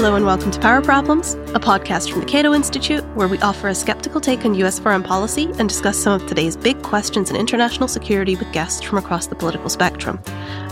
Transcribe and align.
Hello 0.00 0.14
and 0.14 0.24
welcome 0.24 0.50
to 0.50 0.58
Power 0.58 0.80
Problems, 0.80 1.34
a 1.34 1.60
podcast 1.60 2.10
from 2.10 2.20
the 2.20 2.26
Cato 2.26 2.54
Institute 2.54 3.04
where 3.14 3.28
we 3.28 3.38
offer 3.40 3.68
a 3.68 3.74
skeptical 3.74 4.18
take 4.18 4.46
on 4.46 4.54
US 4.54 4.78
foreign 4.78 5.02
policy 5.02 5.50
and 5.58 5.68
discuss 5.68 5.98
some 5.98 6.18
of 6.18 6.26
today's 6.26 6.56
big 6.56 6.80
questions 6.80 7.28
in 7.28 7.36
international 7.36 7.86
security 7.86 8.34
with 8.34 8.50
guests 8.50 8.80
from 8.80 8.96
across 8.96 9.26
the 9.26 9.34
political 9.34 9.68
spectrum. 9.68 10.18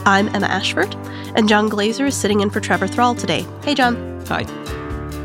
I'm 0.06 0.34
Emma 0.34 0.46
Ashford, 0.46 0.94
and 1.36 1.46
John 1.46 1.68
Glaser 1.68 2.06
is 2.06 2.16
sitting 2.16 2.40
in 2.40 2.48
for 2.48 2.61
Trevor 2.61 2.86
Thrall 2.86 3.14
today. 3.14 3.44
Hey, 3.64 3.75
John. 3.75 4.25
Hi. 4.29 4.46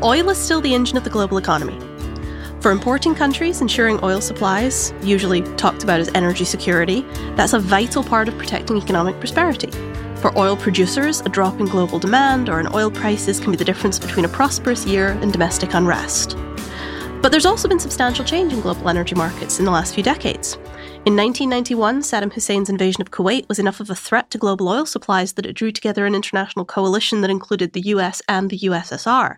Oil 0.02 0.28
is 0.28 0.36
still 0.36 0.60
the 0.60 0.74
engine 0.74 0.98
of 0.98 1.04
the 1.04 1.08
global 1.08 1.38
economy. 1.38 1.80
For 2.60 2.72
importing 2.72 3.14
countries, 3.14 3.62
ensuring 3.62 4.00
oil 4.02 4.20
supplies, 4.20 4.92
usually 5.02 5.40
talked 5.56 5.82
about 5.82 6.00
as 6.00 6.10
energy 6.14 6.44
security, 6.44 7.06
that's 7.36 7.54
a 7.54 7.58
vital 7.58 8.04
part 8.04 8.28
of 8.28 8.36
protecting 8.36 8.76
economic 8.76 9.18
prosperity. 9.18 9.70
For 10.24 10.38
oil 10.38 10.56
producers, 10.56 11.20
a 11.20 11.28
drop 11.28 11.60
in 11.60 11.66
global 11.66 11.98
demand 11.98 12.48
or 12.48 12.58
in 12.58 12.74
oil 12.74 12.90
prices 12.90 13.38
can 13.38 13.50
be 13.50 13.58
the 13.58 13.64
difference 13.64 13.98
between 13.98 14.24
a 14.24 14.28
prosperous 14.28 14.86
year 14.86 15.08
and 15.20 15.30
domestic 15.30 15.74
unrest. 15.74 16.34
But 17.20 17.30
there's 17.30 17.44
also 17.44 17.68
been 17.68 17.78
substantial 17.78 18.24
change 18.24 18.50
in 18.50 18.62
global 18.62 18.88
energy 18.88 19.14
markets 19.14 19.58
in 19.58 19.66
the 19.66 19.70
last 19.70 19.94
few 19.94 20.02
decades. 20.02 20.54
In 21.04 21.14
1991, 21.14 22.00
Saddam 22.00 22.32
Hussein's 22.32 22.70
invasion 22.70 23.02
of 23.02 23.10
Kuwait 23.10 23.46
was 23.50 23.58
enough 23.58 23.80
of 23.80 23.90
a 23.90 23.94
threat 23.94 24.30
to 24.30 24.38
global 24.38 24.70
oil 24.70 24.86
supplies 24.86 25.34
that 25.34 25.44
it 25.44 25.52
drew 25.52 25.70
together 25.70 26.06
an 26.06 26.14
international 26.14 26.64
coalition 26.64 27.20
that 27.20 27.30
included 27.30 27.74
the 27.74 27.88
US 27.88 28.22
and 28.26 28.48
the 28.48 28.60
USSR. 28.60 29.36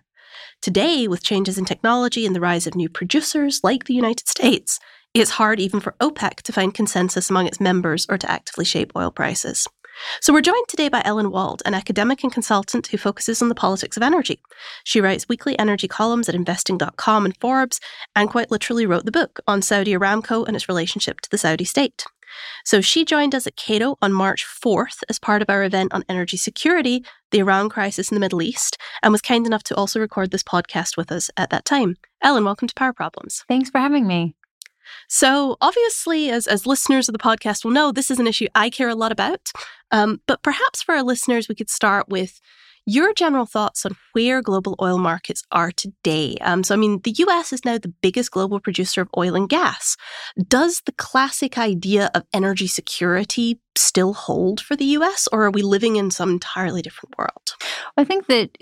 Today, 0.61 1.05
with 1.05 1.21
changes 1.21 1.57
in 1.57 1.65
technology 1.65 2.25
and 2.25 2.33
the 2.33 2.39
rise 2.39 2.65
of 2.65 2.75
new 2.75 2.87
producers 2.87 3.59
like 3.61 3.83
the 3.83 3.93
United 3.93 4.29
States, 4.29 4.79
it's 5.13 5.31
hard 5.31 5.59
even 5.59 5.81
for 5.81 5.95
OPEC 5.99 6.43
to 6.43 6.53
find 6.53 6.73
consensus 6.73 7.29
among 7.29 7.47
its 7.47 7.59
members 7.59 8.05
or 8.07 8.17
to 8.17 8.31
actively 8.31 8.63
shape 8.63 8.93
oil 8.95 9.11
prices. 9.11 9.67
So 10.21 10.33
we're 10.33 10.41
joined 10.41 10.67
today 10.67 10.89
by 10.89 11.01
Ellen 11.05 11.31
Wald, 11.31 11.61
an 11.65 11.73
academic 11.73 12.23
and 12.23 12.31
consultant 12.31 12.87
who 12.87 12.97
focuses 12.97 13.41
on 13.41 13.49
the 13.49 13.55
politics 13.55 13.97
of 13.97 14.03
energy. 14.03 14.39
She 14.83 15.01
writes 15.01 15.29
weekly 15.29 15.57
energy 15.57 15.87
columns 15.87 16.29
at 16.29 16.35
investing.com 16.35 17.25
and 17.25 17.37
Forbes, 17.37 17.79
and 18.15 18.29
quite 18.29 18.51
literally 18.51 18.85
wrote 18.85 19.05
the 19.05 19.11
book 19.11 19.39
on 19.47 19.61
Saudi 19.61 19.93
Aramco 19.93 20.45
and 20.45 20.55
its 20.55 20.67
relationship 20.67 21.21
to 21.21 21.29
the 21.29 21.37
Saudi 21.37 21.65
state. 21.65 22.05
So 22.65 22.81
she 22.81 23.05
joined 23.05 23.33
us 23.33 23.47
at 23.47 23.55
Cato 23.55 23.97
on 24.01 24.13
March 24.13 24.45
4th 24.45 25.03
as 25.09 25.19
part 25.19 25.41
of 25.41 25.49
our 25.49 25.63
event 25.63 25.93
on 25.93 26.03
energy 26.09 26.37
security, 26.37 27.03
the 27.31 27.39
Iran 27.39 27.69
crisis 27.69 28.11
in 28.11 28.15
the 28.15 28.19
Middle 28.19 28.41
East, 28.41 28.77
and 29.01 29.11
was 29.11 29.21
kind 29.21 29.45
enough 29.45 29.63
to 29.63 29.75
also 29.75 29.99
record 29.99 30.31
this 30.31 30.43
podcast 30.43 30.97
with 30.97 31.11
us 31.11 31.29
at 31.37 31.49
that 31.49 31.65
time. 31.65 31.95
Ellen, 32.21 32.45
welcome 32.45 32.67
to 32.67 32.75
Power 32.75 32.93
Problems. 32.93 33.43
Thanks 33.47 33.69
for 33.69 33.79
having 33.79 34.07
me. 34.07 34.35
So, 35.07 35.57
obviously, 35.61 36.29
as, 36.29 36.47
as 36.47 36.65
listeners 36.65 37.07
of 37.07 37.13
the 37.13 37.19
podcast 37.19 37.63
will 37.63 37.71
know, 37.71 37.91
this 37.91 38.11
is 38.11 38.19
an 38.19 38.27
issue 38.27 38.47
I 38.55 38.69
care 38.69 38.89
a 38.89 38.95
lot 38.95 39.11
about. 39.11 39.51
Um, 39.91 40.21
but 40.27 40.43
perhaps 40.43 40.81
for 40.81 40.95
our 40.95 41.03
listeners, 41.03 41.47
we 41.47 41.55
could 41.55 41.69
start 41.69 42.09
with 42.09 42.39
your 42.87 43.13
general 43.13 43.45
thoughts 43.45 43.85
on 43.85 43.95
where 44.13 44.41
global 44.41 44.73
oil 44.81 44.97
markets 44.97 45.43
are 45.51 45.71
today. 45.71 46.37
Um, 46.39 46.63
so, 46.63 46.73
I 46.73 46.77
mean, 46.77 47.01
the 47.03 47.13
US 47.17 47.51
is 47.51 47.65
now 47.65 47.77
the 47.77 47.93
biggest 48.01 48.31
global 48.31 48.61
producer 48.61 49.01
of 49.01 49.09
oil 49.17 49.35
and 49.35 49.49
gas. 49.49 49.97
Does 50.47 50.81
the 50.85 50.93
classic 50.93 51.57
idea 51.57 52.09
of 52.15 52.23
energy 52.33 52.65
security 52.65 53.59
still 53.75 54.13
hold 54.13 54.61
for 54.61 54.77
the 54.77 54.85
US, 54.85 55.27
or 55.31 55.43
are 55.45 55.51
we 55.51 55.61
living 55.61 55.97
in 55.97 56.09
some 56.11 56.29
entirely 56.31 56.81
different 56.81 57.17
world? 57.17 57.55
I 57.97 58.05
think 58.05 58.27
that 58.27 58.57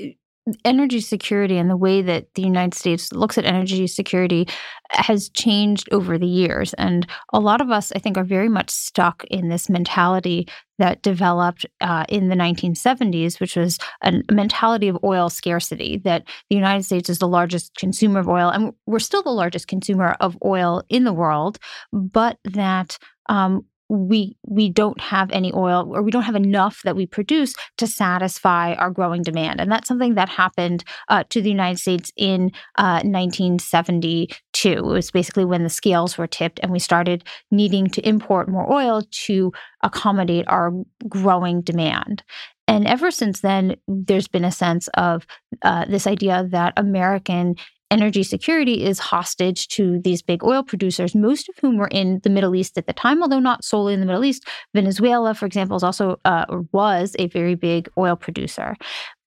energy 0.63 1.01
security 1.01 1.57
and 1.57 1.69
the 1.69 1.77
way 1.77 2.01
that 2.01 2.33
the 2.35 2.41
United 2.41 2.75
States 2.75 3.11
looks 3.11 3.37
at 3.37 3.45
energy 3.45 3.87
security 3.87 4.47
has 4.91 5.29
changed 5.29 5.89
over 5.91 6.17
the 6.17 6.27
years. 6.27 6.73
And 6.75 7.07
a 7.33 7.39
lot 7.39 7.61
of 7.61 7.71
us, 7.71 7.91
I 7.95 7.99
think, 7.99 8.17
are 8.17 8.23
very 8.23 8.49
much 8.49 8.69
stuck 8.69 9.23
in 9.25 9.49
this 9.49 9.69
mentality 9.69 10.47
that 10.77 11.01
developed 11.01 11.65
uh, 11.81 12.05
in 12.09 12.29
the 12.29 12.35
1970s, 12.35 13.39
which 13.39 13.55
was 13.55 13.79
a 14.03 14.21
mentality 14.31 14.87
of 14.87 14.99
oil 15.03 15.29
scarcity, 15.29 15.97
that 16.03 16.25
the 16.49 16.55
United 16.55 16.83
States 16.83 17.09
is 17.09 17.19
the 17.19 17.27
largest 17.27 17.73
consumer 17.75 18.19
of 18.19 18.29
oil, 18.29 18.49
and 18.49 18.73
we're 18.85 18.99
still 18.99 19.23
the 19.23 19.29
largest 19.29 19.67
consumer 19.67 20.15
of 20.19 20.37
oil 20.45 20.83
in 20.89 21.05
the 21.05 21.13
world, 21.13 21.57
but 21.91 22.37
that 22.43 22.97
um, 23.29 23.65
we 23.89 24.35
we 24.45 24.69
don't 24.69 24.99
have 24.99 25.31
any 25.31 25.51
oil 25.53 25.91
or 25.95 26.01
we 26.01 26.11
don't 26.11 26.23
have 26.23 26.35
enough 26.35 26.81
that 26.83 26.95
we 26.95 27.05
produce 27.05 27.53
to 27.77 27.87
satisfy 27.87 28.73
our 28.73 28.89
growing 28.89 29.21
demand. 29.21 29.61
And 29.61 29.71
that's 29.71 29.87
something 29.87 30.15
that 30.15 30.29
happened 30.29 30.83
uh, 31.09 31.23
to 31.29 31.41
the 31.41 31.49
united 31.49 31.79
states 31.79 32.11
in 32.15 32.51
uh, 32.77 33.01
1972 33.03 34.45
it 34.65 34.83
was 34.83 35.11
basically 35.11 35.45
when 35.45 35.63
the 35.63 35.69
scales 35.69 36.17
were 36.17 36.27
tipped 36.27 36.59
and 36.61 36.71
we 36.71 36.79
started 36.79 37.23
needing 37.51 37.87
to 37.87 38.07
import 38.07 38.49
more 38.49 38.71
oil 38.71 39.03
to 39.11 39.51
accommodate 39.83 40.45
our 40.47 40.71
growing 41.07 41.61
demand. 41.61 42.23
And 42.67 42.87
ever 42.87 43.11
since 43.11 43.41
then, 43.41 43.75
there's 43.87 44.27
been 44.27 44.45
a 44.45 44.51
sense 44.51 44.87
of 44.95 45.27
uh, 45.61 45.85
this 45.85 46.07
idea 46.07 46.47
that 46.49 46.73
American 46.77 47.55
energy 47.95 48.23
security 48.23 48.83
is 48.83 48.99
hostage 48.99 49.69
to 49.69 50.01
these 50.03 50.21
big 50.21 50.43
oil 50.43 50.63
producers, 50.63 51.15
most 51.15 51.47
of 51.47 51.55
whom 51.61 51.77
were 51.77 51.87
in 51.87 52.19
the 52.23 52.29
Middle 52.29 52.53
East 52.53 52.77
at 52.77 52.87
the 52.87 52.93
time, 52.93 53.21
although 53.21 53.39
not 53.39 53.63
solely 53.63 53.93
in 53.93 54.01
the 54.01 54.05
Middle 54.05 54.25
East. 54.25 54.45
Venezuela, 54.73 55.33
for 55.33 55.45
example, 55.45 55.77
is 55.77 55.83
also 55.83 56.19
uh, 56.25 56.45
was 56.73 57.15
a 57.17 57.27
very 57.27 57.55
big 57.55 57.87
oil 57.97 58.17
producer. 58.17 58.75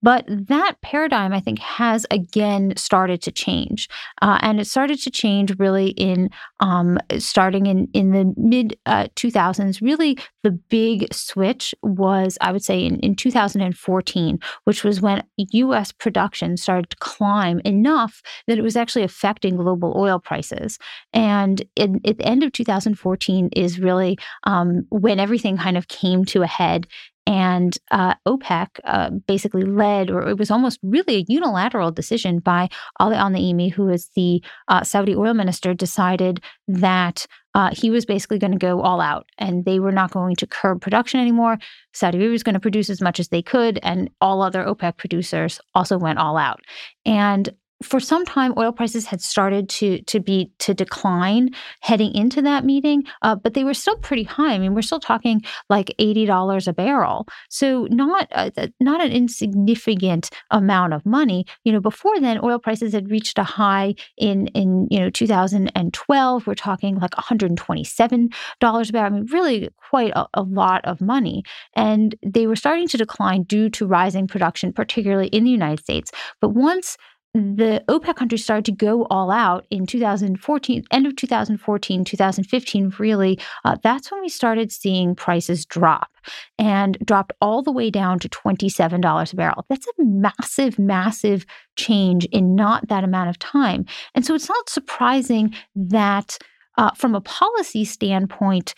But 0.03 0.25
that 0.28 0.76
paradigm, 0.82 1.32
I 1.32 1.41
think, 1.41 1.59
has 1.59 2.06
again 2.10 2.75
started 2.76 3.20
to 3.22 3.32
change, 3.32 3.88
uh, 4.22 4.38
and 4.42 4.60
it 4.60 4.66
started 4.66 5.00
to 5.00 5.10
change 5.10 5.59
really 5.59 5.88
in 5.91 6.31
um, 6.60 6.98
starting 7.19 7.66
in 7.66 7.88
in 7.92 8.12
the 8.12 8.32
mid 8.37 8.78
uh, 8.87 9.08
2000s. 9.16 9.81
Really, 9.82 10.16
the 10.44 10.53
big 10.53 11.12
switch 11.12 11.75
was, 11.82 12.38
I 12.41 12.53
would 12.53 12.62
say, 12.62 12.84
in, 12.84 13.00
in 13.00 13.16
2014, 13.16 14.38
which 14.64 14.84
was 14.84 15.00
when 15.00 15.25
U.S. 15.37 15.91
production 15.91 16.56
started 16.56 16.91
to 16.91 16.97
climb 16.98 17.60
enough 17.64 18.22
that 18.47 18.58
it 18.58 18.62
was 18.62 18.76
actually 18.76 19.03
affecting 19.03 19.56
global 19.56 19.94
oil 19.97 20.20
prices. 20.20 20.78
And 21.12 21.62
in, 21.75 22.00
at 22.06 22.19
the 22.19 22.26
end 22.26 22.44
of 22.44 22.53
2014 22.53 23.50
is 23.56 23.81
really 23.81 24.16
um, 24.44 24.87
when 24.91 25.19
everything 25.19 25.56
kind 25.56 25.76
of 25.76 25.88
came 25.88 26.25
to 26.26 26.42
a 26.42 26.47
head 26.47 26.87
and 27.28 27.76
uh, 27.90 28.14
OPEC 28.26 28.68
uh, 28.84 29.10
basically 29.26 29.62
led, 29.62 30.10
or 30.10 30.26
it 30.30 30.38
was 30.38 30.50
almost 30.50 30.78
really 30.82 31.16
a 31.16 31.24
unilateral 31.28 31.90
decision 31.90 32.38
by 32.38 32.70
Ali 33.00 33.16
Al 33.16 33.28
Naimi, 33.28 33.70
who 33.70 33.90
is 33.90 34.08
the 34.16 34.42
uh, 34.68 34.82
Saudi 34.82 35.14
oil 35.14 35.34
minister, 35.34 35.74
decided 35.74 36.40
that 36.68 37.26
uh, 37.54 37.68
he 37.74 37.90
was 37.90 38.06
basically 38.06 38.38
going 38.38 38.52
to 38.52 38.58
go 38.58 38.80
all 38.80 38.98
out 38.98 39.26
and 39.36 39.66
they 39.66 39.78
were 39.78 39.92
not 39.92 40.10
going 40.10 40.36
to 40.36 40.46
curb 40.46 40.80
production 40.80 41.20
anymore. 41.20 41.58
Saudi 41.92 42.16
Arabia 42.16 42.32
was 42.32 42.42
going 42.42 42.54
to 42.54 42.60
produce 42.60 42.88
as 42.88 43.02
much 43.02 43.20
as 43.20 43.28
they 43.28 43.42
could, 43.42 43.78
and 43.82 44.08
all 44.22 44.40
other 44.40 44.64
OPEC 44.64 44.96
producers 44.96 45.60
also 45.74 45.98
went 45.98 46.18
all 46.18 46.38
out. 46.38 46.60
And 47.04 47.50
for 47.82 48.00
some 48.00 48.24
time, 48.24 48.54
oil 48.56 48.72
prices 48.72 49.06
had 49.06 49.20
started 49.20 49.68
to 49.68 50.02
to 50.02 50.18
be 50.18 50.50
to 50.58 50.74
decline 50.74 51.50
heading 51.80 52.12
into 52.12 52.42
that 52.42 52.64
meeting, 52.64 53.04
uh, 53.22 53.36
but 53.36 53.54
they 53.54 53.62
were 53.62 53.74
still 53.74 53.96
pretty 53.96 54.24
high. 54.24 54.54
I 54.54 54.58
mean, 54.58 54.74
we're 54.74 54.82
still 54.82 54.98
talking 54.98 55.42
like 55.70 55.94
eighty 56.00 56.26
dollars 56.26 56.66
a 56.66 56.72
barrel, 56.72 57.28
so 57.48 57.86
not 57.90 58.28
uh, 58.32 58.50
not 58.80 59.00
an 59.00 59.12
insignificant 59.12 60.30
amount 60.50 60.92
of 60.92 61.06
money. 61.06 61.46
You 61.64 61.72
know, 61.72 61.80
before 61.80 62.18
then, 62.20 62.40
oil 62.42 62.58
prices 62.58 62.92
had 62.92 63.10
reached 63.10 63.38
a 63.38 63.44
high 63.44 63.94
in 64.16 64.48
in 64.48 64.88
you 64.90 64.98
know 64.98 65.10
2012. 65.10 66.46
We're 66.46 66.54
talking 66.54 66.96
like 66.96 67.16
one 67.16 67.24
hundred 67.24 67.56
twenty 67.56 67.84
seven 67.84 68.30
dollars 68.60 68.90
a 68.90 68.92
barrel. 68.92 69.12
I 69.12 69.16
mean, 69.16 69.26
really 69.32 69.68
quite 69.88 70.12
a, 70.16 70.26
a 70.34 70.42
lot 70.42 70.84
of 70.84 71.00
money, 71.00 71.44
and 71.76 72.16
they 72.26 72.48
were 72.48 72.56
starting 72.56 72.88
to 72.88 72.96
decline 72.96 73.44
due 73.44 73.70
to 73.70 73.86
rising 73.86 74.26
production, 74.26 74.72
particularly 74.72 75.28
in 75.28 75.44
the 75.44 75.50
United 75.50 75.80
States. 75.80 76.10
But 76.40 76.50
once 76.50 76.96
the 77.38 77.84
OPEC 77.88 78.16
countries 78.16 78.43
started 78.43 78.65
to 78.66 78.72
go 78.72 79.04
all 79.10 79.31
out 79.31 79.66
in 79.71 79.87
2014, 79.87 80.84
end 80.91 81.06
of 81.06 81.17
2014, 81.17 82.05
2015, 82.05 82.93
really, 82.99 83.38
uh, 83.64 83.76
that's 83.82 84.11
when 84.11 84.20
we 84.20 84.29
started 84.29 84.73
seeing 84.73 85.14
prices 85.14 85.64
drop 85.64 86.11
and 86.58 86.99
dropped 87.05 87.32
all 87.40 87.62
the 87.62 87.73
way 87.73 87.90
down 87.90 88.19
to 88.19 88.29
$27 88.29 89.32
a 89.32 89.37
barrel. 89.37 89.64
That's 89.69 89.87
a 89.87 90.05
massive, 90.05 90.79
massive 90.79 91.46
change 91.76 92.25
in 92.26 92.55
not 92.55 92.88
that 92.88 93.05
amount 93.05 93.31
of 93.31 93.38
time. 93.38 93.87
And 94.14 94.26
so 94.26 94.34
it's 94.34 94.49
not 94.49 94.69
surprising 94.69 95.55
that 95.75 96.38
uh, 96.76 96.91
from 96.93 97.14
a 97.14 97.20
policy 97.20 97.84
standpoint, 97.84 98.75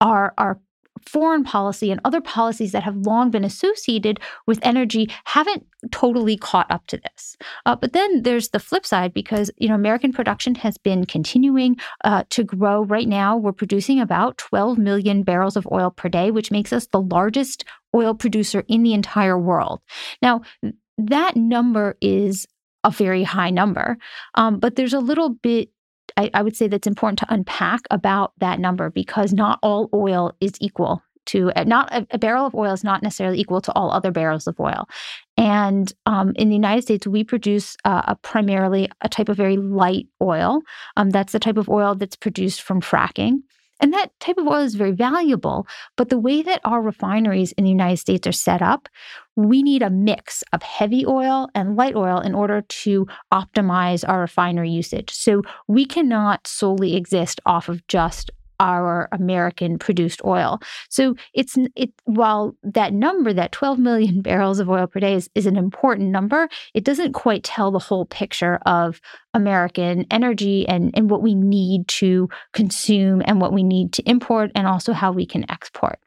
our, 0.00 0.32
our 0.38 0.60
foreign 1.08 1.44
policy 1.44 1.90
and 1.90 2.00
other 2.04 2.20
policies 2.20 2.72
that 2.72 2.82
have 2.82 2.96
long 2.96 3.30
been 3.30 3.44
associated 3.44 4.20
with 4.46 4.58
energy 4.62 5.10
haven't 5.24 5.66
totally 5.90 6.36
caught 6.36 6.70
up 6.70 6.86
to 6.86 6.98
this. 6.98 7.36
Uh, 7.64 7.74
but 7.74 7.92
then 7.92 8.22
there's 8.22 8.50
the 8.50 8.58
flip 8.58 8.84
side 8.84 9.14
because 9.14 9.50
you 9.56 9.68
know 9.68 9.74
American 9.74 10.12
production 10.12 10.54
has 10.56 10.76
been 10.76 11.06
continuing 11.06 11.76
uh, 12.04 12.24
to 12.30 12.44
grow. 12.44 12.82
Right 12.82 13.08
now, 13.08 13.36
we're 13.36 13.52
producing 13.52 14.00
about 14.00 14.38
12 14.38 14.78
million 14.78 15.22
barrels 15.22 15.56
of 15.56 15.66
oil 15.72 15.90
per 15.90 16.08
day, 16.08 16.30
which 16.30 16.50
makes 16.50 16.72
us 16.72 16.86
the 16.86 17.00
largest 17.00 17.64
oil 17.94 18.14
producer 18.14 18.64
in 18.68 18.82
the 18.82 18.92
entire 18.92 19.38
world. 19.38 19.80
Now, 20.20 20.42
that 20.98 21.36
number 21.36 21.96
is 22.00 22.46
a 22.84 22.90
very 22.90 23.22
high 23.22 23.50
number, 23.50 23.98
um, 24.34 24.58
but 24.58 24.76
there's 24.76 24.94
a 24.94 25.00
little 25.00 25.30
bit 25.30 25.70
I, 26.18 26.30
I 26.34 26.42
would 26.42 26.56
say 26.56 26.66
that's 26.66 26.86
important 26.86 27.20
to 27.20 27.32
unpack 27.32 27.82
about 27.90 28.32
that 28.38 28.58
number 28.58 28.90
because 28.90 29.32
not 29.32 29.60
all 29.62 29.88
oil 29.94 30.34
is 30.40 30.52
equal 30.60 31.00
to 31.26 31.52
uh, 31.54 31.64
not 31.64 31.92
a, 31.92 32.06
a, 32.10 32.18
barrel 32.18 32.46
of 32.46 32.54
oil 32.54 32.72
is 32.72 32.82
not 32.82 33.02
necessarily 33.02 33.38
equal 33.38 33.60
to 33.60 33.72
all 33.74 33.90
other 33.90 34.10
barrels 34.10 34.46
of 34.46 34.58
oil. 34.58 34.88
And 35.36 35.92
um, 36.06 36.32
in 36.36 36.48
the 36.48 36.54
United 36.54 36.82
States, 36.82 37.06
we 37.06 37.22
produce 37.22 37.76
uh, 37.84 38.02
a 38.08 38.16
primarily 38.16 38.88
a 39.02 39.08
type 39.08 39.28
of 39.28 39.36
very 39.36 39.56
light 39.56 40.06
oil. 40.20 40.62
Um, 40.96 41.10
that's 41.10 41.32
the 41.32 41.38
type 41.38 41.58
of 41.58 41.68
oil 41.68 41.94
that's 41.94 42.16
produced 42.16 42.62
from 42.62 42.80
fracking. 42.80 43.42
And 43.80 43.92
that 43.92 44.10
type 44.18 44.38
of 44.38 44.46
oil 44.46 44.62
is 44.62 44.74
very 44.74 44.90
valuable. 44.90 45.66
But 45.96 46.08
the 46.08 46.18
way 46.18 46.42
that 46.42 46.60
our 46.64 46.82
refineries 46.82 47.52
in 47.52 47.64
the 47.64 47.70
United 47.70 47.98
States 47.98 48.26
are 48.26 48.32
set 48.32 48.60
up, 48.60 48.88
we 49.38 49.62
need 49.62 49.82
a 49.82 49.90
mix 49.90 50.42
of 50.52 50.64
heavy 50.64 51.06
oil 51.06 51.48
and 51.54 51.76
light 51.76 51.94
oil 51.94 52.18
in 52.18 52.34
order 52.34 52.62
to 52.62 53.06
optimize 53.32 54.06
our 54.06 54.20
refinery 54.20 54.68
usage. 54.68 55.12
So 55.12 55.42
we 55.68 55.86
cannot 55.86 56.44
solely 56.44 56.96
exist 56.96 57.40
off 57.46 57.68
of 57.68 57.86
just 57.86 58.32
our 58.58 59.08
American 59.12 59.78
produced 59.78 60.20
oil. 60.24 60.60
So 60.88 61.14
it's 61.34 61.56
it 61.76 61.92
while 62.02 62.56
that 62.64 62.92
number, 62.92 63.32
that 63.32 63.52
12 63.52 63.78
million 63.78 64.22
barrels 64.22 64.58
of 64.58 64.68
oil 64.68 64.88
per 64.88 64.98
day 64.98 65.14
is, 65.14 65.30
is 65.36 65.46
an 65.46 65.56
important 65.56 66.10
number, 66.10 66.48
it 66.74 66.82
doesn't 66.82 67.12
quite 67.12 67.44
tell 67.44 67.70
the 67.70 67.78
whole 67.78 68.06
picture 68.06 68.56
of 68.66 69.00
American 69.34 70.04
energy 70.10 70.66
and, 70.66 70.90
and 70.96 71.10
what 71.10 71.22
we 71.22 71.36
need 71.36 71.86
to 71.86 72.28
consume 72.52 73.22
and 73.24 73.40
what 73.40 73.52
we 73.52 73.62
need 73.62 73.92
to 73.92 74.02
import 74.10 74.50
and 74.56 74.66
also 74.66 74.92
how 74.92 75.12
we 75.12 75.24
can 75.24 75.48
export. 75.48 76.00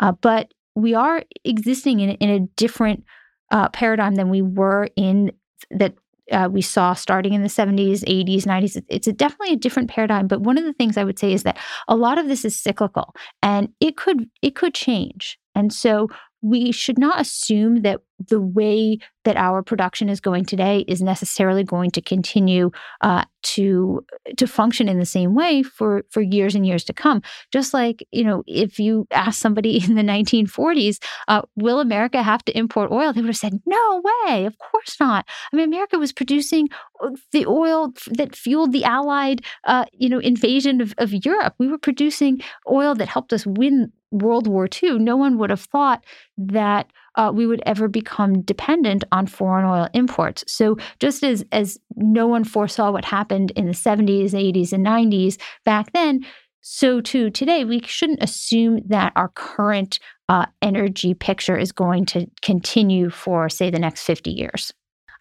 Uh, 0.00 0.12
but 0.12 0.52
we 0.76 0.94
are 0.94 1.24
existing 1.44 2.00
in, 2.00 2.10
in 2.10 2.30
a 2.30 2.40
different 2.56 3.04
uh, 3.50 3.68
paradigm 3.70 4.14
than 4.14 4.30
we 4.30 4.42
were 4.42 4.88
in 4.96 5.32
that 5.70 5.94
uh, 6.32 6.48
we 6.50 6.60
saw 6.60 6.92
starting 6.92 7.32
in 7.34 7.42
the 7.42 7.48
70s, 7.48 8.02
80s, 8.02 8.42
90s. 8.42 8.82
It's 8.88 9.06
a 9.06 9.12
definitely 9.12 9.54
a 9.54 9.58
different 9.58 9.88
paradigm. 9.88 10.26
But 10.26 10.40
one 10.40 10.58
of 10.58 10.64
the 10.64 10.72
things 10.72 10.96
I 10.96 11.04
would 11.04 11.18
say 11.18 11.32
is 11.32 11.44
that 11.44 11.58
a 11.88 11.96
lot 11.96 12.18
of 12.18 12.28
this 12.28 12.44
is 12.44 12.58
cyclical, 12.58 13.14
and 13.42 13.68
it 13.80 13.96
could 13.96 14.28
it 14.42 14.54
could 14.54 14.74
change. 14.74 15.38
And 15.54 15.72
so 15.72 16.08
we 16.42 16.72
should 16.72 16.98
not 16.98 17.20
assume 17.20 17.82
that 17.82 18.00
the 18.18 18.40
way 18.40 18.98
that 19.24 19.36
our 19.36 19.62
production 19.62 20.08
is 20.08 20.20
going 20.20 20.44
today 20.44 20.84
is 20.88 21.02
necessarily 21.02 21.64
going 21.64 21.90
to 21.90 22.00
continue 22.00 22.70
uh, 23.00 23.24
to 23.42 24.04
to 24.36 24.46
function 24.46 24.88
in 24.88 24.98
the 24.98 25.06
same 25.06 25.34
way 25.34 25.62
for 25.62 26.04
for 26.10 26.20
years 26.20 26.54
and 26.54 26.66
years 26.66 26.84
to 26.84 26.92
come. 26.92 27.22
Just 27.52 27.74
like 27.74 28.06
you 28.10 28.24
know, 28.24 28.42
if 28.46 28.78
you 28.78 29.06
ask 29.10 29.40
somebody 29.40 29.76
in 29.84 29.94
the 29.94 30.02
1940s, 30.02 30.98
uh, 31.28 31.42
will 31.56 31.80
America 31.80 32.22
have 32.22 32.44
to 32.46 32.56
import 32.56 32.90
oil? 32.90 33.12
They 33.12 33.20
would 33.20 33.28
have 33.28 33.36
said, 33.36 33.60
"No 33.66 34.02
way, 34.04 34.46
of 34.46 34.56
course 34.58 34.96
not." 34.98 35.26
I 35.52 35.56
mean, 35.56 35.66
America 35.66 35.98
was 35.98 36.12
producing 36.12 36.68
uh, 37.02 37.10
the 37.32 37.46
oil 37.46 37.92
that 38.12 38.34
fueled 38.34 38.72
the 38.72 38.84
Allied, 38.84 39.42
uh, 39.64 39.84
you 39.92 40.08
know, 40.08 40.18
invasion 40.18 40.80
of, 40.80 40.94
of 40.98 41.12
Europe. 41.12 41.54
We 41.58 41.68
were 41.68 41.78
producing 41.78 42.40
oil 42.70 42.94
that 42.94 43.08
helped 43.08 43.32
us 43.32 43.46
win 43.46 43.92
World 44.12 44.46
War 44.46 44.68
II, 44.82 44.98
no 44.98 45.16
one 45.16 45.38
would 45.38 45.50
have 45.50 45.60
thought 45.60 46.04
that 46.38 46.90
uh, 47.16 47.32
we 47.34 47.46
would 47.46 47.62
ever 47.66 47.88
become 47.88 48.42
dependent 48.42 49.04
on 49.12 49.26
foreign 49.26 49.64
oil 49.64 49.88
imports. 49.94 50.44
So, 50.46 50.76
just 51.00 51.22
as 51.24 51.44
as 51.52 51.78
no 51.96 52.26
one 52.26 52.44
foresaw 52.44 52.90
what 52.90 53.04
happened 53.04 53.52
in 53.52 53.66
the 53.66 53.72
70s, 53.72 54.32
80s, 54.32 54.72
and 54.72 54.84
90s 54.84 55.40
back 55.64 55.92
then, 55.92 56.24
so 56.60 57.00
too 57.00 57.30
today, 57.30 57.64
we 57.64 57.80
shouldn't 57.82 58.22
assume 58.22 58.80
that 58.86 59.12
our 59.14 59.28
current 59.28 60.00
uh, 60.28 60.46
energy 60.60 61.14
picture 61.14 61.56
is 61.56 61.70
going 61.70 62.04
to 62.06 62.26
continue 62.42 63.08
for, 63.10 63.48
say, 63.48 63.70
the 63.70 63.78
next 63.78 64.02
50 64.02 64.32
years. 64.32 64.72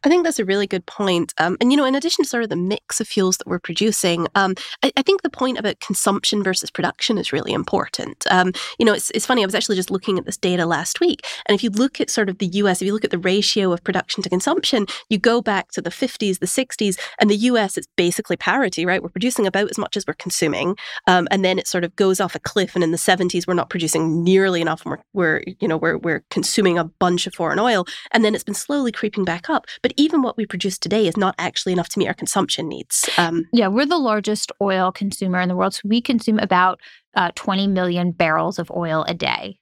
I 0.05 0.09
think 0.09 0.23
that's 0.23 0.37
a 0.37 0.45
really 0.45 0.67
good 0.67 0.85
point. 0.85 1.33
Um, 1.39 1.57
and, 1.59 1.71
you 1.71 1.77
know, 1.77 1.83
in 1.83 1.95
addition 1.95 2.23
to 2.23 2.29
sort 2.29 2.43
of 2.43 2.49
the 2.49 2.55
mix 2.55 3.01
of 3.01 3.07
fuels 3.07 3.37
that 3.37 3.47
we're 3.47 3.59
producing, 3.59 4.27
um, 4.35 4.53
I, 4.83 4.91
I, 4.95 5.01
think 5.01 5.23
the 5.23 5.31
point 5.31 5.57
about 5.57 5.79
consumption 5.79 6.43
versus 6.43 6.69
production 6.69 7.17
is 7.17 7.33
really 7.33 7.53
important. 7.53 8.23
Um, 8.29 8.53
you 8.77 8.85
know, 8.85 8.93
it's, 8.93 9.09
it's 9.11 9.25
funny, 9.25 9.41
I 9.41 9.47
was 9.47 9.55
actually 9.55 9.77
just 9.77 9.89
looking 9.89 10.19
at 10.19 10.25
this 10.25 10.37
data 10.37 10.67
last 10.67 10.99
week. 10.99 11.25
And 11.47 11.55
if 11.55 11.63
you 11.63 11.71
look 11.71 11.99
at 11.99 12.11
sort 12.11 12.29
of 12.29 12.37
the 12.37 12.45
US, 12.45 12.81
if 12.81 12.85
you 12.85 12.93
look 12.93 13.03
at 13.03 13.09
the 13.09 13.17
ratio 13.17 13.71
of 13.71 13.83
production 13.83 14.21
to 14.21 14.29
consumption, 14.29 14.85
you 15.09 15.17
go 15.17 15.41
back 15.41 15.71
to 15.71 15.81
the 15.81 15.89
50s, 15.89 16.37
the 16.37 16.45
60s, 16.45 16.99
and 17.17 17.27
the 17.27 17.37
US, 17.37 17.75
it's 17.75 17.87
basically 17.95 18.37
parity, 18.37 18.85
right? 18.85 19.01
We're 19.01 19.09
producing 19.09 19.47
about 19.47 19.71
as 19.71 19.79
much 19.79 19.97
as 19.97 20.05
we're 20.05 20.13
consuming. 20.13 20.77
Um, 21.07 21.27
and 21.31 21.43
then 21.43 21.57
it 21.57 21.67
sort 21.67 21.83
of 21.83 21.95
goes 21.95 22.19
off 22.19 22.35
a 22.35 22.39
cliff. 22.39 22.75
And 22.75 22.83
in 22.83 22.91
the 22.91 22.97
70s, 22.97 23.47
we're 23.47 23.55
not 23.55 23.71
producing 23.71 24.23
nearly 24.23 24.61
enough. 24.61 24.85
And 24.85 24.91
we're, 24.91 25.03
we're 25.13 25.43
you 25.59 25.67
know, 25.67 25.77
we're, 25.77 25.97
we're 25.97 26.23
consuming 26.29 26.77
a 26.77 26.83
bunch 26.83 27.25
of 27.25 27.33
foreign 27.33 27.57
oil. 27.57 27.87
And 28.11 28.23
then 28.23 28.35
it's 28.35 28.43
been 28.43 28.53
slowly 28.53 28.91
creeping 28.91 29.25
back 29.25 29.49
up. 29.49 29.65
But 29.81 29.94
even 29.97 30.21
what 30.21 30.37
we 30.37 30.45
produce 30.45 30.77
today 30.77 31.07
is 31.07 31.17
not 31.17 31.35
actually 31.37 31.73
enough 31.73 31.89
to 31.89 31.99
meet 31.99 32.07
our 32.07 32.13
consumption 32.13 32.67
needs. 32.67 33.09
Um, 33.17 33.45
yeah, 33.53 33.67
we're 33.67 33.85
the 33.85 33.97
largest 33.97 34.51
oil 34.61 34.91
consumer 34.91 35.41
in 35.41 35.49
the 35.49 35.55
world. 35.55 35.73
So 35.73 35.81
we 35.85 36.01
consume 36.01 36.39
about 36.39 36.79
uh, 37.15 37.31
20 37.35 37.67
million 37.67 38.11
barrels 38.11 38.59
of 38.59 38.71
oil 38.71 39.05
a 39.07 39.13
day. 39.13 39.57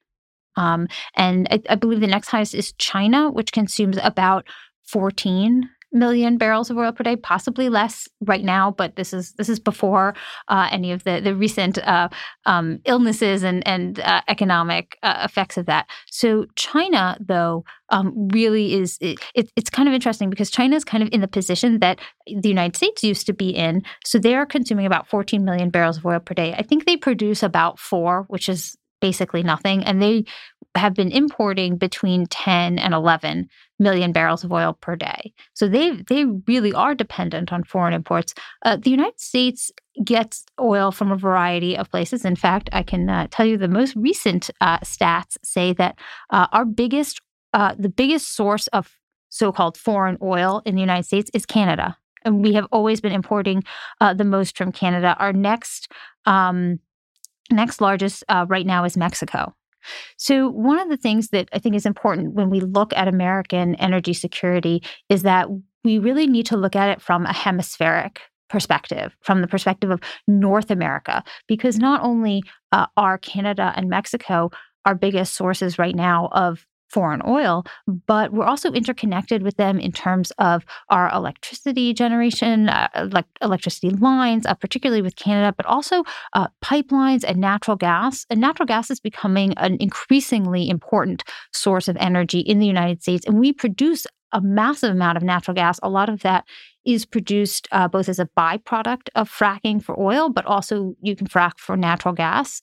Um, 0.55 0.87
and 1.15 1.47
I, 1.49 1.61
I 1.69 1.75
believe 1.75 1.99
the 1.99 2.07
next 2.07 2.29
highest 2.29 2.53
is 2.53 2.73
China, 2.73 3.31
which 3.31 3.51
consumes 3.51 3.97
about 4.01 4.45
14 4.85 5.69
million 5.93 6.37
barrels 6.37 6.69
of 6.69 6.77
oil 6.77 6.91
per 6.91 7.03
day, 7.03 7.15
possibly 7.15 7.69
less 7.69 8.07
right 8.21 8.43
now. 8.43 8.71
But 8.71 8.95
this 8.95 9.13
is 9.13 9.33
this 9.33 9.49
is 9.49 9.59
before 9.59 10.15
uh, 10.47 10.67
any 10.71 10.91
of 10.91 11.03
the 11.03 11.21
the 11.21 11.35
recent 11.35 11.77
uh, 11.79 12.09
um, 12.45 12.79
illnesses 12.85 13.43
and 13.43 13.65
and 13.67 13.99
uh, 13.99 14.21
economic 14.27 14.97
uh, 15.03 15.21
effects 15.23 15.57
of 15.57 15.65
that. 15.67 15.87
So 16.09 16.45
China, 16.55 17.17
though, 17.19 17.63
um, 17.89 18.27
really 18.29 18.73
is 18.73 18.97
it, 18.99 19.19
it, 19.35 19.51
it's 19.55 19.69
kind 19.69 19.87
of 19.87 19.93
interesting 19.93 20.29
because 20.29 20.49
China 20.49 20.75
is 20.75 20.83
kind 20.83 21.03
of 21.03 21.09
in 21.11 21.21
the 21.21 21.27
position 21.27 21.79
that 21.79 21.99
the 22.25 22.49
United 22.49 22.75
States 22.75 23.03
used 23.03 23.25
to 23.27 23.33
be 23.33 23.49
in. 23.49 23.83
So 24.05 24.19
they 24.19 24.35
are 24.35 24.45
consuming 24.45 24.85
about 24.85 25.07
14 25.07 25.45
million 25.45 25.69
barrels 25.69 25.97
of 25.97 26.05
oil 26.05 26.19
per 26.19 26.33
day. 26.33 26.53
I 26.53 26.63
think 26.63 26.85
they 26.85 26.97
produce 26.97 27.43
about 27.43 27.79
four, 27.79 28.25
which 28.29 28.49
is 28.49 28.75
basically 29.03 29.43
nothing. 29.43 29.83
And 29.83 30.01
they 30.01 30.23
have 30.75 30.93
been 30.93 31.11
importing 31.11 31.75
between 31.75 32.25
10 32.27 32.79
and 32.79 32.93
11 32.93 33.49
million 33.79 34.13
barrels 34.13 34.45
of 34.45 34.51
oil 34.53 34.77
per 34.79 34.95
day. 34.95 35.33
So 35.53 35.67
they 35.67 35.91
they 36.07 36.23
really 36.47 36.73
are 36.73 36.95
dependent 36.95 37.51
on 37.51 37.65
foreign 37.65 37.93
imports. 37.93 38.33
Uh, 38.65 38.77
the 38.77 38.89
United 38.89 39.19
States 39.19 39.71
gets 40.05 40.45
oil 40.57 40.91
from 40.91 41.11
a 41.11 41.17
variety 41.17 41.77
of 41.77 41.91
places. 41.91 42.23
In 42.23 42.37
fact, 42.37 42.69
I 42.71 42.81
can 42.81 43.09
uh, 43.09 43.27
tell 43.29 43.45
you 43.45 43.57
the 43.57 43.67
most 43.67 43.93
recent 43.97 44.49
uh, 44.61 44.79
stats 44.79 45.35
say 45.43 45.73
that 45.73 45.99
uh, 46.29 46.47
our 46.53 46.65
biggest 46.65 47.19
uh, 47.53 47.75
the 47.77 47.89
biggest 47.89 48.33
source 48.33 48.67
of 48.67 48.95
so-called 49.27 49.77
foreign 49.77 50.17
oil 50.21 50.61
in 50.65 50.75
the 50.75 50.81
United 50.81 51.05
States 51.05 51.29
is 51.33 51.45
Canada. 51.45 51.97
And 52.23 52.41
we 52.41 52.53
have 52.53 52.67
always 52.71 53.01
been 53.01 53.11
importing 53.11 53.63
uh, 53.99 54.13
the 54.13 54.23
most 54.23 54.57
from 54.57 54.71
Canada. 54.71 55.17
Our 55.19 55.33
next 55.33 55.91
um, 56.25 56.79
Next 57.51 57.81
largest 57.81 58.23
uh, 58.29 58.45
right 58.47 58.65
now 58.65 58.83
is 58.83 58.97
Mexico. 58.97 59.53
So, 60.17 60.49
one 60.49 60.79
of 60.79 60.89
the 60.89 60.97
things 60.97 61.29
that 61.29 61.49
I 61.51 61.59
think 61.59 61.75
is 61.75 61.85
important 61.85 62.33
when 62.33 62.49
we 62.49 62.61
look 62.61 62.93
at 62.93 63.07
American 63.07 63.75
energy 63.75 64.13
security 64.13 64.81
is 65.09 65.23
that 65.23 65.49
we 65.83 65.97
really 65.97 66.25
need 66.25 66.45
to 66.47 66.57
look 66.57 66.75
at 66.75 66.89
it 66.89 67.01
from 67.01 67.25
a 67.25 67.33
hemispheric 67.33 68.21
perspective, 68.49 69.13
from 69.21 69.41
the 69.41 69.47
perspective 69.47 69.89
of 69.89 69.99
North 70.27 70.71
America, 70.71 71.23
because 71.47 71.77
not 71.77 72.01
only 72.01 72.43
uh, 72.71 72.85
are 72.95 73.17
Canada 73.17 73.73
and 73.75 73.89
Mexico 73.89 74.49
our 74.85 74.95
biggest 74.95 75.33
sources 75.35 75.79
right 75.79 75.95
now 75.95 76.29
of 76.31 76.65
foreign 76.93 77.21
oil, 77.27 77.65
but 78.07 78.31
we're 78.31 78.45
also 78.45 78.71
interconnected 78.71 79.41
with 79.41 79.57
them 79.57 79.79
in 79.79 79.91
terms 79.91 80.31
of 80.37 80.63
our 80.89 81.11
electricity 81.11 81.91
generation, 81.91 82.69
uh, 82.69 83.23
electricity 83.41 83.89
lines, 83.89 84.45
uh, 84.45 84.53
particularly 84.53 85.01
with 85.01 85.15
Canada, 85.15 85.53
but 85.57 85.65
also 85.65 86.03
uh, 86.33 86.47
pipelines 86.63 87.23
and 87.27 87.37
natural 87.37 87.75
gas. 87.75 88.27
And 88.29 88.39
natural 88.39 88.67
gas 88.67 88.91
is 88.91 88.99
becoming 88.99 89.53
an 89.57 89.77
increasingly 89.79 90.69
important 90.69 91.23
source 91.51 91.87
of 91.87 91.97
energy 91.97 92.39
in 92.39 92.59
the 92.59 92.67
United 92.67 93.01
States. 93.01 93.25
And 93.25 93.39
we 93.39 93.53
produce 93.53 94.05
a 94.31 94.41
massive 94.41 94.91
amount 94.91 95.17
of 95.17 95.23
natural 95.23 95.55
gas. 95.55 95.79
A 95.81 95.89
lot 95.89 96.09
of 96.09 96.21
that 96.21 96.45
is 96.85 97.05
produced 97.05 97.67
uh, 97.71 97.87
both 97.87 98.07
as 98.07 98.19
a 98.19 98.29
byproduct 98.37 99.09
of 99.15 99.31
fracking 99.31 99.81
for 99.81 99.99
oil, 99.99 100.29
but 100.29 100.45
also 100.45 100.95
you 101.01 101.15
can 101.15 101.27
frack 101.27 101.57
for 101.57 101.75
natural 101.75 102.13
gas. 102.13 102.61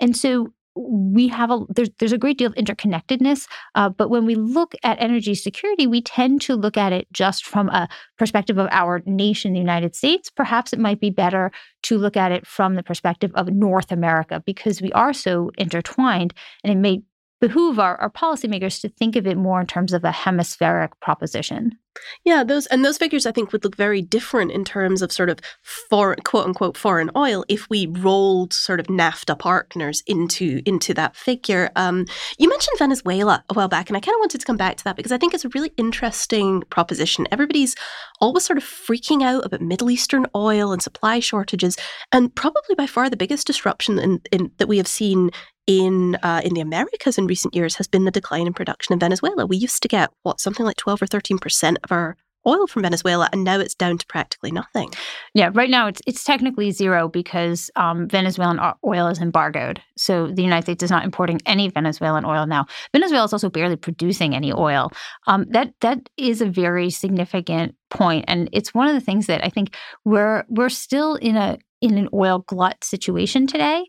And 0.00 0.16
so 0.16 0.52
we 0.76 1.28
have 1.28 1.50
a 1.50 1.60
there's 1.68 1.90
there's 1.98 2.12
a 2.12 2.18
great 2.18 2.38
deal 2.38 2.48
of 2.48 2.54
interconnectedness 2.54 3.46
uh, 3.74 3.88
but 3.88 4.08
when 4.08 4.24
we 4.24 4.34
look 4.34 4.74
at 4.82 5.00
energy 5.00 5.34
security 5.34 5.86
we 5.86 6.00
tend 6.00 6.40
to 6.40 6.54
look 6.54 6.76
at 6.76 6.92
it 6.92 7.06
just 7.12 7.44
from 7.44 7.68
a 7.70 7.88
perspective 8.18 8.58
of 8.58 8.68
our 8.70 9.02
nation 9.06 9.52
the 9.52 9.58
united 9.58 9.94
states. 9.94 10.30
Perhaps 10.30 10.72
it 10.72 10.78
might 10.78 11.00
be 11.00 11.10
better 11.10 11.50
to 11.82 11.98
look 11.98 12.16
at 12.16 12.32
it 12.32 12.46
from 12.46 12.74
the 12.74 12.82
perspective 12.82 13.32
of 13.34 13.48
north 13.48 13.90
america 13.90 14.42
because 14.46 14.80
we 14.80 14.92
are 14.92 15.12
so 15.12 15.50
intertwined 15.58 16.32
and 16.62 16.72
it 16.72 16.76
may 16.76 17.02
behoove 17.40 17.78
our, 17.78 17.96
our 17.96 18.10
policymakers 18.10 18.80
to 18.80 18.88
think 18.88 19.16
of 19.16 19.26
it 19.26 19.36
more 19.36 19.60
in 19.60 19.66
terms 19.66 19.92
of 19.92 20.04
a 20.04 20.12
hemispheric 20.12 20.98
proposition 21.00 21.78
yeah, 22.24 22.44
those 22.44 22.66
and 22.66 22.84
those 22.84 22.98
figures 22.98 23.26
I 23.26 23.32
think 23.32 23.52
would 23.52 23.64
look 23.64 23.76
very 23.76 24.00
different 24.02 24.52
in 24.52 24.64
terms 24.64 25.02
of 25.02 25.10
sort 25.10 25.30
of 25.30 25.40
foreign 25.62 26.20
quote 26.20 26.46
unquote 26.46 26.76
foreign 26.76 27.10
oil 27.16 27.44
if 27.48 27.68
we 27.68 27.86
rolled 27.86 28.52
sort 28.52 28.80
of 28.80 28.86
NAFTA 28.86 29.38
partners 29.38 30.02
into 30.06 30.62
into 30.66 30.94
that 30.94 31.16
figure. 31.16 31.70
Um, 31.76 32.06
you 32.38 32.48
mentioned 32.48 32.78
Venezuela 32.78 33.44
a 33.48 33.54
while 33.54 33.68
back, 33.68 33.88
and 33.88 33.96
I 33.96 34.00
kind 34.00 34.14
of 34.14 34.20
wanted 34.20 34.40
to 34.40 34.46
come 34.46 34.56
back 34.56 34.76
to 34.76 34.84
that 34.84 34.96
because 34.96 35.12
I 35.12 35.18
think 35.18 35.34
it's 35.34 35.44
a 35.44 35.50
really 35.50 35.72
interesting 35.76 36.62
proposition. 36.70 37.26
Everybody's 37.32 37.74
always 38.20 38.44
sort 38.44 38.58
of 38.58 38.64
freaking 38.64 39.22
out 39.22 39.44
about 39.44 39.60
Middle 39.60 39.90
Eastern 39.90 40.26
oil 40.34 40.72
and 40.72 40.82
supply 40.82 41.20
shortages, 41.20 41.76
and 42.12 42.34
probably 42.34 42.74
by 42.76 42.86
far 42.86 43.10
the 43.10 43.16
biggest 43.16 43.46
disruption 43.46 43.98
in, 43.98 44.20
in, 44.30 44.50
that 44.58 44.68
we 44.68 44.76
have 44.76 44.88
seen 44.88 45.30
in 45.66 46.16
uh, 46.22 46.40
in 46.44 46.54
the 46.54 46.60
Americas 46.60 47.18
in 47.18 47.26
recent 47.26 47.54
years 47.54 47.76
has 47.76 47.88
been 47.88 48.04
the 48.04 48.10
decline 48.10 48.46
in 48.46 48.52
production 48.52 48.92
in 48.92 48.98
Venezuela. 48.98 49.46
We 49.46 49.56
used 49.56 49.82
to 49.82 49.88
get 49.88 50.10
what 50.22 50.40
something 50.40 50.66
like 50.66 50.76
twelve 50.76 51.02
or 51.02 51.06
thirteen 51.06 51.38
percent 51.38 51.78
of 51.84 51.92
our 51.92 52.16
oil 52.46 52.66
from 52.66 52.82
Venezuela, 52.82 53.28
and 53.32 53.44
now 53.44 53.58
it's 53.58 53.74
down 53.74 53.98
to 53.98 54.06
practically 54.06 54.50
nothing. 54.50 54.90
Yeah, 55.34 55.50
right 55.52 55.70
now 55.70 55.88
it's 55.88 56.00
it's 56.06 56.24
technically 56.24 56.70
zero 56.70 57.08
because 57.08 57.70
um, 57.76 58.08
Venezuelan 58.08 58.58
oil 58.86 59.08
is 59.08 59.20
embargoed. 59.20 59.80
So 59.96 60.28
the 60.28 60.42
United 60.42 60.64
States 60.64 60.82
is 60.82 60.90
not 60.90 61.04
importing 61.04 61.40
any 61.46 61.68
Venezuelan 61.68 62.24
oil 62.24 62.46
now. 62.46 62.66
Venezuela 62.92 63.24
is 63.24 63.32
also 63.32 63.50
barely 63.50 63.76
producing 63.76 64.34
any 64.34 64.52
oil. 64.52 64.90
Um, 65.26 65.46
that 65.50 65.74
that 65.80 66.08
is 66.16 66.40
a 66.40 66.46
very 66.46 66.90
significant 66.90 67.74
point, 67.90 68.24
and 68.28 68.48
it's 68.52 68.74
one 68.74 68.88
of 68.88 68.94
the 68.94 69.00
things 69.00 69.26
that 69.26 69.44
I 69.44 69.50
think 69.50 69.76
we're 70.04 70.44
we're 70.48 70.70
still 70.70 71.16
in 71.16 71.36
a 71.36 71.58
in 71.80 71.98
an 71.98 72.08
oil 72.14 72.40
glut 72.46 72.82
situation 72.84 73.46
today, 73.46 73.84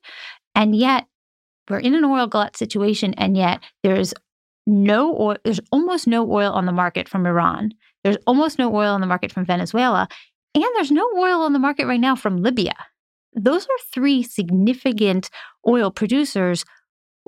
and 0.56 0.76
yet 0.76 1.06
we're 1.72 1.80
in 1.80 1.96
an 1.96 2.06
oil 2.06 2.28
glut 2.28 2.56
situation, 2.58 3.14
and 3.16 3.36
yet 3.36 3.62
there's 3.84 4.14
no 4.68 5.18
oil. 5.20 5.38
There's 5.44 5.62
almost 5.72 6.08
no 6.08 6.32
oil 6.32 6.52
on 6.52 6.66
the 6.66 6.72
market 6.72 7.10
from 7.10 7.26
Iran 7.26 7.74
there's 8.04 8.18
almost 8.26 8.58
no 8.58 8.74
oil 8.76 8.94
on 8.94 9.02
the 9.02 9.08
market 9.08 9.32
from 9.32 9.46
Venezuela, 9.46 10.08
and 10.56 10.66
there's 10.76 10.92
no 10.92 11.08
oil 11.18 11.42
on 11.42 11.54
the 11.54 11.60
market 11.60 11.86
right 11.86 12.00
now 12.00 12.16
from 12.16 12.38
Libya. 12.38 12.74
Those 13.34 13.64
are 13.64 13.94
three 13.94 14.24
significant 14.24 15.30
oil 15.68 15.92
producers 15.92 16.66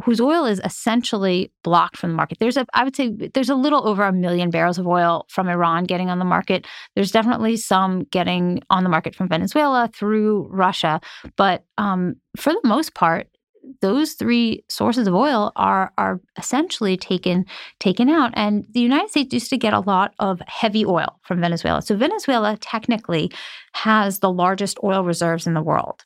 whose 0.03 0.19
oil 0.19 0.45
is 0.45 0.59
essentially 0.65 1.51
blocked 1.63 1.97
from 1.97 2.09
the 2.09 2.15
market. 2.15 2.39
There's 2.39 2.57
a 2.57 2.65
I 2.73 2.83
would 2.83 2.95
say 2.95 3.11
there's 3.33 3.49
a 3.49 3.55
little 3.55 3.87
over 3.87 4.03
a 4.03 4.11
million 4.11 4.49
barrels 4.49 4.79
of 4.79 4.87
oil 4.87 5.25
from 5.29 5.47
Iran 5.47 5.83
getting 5.83 6.09
on 6.09 6.17
the 6.17 6.25
market. 6.25 6.65
There's 6.95 7.11
definitely 7.11 7.57
some 7.57 8.05
getting 8.05 8.61
on 8.71 8.83
the 8.83 8.89
market 8.89 9.13
from 9.13 9.29
Venezuela 9.29 9.89
through 9.93 10.47
Russia, 10.49 10.99
but 11.37 11.63
um, 11.77 12.15
for 12.35 12.51
the 12.51 12.61
most 12.63 12.95
part, 12.95 13.27
those 13.81 14.13
three 14.13 14.63
sources 14.69 15.07
of 15.07 15.13
oil 15.13 15.51
are 15.55 15.91
are 15.97 16.19
essentially 16.37 16.97
taken 16.97 17.45
taken 17.79 18.09
out 18.09 18.31
and 18.35 18.65
the 18.71 18.79
United 18.79 19.09
States 19.09 19.33
used 19.33 19.49
to 19.49 19.57
get 19.57 19.73
a 19.73 19.79
lot 19.79 20.13
of 20.19 20.41
heavy 20.47 20.85
oil 20.85 21.19
from 21.23 21.41
Venezuela. 21.41 21.81
So 21.81 21.95
Venezuela 21.95 22.57
technically 22.57 23.31
has 23.73 24.19
the 24.19 24.31
largest 24.31 24.77
oil 24.83 25.03
reserves 25.03 25.47
in 25.47 25.53
the 25.53 25.61
world. 25.61 26.03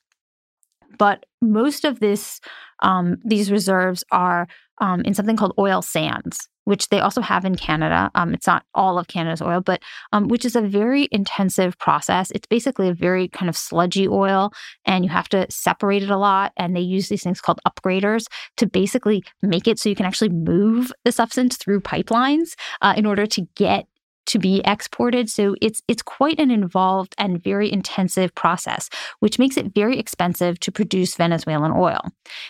But 0.97 1.25
most 1.41 1.85
of 1.85 1.99
this 1.99 2.39
um, 2.83 3.17
these 3.25 3.51
reserves 3.51 4.03
are 4.11 4.47
um, 4.79 5.01
in 5.01 5.13
something 5.13 5.35
called 5.35 5.53
oil 5.57 5.81
sands 5.81 6.47
which 6.67 6.89
they 6.89 6.99
also 6.99 7.21
have 7.21 7.45
in 7.45 7.55
Canada. 7.55 8.11
Um, 8.13 8.33
it's 8.33 8.45
not 8.45 8.65
all 8.75 8.99
of 8.99 9.07
Canada's 9.07 9.41
oil, 9.41 9.61
but 9.61 9.81
um, 10.11 10.27
which 10.27 10.43
is 10.43 10.53
a 10.53 10.61
very 10.61 11.07
intensive 11.13 11.79
process. 11.79 12.29
It's 12.31 12.45
basically 12.45 12.89
a 12.89 12.93
very 12.93 13.29
kind 13.29 13.47
of 13.47 13.55
sludgy 13.55 14.05
oil, 14.05 14.51
and 14.83 15.05
you 15.05 15.09
have 15.09 15.29
to 15.29 15.47
separate 15.49 16.03
it 16.03 16.09
a 16.09 16.17
lot. 16.17 16.51
And 16.57 16.75
they 16.75 16.81
use 16.81 17.07
these 17.07 17.23
things 17.23 17.39
called 17.39 17.61
upgraders 17.65 18.25
to 18.57 18.67
basically 18.67 19.23
make 19.41 19.65
it 19.65 19.79
so 19.79 19.87
you 19.87 19.95
can 19.95 20.05
actually 20.05 20.27
move 20.27 20.91
the 21.05 21.13
substance 21.13 21.55
through 21.55 21.79
pipelines 21.79 22.55
uh, 22.81 22.93
in 22.97 23.05
order 23.05 23.25
to 23.25 23.47
get 23.55 23.85
to 24.25 24.39
be 24.39 24.61
exported. 24.65 25.29
So 25.29 25.55
it's 25.61 25.81
it's 25.87 26.01
quite 26.01 26.37
an 26.37 26.51
involved 26.51 27.15
and 27.17 27.41
very 27.41 27.71
intensive 27.71 28.35
process, 28.35 28.89
which 29.19 29.39
makes 29.39 29.55
it 29.55 29.73
very 29.73 29.97
expensive 29.97 30.59
to 30.59 30.71
produce 30.71 31.15
Venezuelan 31.15 31.71
oil. 31.71 32.01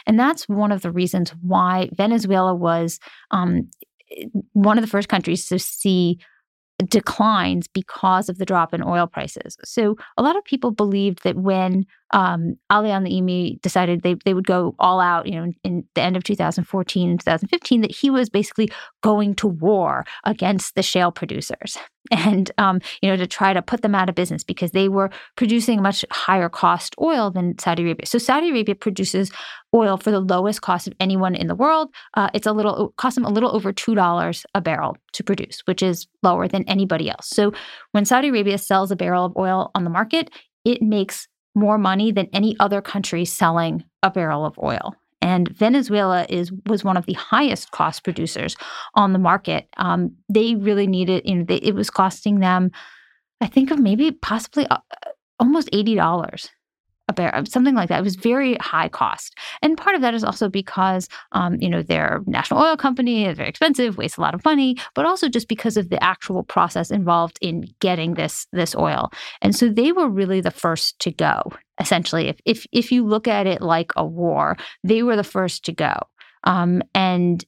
And 0.07 0.19
that's 0.19 0.49
one 0.49 0.71
of 0.71 0.81
the 0.81 0.91
reasons 0.91 1.35
why 1.41 1.89
Venezuela 1.93 2.55
was 2.55 2.99
um, 3.29 3.69
one 4.53 4.77
of 4.77 4.83
the 4.83 4.89
first 4.89 5.09
countries 5.09 5.47
to 5.47 5.59
see 5.59 6.19
declines 6.85 7.67
because 7.67 8.29
of 8.29 8.37
the 8.37 8.45
drop 8.45 8.73
in 8.73 8.83
oil 8.83 9.07
prices. 9.07 9.57
So 9.63 9.95
a 10.15 10.21
lot 10.21 10.37
of 10.37 10.43
people 10.43 10.71
believed 10.71 11.23
that 11.23 11.35
when 11.35 11.85
um, 12.11 12.57
Ali 12.69 12.91
al-Naimi 12.91 13.61
decided 13.61 14.01
they, 14.01 14.15
they 14.25 14.33
would 14.33 14.47
go 14.47 14.75
all 14.79 14.99
out, 14.99 15.25
you 15.25 15.33
know, 15.33 15.43
in, 15.43 15.55
in 15.63 15.83
the 15.93 16.01
end 16.01 16.15
of 16.15 16.23
2014 16.23 17.09
and 17.09 17.19
2015, 17.19 17.81
that 17.81 17.91
he 17.91 18.09
was 18.09 18.29
basically 18.29 18.69
going 19.03 19.35
to 19.35 19.47
war 19.47 20.05
against 20.23 20.75
the 20.75 20.83
shale 20.83 21.11
producers 21.11 21.77
and, 22.11 22.51
um, 22.57 22.79
you 23.01 23.09
know, 23.09 23.17
to 23.17 23.27
try 23.27 23.53
to 23.53 23.61
put 23.61 23.81
them 23.81 23.93
out 23.93 24.07
of 24.07 24.15
business 24.15 24.43
because 24.43 24.71
they 24.71 24.87
were 24.87 25.09
producing 25.35 25.81
much 25.81 26.05
higher 26.11 26.49
cost 26.49 26.95
oil 27.01 27.29
than 27.29 27.57
Saudi 27.59 27.83
Arabia. 27.83 28.05
So 28.05 28.17
Saudi 28.17 28.49
Arabia 28.49 28.75
produces 28.75 29.31
oil 29.75 29.97
for 29.97 30.11
the 30.11 30.21
lowest 30.21 30.61
cost 30.61 30.87
of 30.87 30.93
anyone 30.99 31.35
in 31.35 31.47
the 31.47 31.55
world. 31.55 31.89
Uh, 32.13 32.29
it's 32.33 32.47
a 32.47 32.53
little 32.53 32.87
it 32.87 32.95
costs 32.95 33.15
them 33.15 33.25
a 33.25 33.29
little 33.29 33.53
over 33.53 33.73
two 33.73 33.95
dollars 33.95 34.45
a 34.55 34.61
barrel 34.61 34.95
to 35.13 35.23
produce, 35.23 35.61
which 35.65 35.83
is 35.83 36.07
lower 36.23 36.47
than 36.47 36.63
anybody 36.63 37.09
else. 37.09 37.27
So 37.27 37.51
when 37.91 38.05
Saudi 38.05 38.29
Arabia 38.29 38.57
sells 38.57 38.91
a 38.91 38.95
barrel 38.95 39.25
of 39.25 39.35
oil 39.35 39.71
on 39.75 39.83
the 39.83 39.89
market, 39.89 40.29
it 40.63 40.81
makes 40.81 41.27
more 41.57 41.77
money 41.77 42.11
than 42.11 42.27
any 42.31 42.55
other 42.59 42.81
country 42.81 43.25
selling 43.25 43.83
a 44.03 44.09
barrel 44.11 44.45
of 44.45 44.57
oil. 44.59 44.95
And 45.21 45.49
Venezuela 45.49 46.25
is 46.29 46.51
was 46.67 46.83
one 46.83 46.97
of 46.97 47.05
the 47.05 47.13
highest 47.13 47.71
cost 47.71 48.03
producers 48.03 48.55
on 48.93 49.13
the 49.13 49.19
market. 49.19 49.67
Um, 49.77 50.15
they 50.29 50.55
really 50.55 50.87
needed, 50.87 51.23
you 51.25 51.35
know, 51.35 51.45
they, 51.47 51.57
it 51.57 51.75
was 51.75 51.89
costing 51.89 52.39
them, 52.39 52.71
I 53.41 53.47
think 53.47 53.71
of 53.71 53.79
maybe 53.79 54.11
possibly 54.11 54.67
uh, 54.67 54.77
almost 55.39 55.69
eighty 55.73 55.95
dollars 55.95 56.49
a 57.07 57.13
barrel, 57.13 57.45
something 57.45 57.75
like 57.75 57.89
that. 57.89 57.99
It 57.99 58.03
was 58.03 58.15
very 58.15 58.55
high 58.55 58.89
cost, 58.89 59.35
and 59.61 59.77
part 59.77 59.95
of 59.95 60.01
that 60.01 60.13
is 60.13 60.23
also 60.23 60.49
because, 60.49 61.07
um, 61.31 61.55
you 61.59 61.69
know, 61.69 61.81
their 61.81 62.21
national 62.25 62.61
oil 62.61 62.77
company 62.77 63.25
is 63.25 63.37
very 63.37 63.49
expensive, 63.49 63.97
wastes 63.97 64.17
a 64.17 64.21
lot 64.21 64.33
of 64.33 64.43
money, 64.43 64.77
but 64.93 65.05
also 65.05 65.29
just 65.29 65.47
because 65.47 65.77
of 65.77 65.89
the 65.89 66.03
actual 66.03 66.43
process 66.43 66.91
involved 66.91 67.37
in 67.41 67.67
getting 67.79 68.15
this 68.15 68.47
this 68.51 68.75
oil. 68.75 69.11
And 69.41 69.55
so 69.55 69.69
they 69.69 69.91
were 69.91 70.09
really 70.09 70.41
the 70.41 70.51
first 70.51 70.99
to 70.99 71.11
go. 71.11 71.51
Essentially, 71.79 72.27
if 72.27 72.39
if 72.45 72.65
if 72.71 72.91
you 72.91 73.05
look 73.05 73.27
at 73.27 73.47
it 73.47 73.61
like 73.61 73.91
a 73.95 74.05
war, 74.05 74.57
they 74.83 75.03
were 75.03 75.15
the 75.15 75.23
first 75.23 75.63
to 75.65 75.71
go. 75.71 75.95
Um, 76.43 76.81
and 76.93 77.43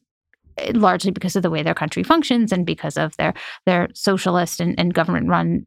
eh, 0.58 0.72
largely 0.76 1.12
because 1.12 1.36
of 1.36 1.44
the 1.44 1.50
way 1.50 1.64
their 1.64 1.74
country 1.74 2.04
functions 2.04 2.52
and 2.52 2.66
because 2.66 2.98
of 2.98 3.16
their 3.18 3.34
their 3.66 3.90
socialist 3.94 4.60
and, 4.60 4.80
and 4.80 4.94
government 4.94 5.28
run 5.28 5.66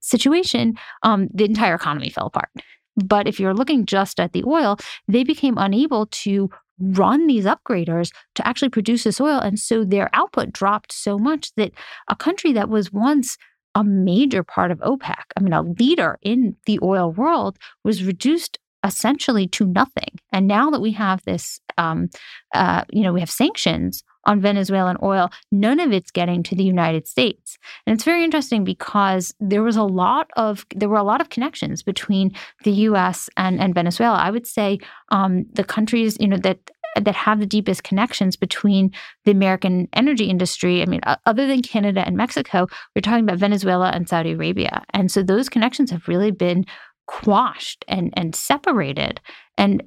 situation, 0.00 0.76
um, 1.02 1.28
the 1.32 1.44
entire 1.44 1.74
economy 1.74 2.10
fell 2.10 2.26
apart. 2.26 2.50
But 2.96 3.26
if 3.26 3.40
you're 3.40 3.54
looking 3.54 3.86
just 3.86 4.20
at 4.20 4.32
the 4.32 4.44
oil, 4.44 4.76
they 5.08 5.24
became 5.24 5.56
unable 5.58 6.06
to 6.06 6.50
run 6.78 7.26
these 7.26 7.44
upgraders 7.44 8.10
to 8.34 8.46
actually 8.46 8.70
produce 8.70 9.04
this 9.04 9.20
oil. 9.20 9.38
And 9.38 9.58
so 9.58 9.84
their 9.84 10.10
output 10.14 10.52
dropped 10.52 10.92
so 10.92 11.18
much 11.18 11.54
that 11.56 11.72
a 12.08 12.16
country 12.16 12.52
that 12.52 12.68
was 12.68 12.92
once 12.92 13.36
a 13.74 13.84
major 13.84 14.42
part 14.42 14.70
of 14.70 14.78
OPEC, 14.80 15.22
I 15.36 15.40
mean, 15.40 15.52
a 15.52 15.62
leader 15.62 16.18
in 16.22 16.56
the 16.66 16.80
oil 16.82 17.12
world, 17.12 17.58
was 17.84 18.02
reduced 18.02 18.58
essentially 18.84 19.46
to 19.48 19.66
nothing. 19.66 20.18
And 20.32 20.46
now 20.46 20.70
that 20.70 20.80
we 20.80 20.92
have 20.92 21.22
this, 21.24 21.60
um, 21.78 22.08
uh, 22.54 22.84
you 22.90 23.02
know, 23.02 23.12
we 23.12 23.20
have 23.20 23.30
sanctions 23.30 24.02
on 24.24 24.40
Venezuelan 24.40 24.98
oil, 25.02 25.30
none 25.50 25.80
of 25.80 25.92
it's 25.92 26.10
getting 26.10 26.42
to 26.42 26.54
the 26.54 26.64
United 26.64 27.06
States. 27.06 27.56
And 27.86 27.94
it's 27.94 28.04
very 28.04 28.24
interesting 28.24 28.64
because 28.64 29.34
there 29.40 29.62
was 29.62 29.76
a 29.76 29.82
lot 29.82 30.30
of 30.36 30.66
there 30.74 30.88
were 30.88 30.98
a 30.98 31.02
lot 31.02 31.20
of 31.20 31.30
connections 31.30 31.82
between 31.82 32.32
the 32.64 32.72
U.S. 32.72 33.30
and, 33.36 33.60
and 33.60 33.74
Venezuela. 33.74 34.18
I 34.18 34.30
would 34.30 34.46
say 34.46 34.78
um, 35.10 35.46
the 35.52 35.64
countries, 35.64 36.16
you 36.20 36.28
know, 36.28 36.38
that 36.38 36.58
that 36.96 37.14
have 37.14 37.38
the 37.38 37.46
deepest 37.46 37.84
connections 37.84 38.36
between 38.36 38.90
the 39.24 39.30
American 39.30 39.88
energy 39.92 40.24
industry. 40.24 40.82
I 40.82 40.86
mean, 40.86 41.00
other 41.24 41.46
than 41.46 41.62
Canada 41.62 42.02
and 42.04 42.16
Mexico, 42.16 42.66
we're 42.94 43.02
talking 43.02 43.24
about 43.24 43.38
Venezuela 43.38 43.90
and 43.90 44.08
Saudi 44.08 44.32
Arabia. 44.32 44.82
And 44.92 45.10
so 45.10 45.22
those 45.22 45.48
connections 45.48 45.92
have 45.92 46.08
really 46.08 46.32
been 46.32 46.66
quashed 47.10 47.84
and 47.88 48.12
and 48.16 48.34
separated. 48.34 49.20
And 49.58 49.82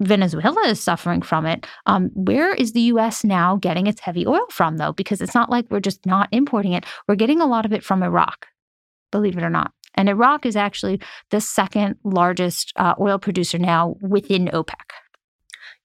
Venezuela 0.00 0.66
is 0.66 0.80
suffering 0.80 1.22
from 1.22 1.46
it. 1.46 1.66
Um, 1.86 2.10
where 2.14 2.52
is 2.54 2.72
the 2.72 2.80
US 2.92 3.22
now 3.22 3.56
getting 3.56 3.86
its 3.86 4.00
heavy 4.00 4.26
oil 4.26 4.46
from, 4.50 4.78
though? 4.78 4.92
Because 4.92 5.20
it's 5.20 5.34
not 5.34 5.50
like 5.50 5.66
we're 5.70 5.80
just 5.80 6.04
not 6.06 6.28
importing 6.32 6.72
it. 6.72 6.84
We're 7.06 7.14
getting 7.14 7.40
a 7.40 7.46
lot 7.46 7.64
of 7.64 7.72
it 7.72 7.84
from 7.84 8.02
Iraq, 8.02 8.46
believe 9.12 9.36
it 9.36 9.44
or 9.44 9.50
not. 9.50 9.72
And 9.94 10.08
Iraq 10.08 10.44
is 10.44 10.56
actually 10.56 11.00
the 11.30 11.40
second 11.40 11.96
largest 12.02 12.72
uh, 12.76 12.94
oil 12.98 13.18
producer 13.18 13.58
now 13.58 13.94
within 14.00 14.46
OPEC. 14.46 14.90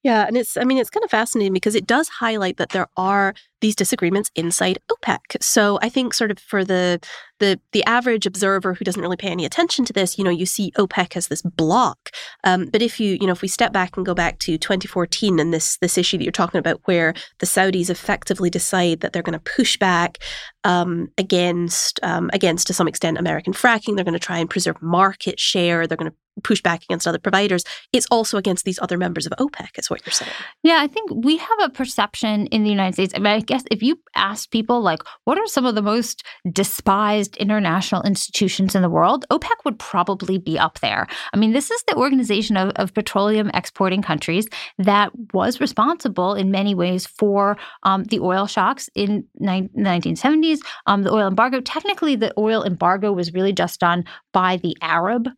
Yeah, 0.03 0.25
and 0.25 0.37
it's 0.37 0.55
I 0.55 0.63
mean 0.63 0.77
it's 0.77 0.89
kind 0.89 1.03
of 1.03 1.09
fascinating 1.09 1.53
because 1.53 1.75
it 1.75 1.85
does 1.85 2.07
highlight 2.07 2.55
that 2.57 2.69
there 2.69 2.87
are 2.95 3.33
these 3.59 3.75
disagreements 3.75 4.31
inside 4.33 4.79
OPEC. 4.89 5.19
So 5.41 5.77
I 5.81 5.89
think 5.89 6.13
sort 6.13 6.31
of 6.31 6.39
for 6.39 6.63
the 6.63 7.01
the 7.39 7.59
the 7.73 7.83
average 7.83 8.25
observer 8.25 8.73
who 8.73 8.85
doesn't 8.85 9.01
really 9.01 9.17
pay 9.17 9.27
any 9.27 9.43
attention 9.43 9.83
to 9.85 9.93
this, 9.93 10.17
you 10.17 10.23
know, 10.23 10.29
you 10.29 10.45
see 10.45 10.71
OPEC 10.77 11.17
as 11.17 11.27
this 11.27 11.41
block. 11.41 12.11
Um, 12.45 12.67
but 12.71 12.81
if 12.81 12.99
you 13.01 13.17
you 13.19 13.27
know 13.27 13.33
if 13.33 13.41
we 13.41 13.49
step 13.49 13.73
back 13.73 13.97
and 13.97 14.05
go 14.05 14.13
back 14.13 14.39
to 14.39 14.57
2014 14.57 15.37
and 15.37 15.53
this 15.53 15.77
this 15.77 15.97
issue 15.97 16.17
that 16.17 16.23
you're 16.23 16.31
talking 16.31 16.59
about, 16.59 16.79
where 16.85 17.13
the 17.39 17.45
Saudis 17.45 17.89
effectively 17.89 18.49
decide 18.49 19.01
that 19.01 19.11
they're 19.11 19.21
going 19.21 19.37
to 19.37 19.51
push 19.55 19.75
back 19.75 20.19
um, 20.63 21.09
against 21.17 21.99
um, 22.03 22.29
against 22.31 22.67
to 22.67 22.73
some 22.73 22.87
extent 22.87 23.17
American 23.17 23.51
fracking, 23.51 23.95
they're 23.95 24.05
going 24.05 24.13
to 24.13 24.19
try 24.19 24.37
and 24.37 24.49
preserve 24.49 24.81
market 24.81 25.41
share, 25.41 25.87
they're 25.87 25.97
going 25.97 26.11
to 26.11 26.17
push 26.39 26.61
back 26.61 26.83
against 26.83 27.07
other 27.07 27.19
providers, 27.19 27.63
it's 27.93 28.07
also 28.11 28.37
against 28.37 28.65
these 28.65 28.79
other 28.81 28.97
members 28.97 29.25
of 29.25 29.33
OPEC, 29.39 29.77
is 29.77 29.89
what 29.89 30.05
you're 30.05 30.13
saying. 30.13 30.31
Yeah, 30.63 30.79
I 30.79 30.87
think 30.87 31.11
we 31.13 31.37
have 31.37 31.59
a 31.63 31.69
perception 31.69 32.47
in 32.47 32.63
the 32.63 32.69
United 32.69 32.93
States. 32.93 33.13
I 33.15 33.19
mean, 33.19 33.33
I 33.33 33.39
guess 33.39 33.63
if 33.71 33.81
you 33.81 33.99
ask 34.15 34.49
people, 34.51 34.81
like, 34.81 35.01
what 35.25 35.37
are 35.37 35.47
some 35.47 35.65
of 35.65 35.75
the 35.75 35.81
most 35.81 36.23
despised 36.51 37.37
international 37.37 38.01
institutions 38.03 38.75
in 38.75 38.81
the 38.81 38.89
world, 38.89 39.25
OPEC 39.31 39.65
would 39.65 39.79
probably 39.79 40.37
be 40.37 40.57
up 40.57 40.79
there. 40.79 41.07
I 41.33 41.37
mean, 41.37 41.51
this 41.51 41.71
is 41.71 41.83
the 41.87 41.95
organization 41.95 42.57
of, 42.57 42.71
of 42.75 42.93
petroleum 42.93 43.49
exporting 43.53 44.01
countries 44.01 44.47
that 44.77 45.11
was 45.33 45.59
responsible 45.59 46.33
in 46.33 46.51
many 46.51 46.75
ways 46.75 47.05
for 47.05 47.57
um, 47.83 48.03
the 48.05 48.19
oil 48.19 48.47
shocks 48.47 48.89
in 48.95 49.25
ni- 49.39 49.69
1970s, 49.77 50.59
um, 50.85 51.03
the 51.03 51.11
oil 51.11 51.27
embargo. 51.27 51.61
Technically, 51.61 52.15
the 52.15 52.33
oil 52.37 52.63
embargo 52.63 53.11
was 53.11 53.33
really 53.33 53.53
just 53.53 53.79
done 53.79 54.05
by 54.33 54.57
the 54.57 54.75
Arab 54.81 55.29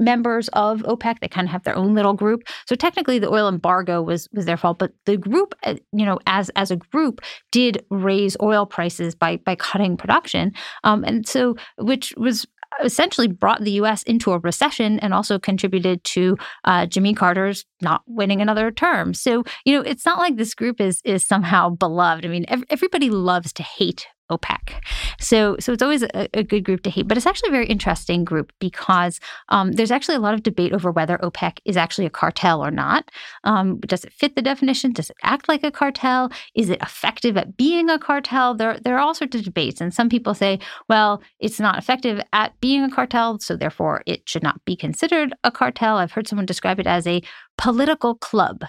members 0.00 0.48
of 0.54 0.80
OPEC. 0.82 1.20
They 1.20 1.28
kind 1.28 1.46
of 1.46 1.52
have 1.52 1.62
their 1.62 1.76
own 1.76 1.94
little 1.94 2.14
group. 2.14 2.42
So 2.66 2.74
technically, 2.74 3.18
the 3.18 3.30
oil 3.30 3.48
embargo 3.48 4.02
was 4.02 4.28
was 4.32 4.46
their 4.46 4.56
fault, 4.56 4.78
but 4.78 4.92
the 5.06 5.16
group, 5.16 5.54
uh, 5.62 5.74
you 5.92 6.06
know, 6.06 6.18
as 6.26 6.48
as 6.50 6.70
a 6.70 6.76
group, 6.76 7.20
did 7.52 7.84
raise 7.90 8.36
oil 8.42 8.66
prices 8.66 9.14
by 9.14 9.36
by 9.36 9.54
cutting 9.54 9.96
production, 9.96 10.52
um, 10.82 11.04
and 11.04 11.28
so 11.28 11.56
which 11.76 12.14
was 12.16 12.46
essentially 12.84 13.26
brought 13.26 13.62
the 13.62 13.72
U.S. 13.72 14.02
into 14.04 14.32
a 14.32 14.38
recession 14.38 15.00
and 15.00 15.12
also 15.12 15.38
contributed 15.38 16.02
to 16.04 16.36
uh, 16.64 16.86
Jimmy 16.86 17.14
Carter's 17.14 17.64
not 17.82 18.02
winning 18.06 18.40
another 18.40 18.70
term. 18.70 19.12
So 19.14 19.44
you 19.64 19.74
know, 19.76 19.82
it's 19.82 20.06
not 20.06 20.18
like 20.18 20.36
this 20.36 20.54
group 20.54 20.80
is 20.80 21.00
is 21.04 21.24
somehow 21.24 21.70
beloved. 21.70 22.24
I 22.24 22.28
mean, 22.28 22.44
ev- 22.48 22.64
everybody 22.70 23.10
loves 23.10 23.52
to 23.54 23.62
hate 23.62 24.06
OPEC. 24.30 24.80
So, 25.18 25.56
so 25.60 25.72
it's 25.72 25.82
always 25.82 26.02
a, 26.02 26.28
a, 26.34 26.42
good 26.42 26.64
group 26.64 26.82
to 26.82 26.90
hate, 26.90 27.06
but 27.06 27.16
it's 27.16 27.26
actually 27.26 27.48
a 27.48 27.52
very 27.52 27.66
interesting 27.66 28.24
group 28.24 28.52
because 28.58 29.20
um, 29.50 29.72
there's 29.72 29.90
actually 29.90 30.16
a 30.16 30.20
lot 30.20 30.34
of 30.34 30.42
debate 30.42 30.72
over 30.72 30.90
whether 30.90 31.18
OPEC 31.18 31.58
is 31.64 31.76
actually 31.76 32.06
a 32.06 32.10
cartel 32.10 32.64
or 32.64 32.70
not. 32.70 33.10
Um, 33.44 33.78
does 33.80 34.04
it 34.04 34.12
fit 34.12 34.36
the 34.36 34.42
definition? 34.42 34.92
Does 34.92 35.10
it 35.10 35.16
act 35.22 35.48
like 35.48 35.62
a 35.62 35.70
cartel? 35.70 36.30
Is 36.54 36.70
it 36.70 36.80
effective 36.80 37.36
at 37.36 37.56
being 37.56 37.90
a 37.90 37.98
cartel? 37.98 38.54
There, 38.54 38.78
there 38.78 38.96
are 38.96 39.00
all 39.00 39.14
sorts 39.14 39.36
of 39.36 39.44
debates, 39.44 39.80
and 39.80 39.92
some 39.92 40.08
people 40.08 40.34
say, 40.34 40.58
well, 40.88 41.22
it's 41.38 41.60
not 41.60 41.78
effective 41.78 42.20
at 42.32 42.58
being 42.60 42.82
a 42.82 42.90
cartel, 42.90 43.38
so 43.38 43.56
therefore 43.56 44.02
it 44.06 44.28
should 44.28 44.42
not 44.42 44.64
be 44.64 44.76
considered 44.76 45.34
a 45.44 45.50
cartel. 45.50 45.96
I've 45.96 46.12
heard 46.12 46.28
someone 46.28 46.46
describe 46.46 46.80
it 46.80 46.86
as 46.86 47.06
a 47.06 47.22
political 47.58 48.14
club. 48.14 48.64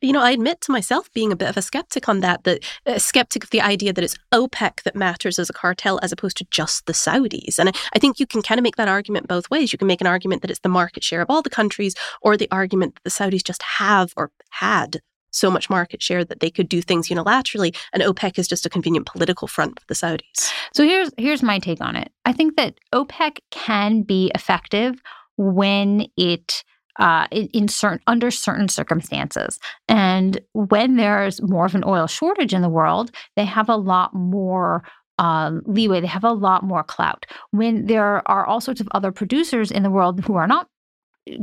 You 0.00 0.12
know, 0.12 0.20
I 0.20 0.30
admit 0.30 0.60
to 0.62 0.72
myself 0.72 1.12
being 1.12 1.32
a 1.32 1.36
bit 1.36 1.48
of 1.48 1.56
a 1.56 1.62
skeptic 1.62 2.08
on 2.08 2.20
that, 2.20 2.44
that 2.44 2.64
a 2.86 2.96
uh, 2.96 2.98
skeptic 2.98 3.44
of 3.44 3.50
the 3.50 3.60
idea 3.60 3.92
that 3.92 4.04
it's 4.04 4.16
OPEC 4.32 4.82
that 4.82 4.96
matters 4.96 5.38
as 5.38 5.50
a 5.50 5.52
cartel 5.52 5.98
as 6.02 6.12
opposed 6.12 6.36
to 6.38 6.46
just 6.50 6.86
the 6.86 6.92
Saudis. 6.92 7.58
And 7.58 7.70
I, 7.70 7.72
I 7.94 7.98
think 7.98 8.20
you 8.20 8.26
can 8.26 8.42
kind 8.42 8.58
of 8.58 8.62
make 8.62 8.76
that 8.76 8.88
argument 8.88 9.28
both 9.28 9.50
ways. 9.50 9.72
You 9.72 9.78
can 9.78 9.88
make 9.88 10.00
an 10.00 10.06
argument 10.06 10.42
that 10.42 10.50
it's 10.50 10.60
the 10.60 10.68
market 10.68 11.04
share 11.04 11.22
of 11.22 11.30
all 11.30 11.42
the 11.42 11.50
countries, 11.50 11.94
or 12.20 12.36
the 12.36 12.48
argument 12.50 12.94
that 12.94 13.04
the 13.04 13.10
Saudis 13.10 13.44
just 13.44 13.62
have 13.62 14.12
or 14.16 14.30
had 14.50 15.00
so 15.32 15.50
much 15.50 15.70
market 15.70 16.02
share 16.02 16.24
that 16.24 16.40
they 16.40 16.50
could 16.50 16.68
do 16.68 16.82
things 16.82 17.08
unilaterally 17.08 17.74
and 17.92 18.02
OPEC 18.02 18.38
is 18.38 18.46
just 18.46 18.66
a 18.66 18.70
convenient 18.70 19.06
political 19.06 19.48
front 19.48 19.80
for 19.80 19.86
the 19.86 19.94
Saudis. 19.94 20.52
So 20.74 20.84
here's 20.84 21.10
here's 21.16 21.42
my 21.42 21.58
take 21.58 21.80
on 21.80 21.96
it. 21.96 22.12
I 22.24 22.32
think 22.32 22.56
that 22.56 22.78
OPEC 22.94 23.38
can 23.50 24.02
be 24.02 24.30
effective 24.34 25.02
when 25.36 26.06
it 26.16 26.62
uh, 26.98 27.26
in, 27.30 27.68
certain 27.68 28.00
under 28.06 28.30
certain 28.30 28.68
circumstances. 28.68 29.58
And 29.88 30.40
when 30.52 30.96
there's 30.96 31.40
more 31.42 31.66
of 31.66 31.74
an 31.74 31.84
oil 31.86 32.06
shortage 32.06 32.54
in 32.54 32.62
the 32.62 32.68
world, 32.68 33.10
they 33.36 33.44
have 33.44 33.68
a 33.68 33.76
lot 33.76 34.14
more 34.14 34.82
um, 35.18 35.62
leeway. 35.66 36.00
They 36.00 36.06
have 36.06 36.24
a 36.24 36.32
lot 36.32 36.62
more 36.64 36.82
clout. 36.82 37.26
When 37.50 37.86
there 37.86 38.26
are 38.28 38.46
all 38.46 38.60
sorts 38.60 38.80
of 38.80 38.88
other 38.92 39.12
producers 39.12 39.70
in 39.70 39.82
the 39.82 39.90
world 39.90 40.24
who 40.24 40.34
are 40.36 40.46
not 40.46 40.68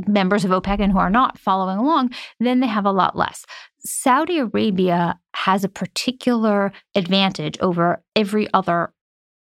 members 0.06 0.44
of 0.44 0.50
OPEC 0.50 0.80
and 0.80 0.92
who 0.92 0.98
are 0.98 1.10
not 1.10 1.38
following 1.38 1.78
along, 1.78 2.10
then 2.38 2.60
they 2.60 2.66
have 2.66 2.84
a 2.84 2.92
lot 2.92 3.16
less. 3.16 3.46
Saudi 3.78 4.38
Arabia 4.38 5.18
has 5.34 5.64
a 5.64 5.68
particular 5.68 6.72
advantage 6.94 7.58
over 7.60 8.02
every 8.14 8.46
other 8.52 8.92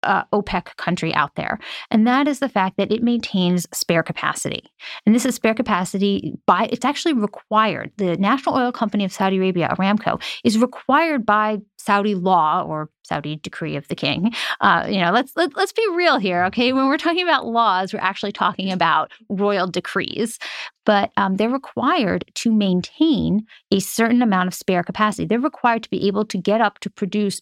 uh, 0.04 0.24
OPEC 0.32 0.76
country 0.76 1.14
out 1.14 1.34
there. 1.34 1.58
And 1.90 2.06
that 2.06 2.28
is 2.28 2.38
the 2.38 2.48
fact 2.48 2.76
that 2.76 2.92
it 2.92 3.02
maintains 3.02 3.66
spare 3.72 4.02
capacity. 4.02 4.62
And 5.06 5.14
this 5.14 5.24
is 5.24 5.34
spare 5.34 5.54
capacity 5.54 6.34
by, 6.46 6.68
it's 6.70 6.84
actually 6.84 7.14
required. 7.14 7.92
The 7.96 8.16
National 8.16 8.56
Oil 8.56 8.72
Company 8.72 9.04
of 9.04 9.12
Saudi 9.12 9.36
Arabia, 9.36 9.74
Aramco, 9.76 10.22
is 10.44 10.58
required 10.58 11.26
by 11.26 11.58
Saudi 11.78 12.14
law 12.14 12.64
or 12.66 12.88
Saudi 13.02 13.36
decree 13.36 13.76
of 13.76 13.86
the 13.88 13.94
king. 13.94 14.32
Uh, 14.60 14.86
you 14.88 15.00
know, 15.00 15.12
let's 15.12 15.32
let, 15.36 15.54
let's 15.56 15.72
be 15.72 15.86
real 15.94 16.18
here, 16.18 16.44
okay? 16.44 16.72
When 16.72 16.86
we're 16.86 16.96
talking 16.96 17.22
about 17.22 17.46
laws, 17.46 17.92
we're 17.92 18.00
actually 18.00 18.32
talking 18.32 18.72
about 18.72 19.12
royal 19.28 19.66
decrees. 19.66 20.38
But 20.86 21.12
um, 21.16 21.36
they're 21.36 21.50
required 21.50 22.24
to 22.36 22.52
maintain 22.52 23.46
a 23.70 23.80
certain 23.80 24.22
amount 24.22 24.48
of 24.48 24.54
spare 24.54 24.82
capacity. 24.82 25.26
They're 25.26 25.38
required 25.38 25.82
to 25.82 25.90
be 25.90 26.06
able 26.06 26.24
to 26.26 26.38
get 26.38 26.60
up 26.60 26.78
to 26.80 26.90
produce 26.90 27.40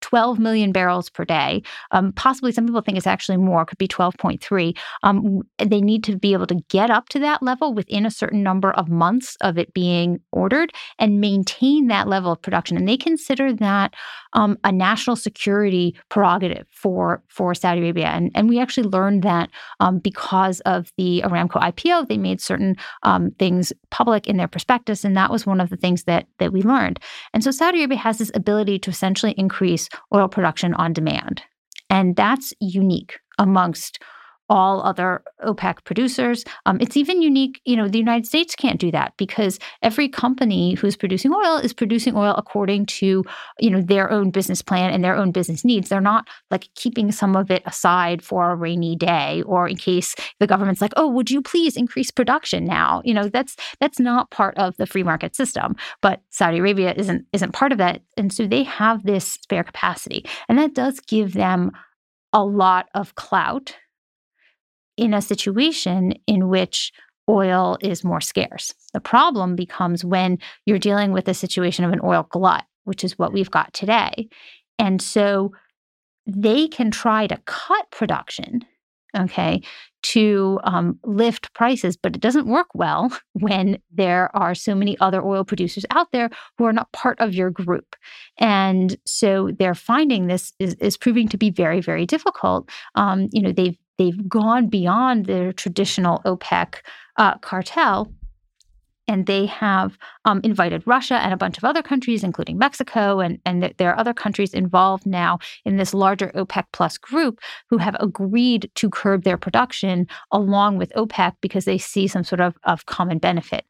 12 0.00 0.38
million 0.38 0.72
barrels 0.72 1.10
per 1.10 1.24
day. 1.24 1.62
Um, 1.90 2.12
possibly 2.12 2.52
some 2.52 2.66
people 2.66 2.80
think 2.80 2.98
it's 2.98 3.06
actually 3.06 3.38
more, 3.38 3.64
could 3.64 3.78
be 3.78 3.88
12.3. 3.88 4.76
Um, 5.02 5.42
they 5.58 5.80
need 5.80 6.04
to 6.04 6.16
be 6.16 6.32
able 6.32 6.46
to 6.46 6.60
get 6.68 6.90
up 6.90 7.08
to 7.10 7.18
that 7.20 7.42
level 7.42 7.74
within 7.74 8.06
a 8.06 8.10
certain 8.10 8.42
number 8.42 8.72
of 8.72 8.88
months 8.88 9.36
of 9.40 9.58
it 9.58 9.72
being 9.74 10.20
ordered 10.32 10.72
and 10.98 11.20
maintain 11.20 11.88
that 11.88 12.08
level 12.08 12.32
of 12.32 12.42
production. 12.42 12.76
And 12.76 12.88
they 12.88 12.96
consider 12.96 13.52
that 13.54 13.94
um, 14.34 14.58
a 14.64 14.72
national 14.72 15.16
security 15.16 15.96
prerogative 16.08 16.66
for, 16.70 17.22
for 17.28 17.54
Saudi 17.54 17.80
Arabia. 17.80 18.06
And, 18.06 18.30
and 18.34 18.48
we 18.48 18.60
actually 18.60 18.88
learned 18.88 19.22
that 19.22 19.50
um, 19.80 19.98
because 19.98 20.60
of 20.60 20.92
the 20.96 21.22
Aramco 21.24 21.60
IPO, 21.60 22.08
they 22.08 22.18
made 22.18 22.40
certain 22.40 22.76
um, 23.02 23.30
things 23.38 23.72
public 23.90 24.26
in 24.26 24.36
their 24.36 24.48
prospectus. 24.48 25.04
And 25.04 25.16
that 25.16 25.30
was 25.30 25.46
one 25.46 25.60
of 25.60 25.70
the 25.70 25.76
things 25.76 26.04
that, 26.04 26.26
that 26.38 26.52
we 26.52 26.62
learned. 26.62 27.00
And 27.32 27.42
so 27.42 27.50
Saudi 27.50 27.78
Arabia 27.78 27.98
has 27.98 28.18
this 28.18 28.30
ability 28.34 28.78
to 28.80 28.90
essentially 28.90 29.32
increase 29.32 29.87
oil 30.14 30.28
production 30.28 30.74
on 30.74 30.92
demand. 30.92 31.42
And 31.90 32.16
that's 32.16 32.52
unique 32.60 33.18
amongst 33.38 33.98
all 34.48 34.82
other 34.82 35.22
OPEC 35.44 35.84
producers. 35.84 36.44
Um, 36.66 36.78
it's 36.80 36.96
even 36.96 37.22
unique, 37.22 37.60
you 37.64 37.76
know, 37.76 37.88
the 37.88 37.98
United 37.98 38.26
States 38.26 38.54
can't 38.54 38.80
do 38.80 38.90
that 38.90 39.14
because 39.16 39.58
every 39.82 40.08
company 40.08 40.74
who's 40.74 40.96
producing 40.96 41.32
oil 41.32 41.56
is 41.56 41.72
producing 41.72 42.16
oil 42.16 42.34
according 42.36 42.86
to, 42.86 43.24
you 43.58 43.70
know, 43.70 43.80
their 43.80 44.10
own 44.10 44.30
business 44.30 44.62
plan 44.62 44.90
and 44.90 45.04
their 45.04 45.16
own 45.16 45.32
business 45.32 45.64
needs. 45.64 45.88
They're 45.88 46.00
not 46.00 46.28
like 46.50 46.68
keeping 46.74 47.12
some 47.12 47.36
of 47.36 47.50
it 47.50 47.62
aside 47.66 48.22
for 48.22 48.50
a 48.50 48.56
rainy 48.56 48.96
day 48.96 49.42
or 49.46 49.68
in 49.68 49.76
case 49.76 50.14
the 50.40 50.46
government's 50.46 50.80
like, 50.80 50.92
oh, 50.96 51.08
would 51.08 51.30
you 51.30 51.42
please 51.42 51.76
increase 51.76 52.10
production 52.10 52.64
now? 52.64 53.02
You 53.04 53.14
know, 53.14 53.28
that's 53.28 53.56
that's 53.80 54.00
not 54.00 54.30
part 54.30 54.56
of 54.56 54.76
the 54.76 54.86
free 54.86 55.02
market 55.02 55.36
system. 55.36 55.76
But 56.00 56.22
Saudi 56.30 56.58
Arabia 56.58 56.94
isn't 56.96 57.26
isn't 57.32 57.52
part 57.52 57.72
of 57.72 57.78
that. 57.78 58.02
And 58.16 58.32
so 58.32 58.46
they 58.46 58.62
have 58.62 59.04
this 59.04 59.26
spare 59.26 59.64
capacity. 59.64 60.24
And 60.48 60.58
that 60.58 60.74
does 60.74 61.00
give 61.00 61.34
them 61.34 61.72
a 62.32 62.44
lot 62.44 62.88
of 62.94 63.14
clout 63.14 63.74
in 64.98 65.14
a 65.14 65.22
situation 65.22 66.12
in 66.26 66.48
which 66.48 66.92
oil 67.28 67.78
is 67.80 68.04
more 68.04 68.20
scarce. 68.20 68.74
The 68.92 69.00
problem 69.00 69.54
becomes 69.54 70.04
when 70.04 70.38
you're 70.66 70.78
dealing 70.78 71.12
with 71.12 71.28
a 71.28 71.34
situation 71.34 71.84
of 71.84 71.92
an 71.92 72.00
oil 72.02 72.26
glut, 72.30 72.64
which 72.84 73.04
is 73.04 73.18
what 73.18 73.32
we've 73.32 73.50
got 73.50 73.72
today. 73.72 74.28
And 74.78 75.00
so 75.00 75.52
they 76.26 76.68
can 76.68 76.90
try 76.90 77.26
to 77.26 77.36
cut 77.46 77.90
production, 77.90 78.64
okay, 79.16 79.62
to 80.02 80.60
um, 80.64 80.98
lift 81.04 81.52
prices, 81.54 81.96
but 81.96 82.14
it 82.14 82.20
doesn't 82.20 82.46
work 82.46 82.68
well 82.74 83.10
when 83.34 83.78
there 83.90 84.34
are 84.36 84.54
so 84.54 84.74
many 84.74 84.98
other 84.98 85.22
oil 85.22 85.44
producers 85.44 85.84
out 85.90 86.12
there 86.12 86.30
who 86.56 86.64
are 86.64 86.72
not 86.72 86.92
part 86.92 87.20
of 87.20 87.34
your 87.34 87.50
group. 87.50 87.94
And 88.38 88.96
so 89.06 89.50
they're 89.58 89.74
finding 89.74 90.26
this 90.26 90.52
is, 90.58 90.74
is 90.74 90.96
proving 90.96 91.28
to 91.28 91.36
be 91.36 91.50
very, 91.50 91.80
very 91.80 92.06
difficult. 92.06 92.70
Um, 92.94 93.28
you 93.32 93.42
know, 93.42 93.52
they've 93.52 93.78
they've 93.98 94.28
gone 94.28 94.68
beyond 94.68 95.26
their 95.26 95.52
traditional 95.52 96.20
OPEC 96.24 96.76
uh, 97.16 97.36
cartel 97.38 98.10
and 99.08 99.26
they 99.26 99.46
have 99.46 99.98
um, 100.26 100.40
invited 100.44 100.82
Russia 100.86 101.14
and 101.14 101.32
a 101.32 101.36
bunch 101.36 101.56
of 101.56 101.64
other 101.64 101.82
countries, 101.82 102.22
including 102.22 102.58
Mexico, 102.58 103.20
and, 103.20 103.38
and 103.44 103.74
there 103.78 103.90
are 103.90 103.98
other 103.98 104.14
countries 104.14 104.52
involved 104.52 105.06
now 105.06 105.38
in 105.64 105.78
this 105.78 105.94
larger 105.94 106.30
OPEC 106.34 106.64
plus 106.72 106.98
group 106.98 107.40
who 107.70 107.78
have 107.78 107.96
agreed 107.98 108.70
to 108.74 108.90
curb 108.90 109.24
their 109.24 109.38
production 109.38 110.06
along 110.30 110.76
with 110.76 110.92
OPEC 110.94 111.32
because 111.40 111.64
they 111.64 111.78
see 111.78 112.06
some 112.06 112.22
sort 112.22 112.40
of, 112.40 112.54
of 112.64 112.86
common 112.86 113.18
benefit. 113.18 113.64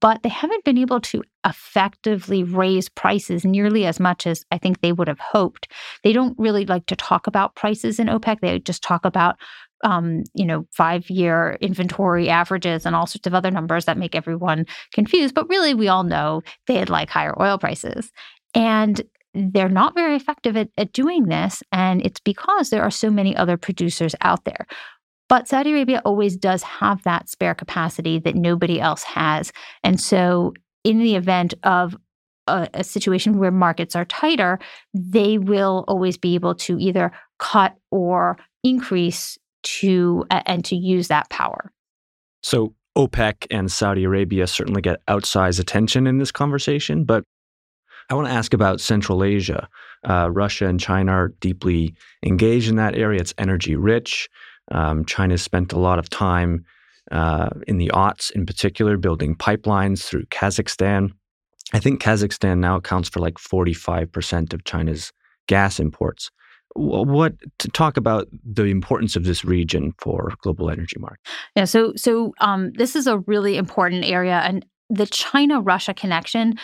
But 0.00 0.22
they 0.22 0.28
haven't 0.28 0.64
been 0.64 0.78
able 0.78 1.00
to 1.02 1.22
effectively 1.46 2.42
raise 2.42 2.88
prices 2.88 3.44
nearly 3.44 3.86
as 3.86 4.00
much 4.00 4.26
as 4.26 4.44
I 4.50 4.58
think 4.58 4.80
they 4.80 4.92
would 4.92 5.08
have 5.08 5.20
hoped. 5.20 5.70
They 6.02 6.12
don't 6.12 6.38
really 6.38 6.66
like 6.66 6.86
to 6.86 6.96
talk 6.96 7.26
about 7.26 7.54
prices 7.54 7.98
in 7.98 8.08
OPEC. 8.08 8.40
They 8.40 8.58
just 8.58 8.82
talk 8.82 9.04
about 9.04 9.36
um, 9.84 10.24
you 10.34 10.44
know, 10.44 10.66
five 10.72 11.08
year 11.08 11.56
inventory 11.60 12.28
averages 12.28 12.84
and 12.84 12.96
all 12.96 13.06
sorts 13.06 13.26
of 13.26 13.34
other 13.34 13.50
numbers 13.50 13.84
that 13.84 13.98
make 13.98 14.14
everyone 14.14 14.66
confused. 14.92 15.34
But 15.34 15.48
really, 15.48 15.74
we 15.74 15.88
all 15.88 16.02
know 16.02 16.42
they'd 16.66 16.88
like 16.88 17.10
higher 17.10 17.40
oil 17.40 17.58
prices. 17.58 18.10
And 18.54 19.00
they're 19.34 19.68
not 19.68 19.94
very 19.94 20.16
effective 20.16 20.56
at, 20.56 20.68
at 20.78 20.92
doing 20.92 21.24
this. 21.24 21.62
And 21.70 22.04
it's 22.04 22.20
because 22.20 22.70
there 22.70 22.82
are 22.82 22.90
so 22.90 23.10
many 23.10 23.36
other 23.36 23.56
producers 23.56 24.14
out 24.22 24.44
there. 24.44 24.66
But 25.28 25.48
Saudi 25.48 25.72
Arabia 25.72 26.02
always 26.04 26.36
does 26.36 26.62
have 26.62 27.02
that 27.02 27.28
spare 27.28 27.54
capacity 27.54 28.18
that 28.20 28.34
nobody 28.34 28.80
else 28.80 29.02
has. 29.02 29.52
And 29.82 30.00
so, 30.00 30.54
in 30.84 30.98
the 30.98 31.16
event 31.16 31.54
of 31.62 31.96
a, 32.46 32.68
a, 32.74 32.84
situation 32.84 33.38
where 33.38 33.50
markets 33.50 33.96
are 33.96 34.04
tighter, 34.04 34.58
they 34.92 35.38
will 35.38 35.84
always 35.88 36.18
be 36.18 36.34
able 36.34 36.54
to 36.56 36.78
either 36.78 37.10
cut 37.38 37.74
or 37.90 38.36
increase 38.62 39.38
to 39.64 40.24
and 40.30 40.64
to 40.66 40.76
use 40.76 41.08
that 41.08 41.28
power. 41.30 41.72
So 42.42 42.74
OPEC 42.96 43.46
and 43.50 43.70
Saudi 43.70 44.04
Arabia 44.04 44.46
certainly 44.46 44.82
get 44.82 45.04
outsized 45.06 45.58
attention 45.58 46.06
in 46.06 46.18
this 46.18 46.30
conversation, 46.30 47.04
but 47.04 47.24
I 48.10 48.14
want 48.14 48.28
to 48.28 48.34
ask 48.34 48.52
about 48.52 48.80
Central 48.80 49.24
Asia. 49.24 49.68
Uh, 50.08 50.30
Russia 50.30 50.66
and 50.66 50.78
China 50.78 51.12
are 51.12 51.28
deeply 51.40 51.94
engaged 52.24 52.68
in 52.68 52.76
that 52.76 52.94
area. 52.94 53.20
It's 53.20 53.34
energy 53.38 53.76
rich. 53.76 54.28
Um, 54.70 55.04
China 55.04 55.38
spent 55.38 55.72
a 55.72 55.78
lot 55.78 55.98
of 55.98 56.10
time 56.10 56.64
uh, 57.10 57.50
in 57.66 57.78
the 57.78 57.90
aughts, 57.94 58.30
in 58.30 58.46
particular, 58.46 58.96
building 58.96 59.34
pipelines 59.34 60.04
through 60.04 60.26
Kazakhstan. 60.26 61.10
I 61.72 61.78
think 61.80 62.00
Kazakhstan 62.02 62.58
now 62.58 62.76
accounts 62.76 63.08
for 63.08 63.20
like 63.20 63.34
45% 63.34 64.52
of 64.52 64.64
China's 64.64 65.12
gas 65.46 65.80
imports. 65.80 66.30
What 66.74 67.34
to 67.60 67.68
talk 67.68 67.96
about 67.96 68.28
the 68.44 68.64
importance 68.64 69.16
of 69.16 69.24
this 69.24 69.44
region 69.44 69.94
for 69.98 70.32
global 70.42 70.70
energy 70.70 70.96
market? 70.98 71.20
Yeah, 71.54 71.66
so 71.66 71.92
so 71.96 72.34
um, 72.40 72.72
this 72.72 72.96
is 72.96 73.06
a 73.06 73.18
really 73.18 73.56
important 73.56 74.04
area, 74.04 74.40
and 74.44 74.66
the 74.90 75.06
China 75.06 75.60
Russia 75.60 75.94
connection 75.94 76.58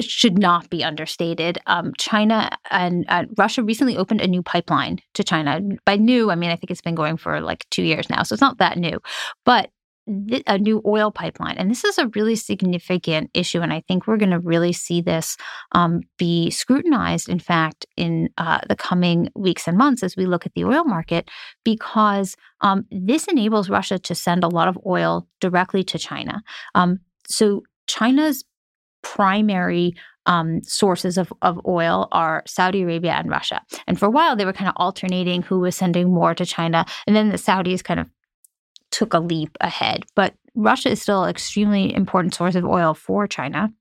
should 0.00 0.38
not 0.38 0.70
be 0.70 0.82
understated. 0.82 1.58
Um, 1.66 1.92
China 1.98 2.50
and 2.70 3.04
uh, 3.08 3.24
Russia 3.36 3.62
recently 3.62 3.96
opened 3.96 4.22
a 4.22 4.26
new 4.26 4.42
pipeline 4.42 5.00
to 5.14 5.22
China. 5.22 5.60
By 5.84 5.96
new, 5.96 6.30
I 6.30 6.34
mean 6.34 6.50
I 6.50 6.56
think 6.56 6.70
it's 6.70 6.80
been 6.80 6.94
going 6.94 7.16
for 7.16 7.40
like 7.40 7.66
two 7.70 7.82
years 7.82 8.08
now, 8.08 8.22
so 8.22 8.32
it's 8.32 8.40
not 8.40 8.58
that 8.58 8.78
new. 8.78 9.00
But 9.44 9.70
a 10.06 10.58
new 10.58 10.82
oil 10.84 11.10
pipeline, 11.10 11.56
and 11.56 11.70
this 11.70 11.84
is 11.84 11.96
a 11.98 12.08
really 12.08 12.34
significant 12.34 13.30
issue, 13.34 13.60
and 13.60 13.72
I 13.72 13.82
think 13.86 14.06
we're 14.06 14.16
going 14.16 14.30
to 14.30 14.40
really 14.40 14.72
see 14.72 15.00
this 15.00 15.36
um, 15.72 16.00
be 16.18 16.50
scrutinized. 16.50 17.28
In 17.28 17.38
fact, 17.38 17.86
in 17.96 18.28
uh, 18.36 18.60
the 18.68 18.76
coming 18.76 19.30
weeks 19.36 19.68
and 19.68 19.78
months, 19.78 20.02
as 20.02 20.16
we 20.16 20.26
look 20.26 20.44
at 20.44 20.54
the 20.54 20.64
oil 20.64 20.84
market, 20.84 21.30
because 21.64 22.36
um, 22.62 22.84
this 22.90 23.28
enables 23.28 23.70
Russia 23.70 23.98
to 24.00 24.14
send 24.14 24.42
a 24.42 24.48
lot 24.48 24.68
of 24.68 24.78
oil 24.86 25.28
directly 25.40 25.84
to 25.84 25.98
China. 25.98 26.42
Um, 26.74 26.98
so 27.28 27.62
China's 27.86 28.44
primary 29.02 29.94
um, 30.26 30.62
sources 30.62 31.18
of, 31.18 31.32
of 31.42 31.60
oil 31.66 32.08
are 32.12 32.42
Saudi 32.46 32.82
Arabia 32.82 33.12
and 33.12 33.28
Russia. 33.28 33.60
And 33.86 33.98
for 33.98 34.06
a 34.06 34.10
while, 34.10 34.36
they 34.36 34.44
were 34.44 34.52
kind 34.52 34.68
of 34.68 34.74
alternating 34.76 35.42
who 35.42 35.60
was 35.60 35.76
sending 35.76 36.12
more 36.12 36.34
to 36.34 36.46
China. 36.46 36.86
And 37.06 37.16
then 37.16 37.30
the 37.30 37.36
Saudis 37.36 37.82
kind 37.82 38.00
of 38.00 38.06
took 38.92 39.14
a 39.14 39.18
leap 39.18 39.56
ahead. 39.60 40.04
But 40.14 40.34
Russia 40.54 40.90
is 40.90 41.02
still 41.02 41.24
an 41.24 41.30
extremely 41.30 41.92
important 41.92 42.34
source 42.34 42.54
of 42.54 42.64
oil 42.64 42.94
for 42.94 43.26
China. 43.26 43.72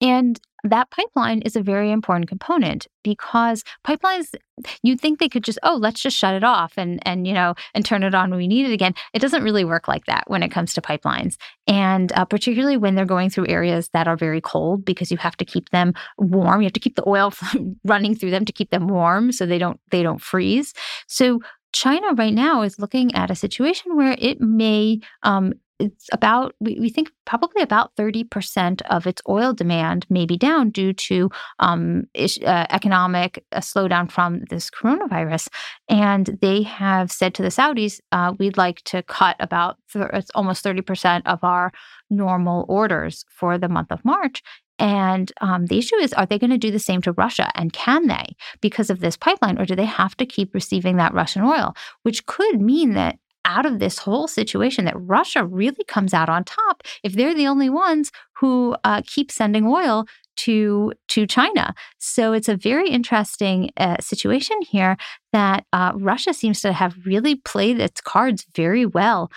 And 0.00 0.40
that 0.64 0.90
pipeline 0.90 1.42
is 1.42 1.56
a 1.56 1.62
very 1.62 1.90
important 1.90 2.28
component 2.28 2.86
because 3.02 3.64
pipelines 3.86 4.34
you'd 4.82 5.00
think 5.00 5.18
they 5.18 5.28
could 5.28 5.44
just 5.44 5.58
oh 5.62 5.76
let's 5.76 6.00
just 6.02 6.16
shut 6.16 6.34
it 6.34 6.44
off 6.44 6.74
and 6.76 7.00
and 7.06 7.26
you 7.26 7.32
know 7.32 7.54
and 7.72 7.84
turn 7.84 8.02
it 8.02 8.14
on 8.14 8.30
when 8.30 8.38
we 8.38 8.46
need 8.46 8.66
it 8.66 8.72
again 8.72 8.92
it 9.14 9.20
doesn't 9.20 9.42
really 9.42 9.64
work 9.64 9.88
like 9.88 10.04
that 10.04 10.24
when 10.26 10.42
it 10.42 10.50
comes 10.50 10.74
to 10.74 10.82
pipelines 10.82 11.36
and 11.66 12.12
uh, 12.12 12.24
particularly 12.24 12.76
when 12.76 12.94
they're 12.94 13.06
going 13.06 13.30
through 13.30 13.48
areas 13.48 13.88
that 13.94 14.06
are 14.06 14.16
very 14.16 14.40
cold 14.40 14.84
because 14.84 15.10
you 15.10 15.16
have 15.16 15.36
to 15.36 15.44
keep 15.44 15.70
them 15.70 15.94
warm 16.18 16.60
you 16.60 16.66
have 16.66 16.74
to 16.74 16.80
keep 16.80 16.96
the 16.96 17.08
oil 17.08 17.32
running 17.84 18.14
through 18.14 18.30
them 18.30 18.44
to 18.44 18.52
keep 18.52 18.70
them 18.70 18.86
warm 18.86 19.32
so 19.32 19.46
they 19.46 19.58
don't 19.58 19.80
they 19.90 20.02
don't 20.02 20.20
freeze 20.20 20.74
so 21.06 21.40
China 21.72 22.14
right 22.14 22.34
now 22.34 22.62
is 22.62 22.78
looking 22.78 23.14
at 23.14 23.30
a 23.30 23.34
situation 23.34 23.96
where 23.96 24.16
it 24.18 24.40
may 24.40 25.00
um, 25.22 25.54
it's 25.80 26.08
about 26.12 26.54
we, 26.60 26.78
we 26.78 26.90
think 26.90 27.10
probably 27.24 27.62
about 27.62 27.96
30% 27.96 28.82
of 28.82 29.06
its 29.06 29.22
oil 29.28 29.52
demand 29.52 30.06
may 30.10 30.26
be 30.26 30.36
down 30.36 30.70
due 30.70 30.92
to 30.92 31.30
um, 31.58 32.04
ish, 32.14 32.38
uh, 32.42 32.66
economic 32.70 33.44
uh, 33.52 33.60
slowdown 33.60 34.10
from 34.10 34.42
this 34.50 34.70
coronavirus. 34.70 35.48
And 35.88 36.38
they 36.42 36.62
have 36.62 37.10
said 37.10 37.34
to 37.34 37.42
the 37.42 37.48
saudis 37.48 38.00
uh, 38.12 38.34
we'd 38.38 38.58
like 38.58 38.82
to 38.84 39.02
cut 39.02 39.36
about 39.40 39.78
th- 39.92 40.26
almost 40.34 40.64
30% 40.64 41.22
of 41.24 41.42
our 41.42 41.72
normal 42.10 42.66
orders 42.68 43.24
for 43.30 43.56
the 43.56 43.68
month 43.68 43.90
of 43.90 44.04
march 44.04 44.42
and 44.80 45.30
um, 45.40 45.66
the 45.66 45.78
issue 45.78 45.96
is, 45.96 46.12
are 46.14 46.26
they 46.26 46.38
going 46.38 46.50
to 46.50 46.58
do 46.58 46.70
the 46.70 46.78
same 46.78 47.02
to 47.02 47.12
Russia? 47.12 47.52
And 47.54 47.72
can 47.72 48.06
they 48.06 48.34
because 48.60 48.90
of 48.90 49.00
this 49.00 49.16
pipeline, 49.16 49.60
or 49.60 49.66
do 49.66 49.76
they 49.76 49.84
have 49.84 50.16
to 50.16 50.26
keep 50.26 50.54
receiving 50.54 50.96
that 50.96 51.14
Russian 51.14 51.42
oil? 51.42 51.74
Which 52.02 52.26
could 52.26 52.60
mean 52.60 52.94
that 52.94 53.18
out 53.44 53.66
of 53.66 53.78
this 53.78 53.98
whole 53.98 54.28
situation 54.28 54.84
that 54.84 54.94
Russia 54.96 55.44
really 55.44 55.84
comes 55.86 56.12
out 56.14 56.28
on 56.28 56.44
top 56.44 56.82
if 57.02 57.14
they're 57.14 57.34
the 57.34 57.46
only 57.46 57.70
ones 57.70 58.10
who 58.34 58.76
uh, 58.84 59.02
keep 59.06 59.30
sending 59.30 59.66
oil 59.66 60.06
to 60.36 60.92
to 61.08 61.26
China. 61.26 61.74
So 61.98 62.32
it's 62.32 62.48
a 62.48 62.56
very 62.56 62.88
interesting 62.88 63.70
uh, 63.76 63.96
situation 64.00 64.56
here 64.62 64.96
that 65.32 65.66
uh, 65.72 65.92
Russia 65.94 66.32
seems 66.32 66.60
to 66.62 66.72
have 66.72 66.96
really 67.04 67.34
played 67.34 67.78
its 67.80 68.00
cards 68.00 68.46
very 68.54 68.86
well. 68.86 69.30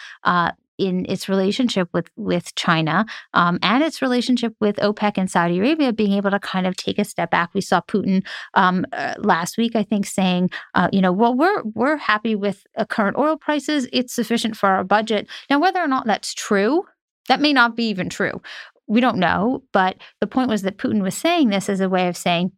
In 0.80 1.06
its 1.08 1.30
relationship 1.30 1.88
with 1.94 2.10
with 2.16 2.56
China 2.56 3.06
um, 3.34 3.60
and 3.62 3.84
its 3.84 4.02
relationship 4.02 4.56
with 4.60 4.78
OPEC 4.78 5.14
and 5.18 5.30
Saudi 5.30 5.60
Arabia, 5.60 5.94
being 5.94 6.14
able 6.14 6.32
to 6.32 6.40
kind 6.40 6.66
of 6.66 6.76
take 6.76 6.98
a 6.98 7.06
step 7.06 7.30
back. 7.30 7.54
We 7.54 7.62
saw 7.62 7.82
Putin 7.82 8.26
um, 8.56 8.86
uh, 8.92 9.14
last 9.20 9.58
week, 9.58 9.76
I 9.76 9.84
think, 9.84 10.08
saying, 10.08 10.50
uh, 10.74 10.90
you 10.92 11.00
know, 11.00 11.12
well, 11.12 11.36
we're 11.36 11.62
we're 11.64 11.98
happy 11.98 12.36
with 12.36 12.64
uh, 12.76 12.86
current 12.86 13.18
oil 13.18 13.38
prices; 13.38 13.88
it's 13.94 14.14
sufficient 14.14 14.58
for 14.58 14.70
our 14.70 14.84
budget. 14.84 15.28
Now, 15.50 15.60
whether 15.60 15.80
or 15.80 15.88
not 15.88 16.08
that's 16.08 16.34
true, 16.34 16.86
that 17.30 17.42
may 17.42 17.54
not 17.54 17.76
be 17.76 17.90
even 17.90 18.10
true. 18.10 18.42
We 18.88 19.00
don't 19.00 19.18
know, 19.18 19.64
but 19.72 19.98
the 20.20 20.28
point 20.28 20.50
was 20.50 20.64
that 20.64 20.78
Putin 20.78 21.02
was 21.02 21.16
saying 21.16 21.50
this 21.50 21.70
as 21.70 21.80
a 21.80 21.90
way 21.90 22.08
of 22.08 22.18
saying, 22.18 22.52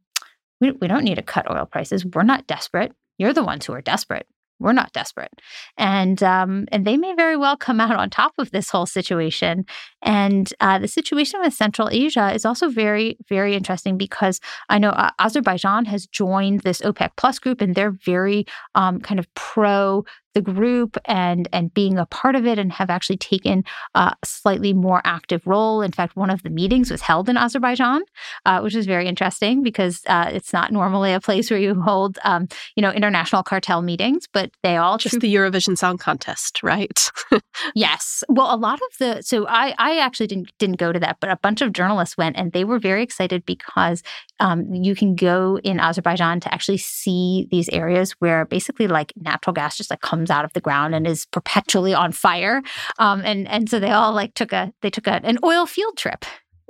we, 0.60 0.72
we 0.72 0.88
don't 0.88 1.04
need 1.04 1.16
to 1.16 1.22
cut 1.22 1.50
oil 1.50 1.66
prices. 1.66 2.06
We're 2.06 2.24
not 2.24 2.48
desperate. 2.48 2.94
You're 3.18 3.34
the 3.34 3.44
ones 3.44 3.66
who 3.66 3.74
are 3.74 3.82
desperate 3.82 4.28
we're 4.60 4.74
not 4.74 4.94
desperate. 4.94 5.34
And 5.78 6.22
um, 6.24 6.66
and 6.72 6.86
they 6.86 6.98
may 6.98 7.14
very 7.16 7.38
well 7.38 7.58
come 7.58 7.80
out 7.80 7.96
on 7.96 8.10
top 8.10 8.34
of 8.38 8.52
this 8.52 8.70
whole 8.70 8.86
situation. 8.86 9.66
And 10.02 10.54
uh, 10.60 10.80
the 10.80 10.88
situation 10.88 11.40
with 11.42 11.54
central 11.54 11.90
asia 11.92 12.34
is 12.34 12.46
also 12.46 12.70
very 12.70 13.18
very 13.30 13.56
interesting 13.56 13.98
because 13.98 14.40
i 14.70 14.78
know 14.78 14.90
uh, 14.90 15.10
azerbaijan 15.20 15.86
has 15.86 16.06
joined 16.08 16.62
this 16.62 16.82
opec 16.82 17.12
plus 17.18 17.40
group 17.40 17.62
and 17.62 17.76
they're 17.76 17.98
very 18.06 18.46
um, 18.76 19.00
kind 19.00 19.20
of 19.20 19.28
pro 19.36 20.04
the 20.36 20.42
group 20.42 20.98
and 21.06 21.48
and 21.52 21.74
being 21.74 21.98
a 21.98 22.06
part 22.06 22.36
of 22.36 22.46
it 22.46 22.60
and 22.60 22.72
have 22.72 22.92
actually 22.92 23.18
taken 23.18 23.64
a 23.96 24.14
slightly 24.24 24.74
more 24.74 25.02
active 25.04 25.48
role. 25.48 25.82
In 25.82 25.92
fact, 25.92 26.16
one 26.16 26.30
of 26.30 26.44
the 26.44 26.50
meetings 26.50 26.92
was 26.92 27.02
held 27.02 27.30
in 27.30 27.38
Azerbaijan, 27.38 28.04
uh, 28.46 28.60
which 28.60 28.76
is 28.76 28.86
very 28.86 29.08
interesting 29.08 29.64
because 29.64 30.02
uh, 30.08 30.30
it's 30.32 30.54
not 30.54 30.72
normally 30.72 31.14
a 31.14 31.22
place 31.22 31.50
where 31.50 31.60
you 31.60 31.74
hold 31.82 32.20
um, 32.24 32.48
you 32.76 32.82
know 32.82 32.92
international 32.92 33.42
cartel 33.42 33.82
meetings, 33.82 34.28
but 34.32 34.52
they 34.62 34.76
all 34.76 34.98
just 34.98 35.14
troop- 35.14 35.22
the 35.22 35.34
Eurovision 35.34 35.78
Song 35.78 35.98
Contest, 35.98 36.62
right? 36.62 37.10
yes. 37.76 38.24
Well, 38.30 38.54
a 38.54 38.58
lot 38.58 38.80
of 38.82 38.98
the 39.00 39.22
so 39.22 39.48
I 39.48 39.74
I 39.78 39.98
actually 40.00 40.28
didn't 40.28 40.52
didn't 40.60 40.78
go 40.78 40.92
to 40.92 41.00
that, 41.00 41.18
but 41.22 41.32
a 41.32 41.38
bunch 41.38 41.62
of 41.62 41.72
journalists 41.72 42.18
went 42.18 42.36
and 42.36 42.52
they 42.52 42.66
were 42.66 42.78
very 42.78 43.02
excited 43.02 43.46
because 43.46 44.04
um, 44.42 44.74
you 44.74 44.96
can 44.96 45.16
go 45.16 45.60
in 45.64 45.80
Azerbaijan 45.80 46.42
to 46.42 46.54
actually 46.54 46.78
see 46.78 47.48
these 47.52 47.70
areas 47.70 48.12
where 48.20 48.46
basically 48.46 48.88
like 48.88 49.14
natural 49.16 49.54
gas 49.54 49.78
just 49.78 49.90
like 49.90 50.02
comes 50.02 50.25
comes 50.26 50.36
out 50.36 50.46
of 50.46 50.54
the 50.54 50.62
ground 50.62 50.96
and 50.96 51.06
is 51.06 51.26
perpetually 51.28 51.94
on 51.94 52.12
fire. 52.12 52.62
Um, 53.00 53.22
and 53.24 53.48
and 53.48 53.70
so 53.70 53.80
they 53.80 53.92
all 53.92 54.14
like 54.14 54.34
took 54.34 54.54
a 54.54 54.74
they 54.82 54.90
took 54.90 55.08
a, 55.08 55.22
an 55.24 55.38
oil 55.44 55.66
field 55.66 55.98
trip 55.98 56.26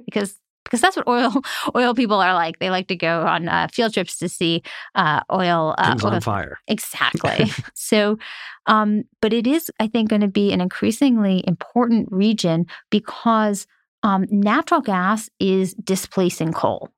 because 0.05 0.39
because 0.65 0.81
that's 0.81 0.97
what 0.97 1.07
oil 1.07 1.31
oil 1.75 1.93
people 1.93 2.19
are 2.19 2.33
like. 2.33 2.59
They 2.59 2.69
like 2.69 2.87
to 2.87 2.95
go 2.95 3.21
on 3.21 3.47
uh, 3.47 3.67
field 3.71 3.93
trips 3.93 4.17
to 4.17 4.27
see 4.27 4.61
uh, 4.95 5.21
oil 5.31 5.75
uh, 5.77 5.95
oil. 6.03 6.13
on 6.13 6.21
fire. 6.21 6.57
Exactly. 6.67 7.51
so, 7.75 8.17
um, 8.65 9.03
but 9.21 9.31
it 9.31 9.47
is, 9.47 9.71
I 9.79 9.87
think, 9.87 10.09
going 10.09 10.21
to 10.21 10.27
be 10.27 10.51
an 10.51 10.61
increasingly 10.61 11.43
important 11.47 12.09
region 12.11 12.65
because 12.89 13.67
um, 14.03 14.25
natural 14.29 14.81
gas 14.81 15.29
is 15.39 15.73
displacing 15.75 16.51
coal. 16.51 16.89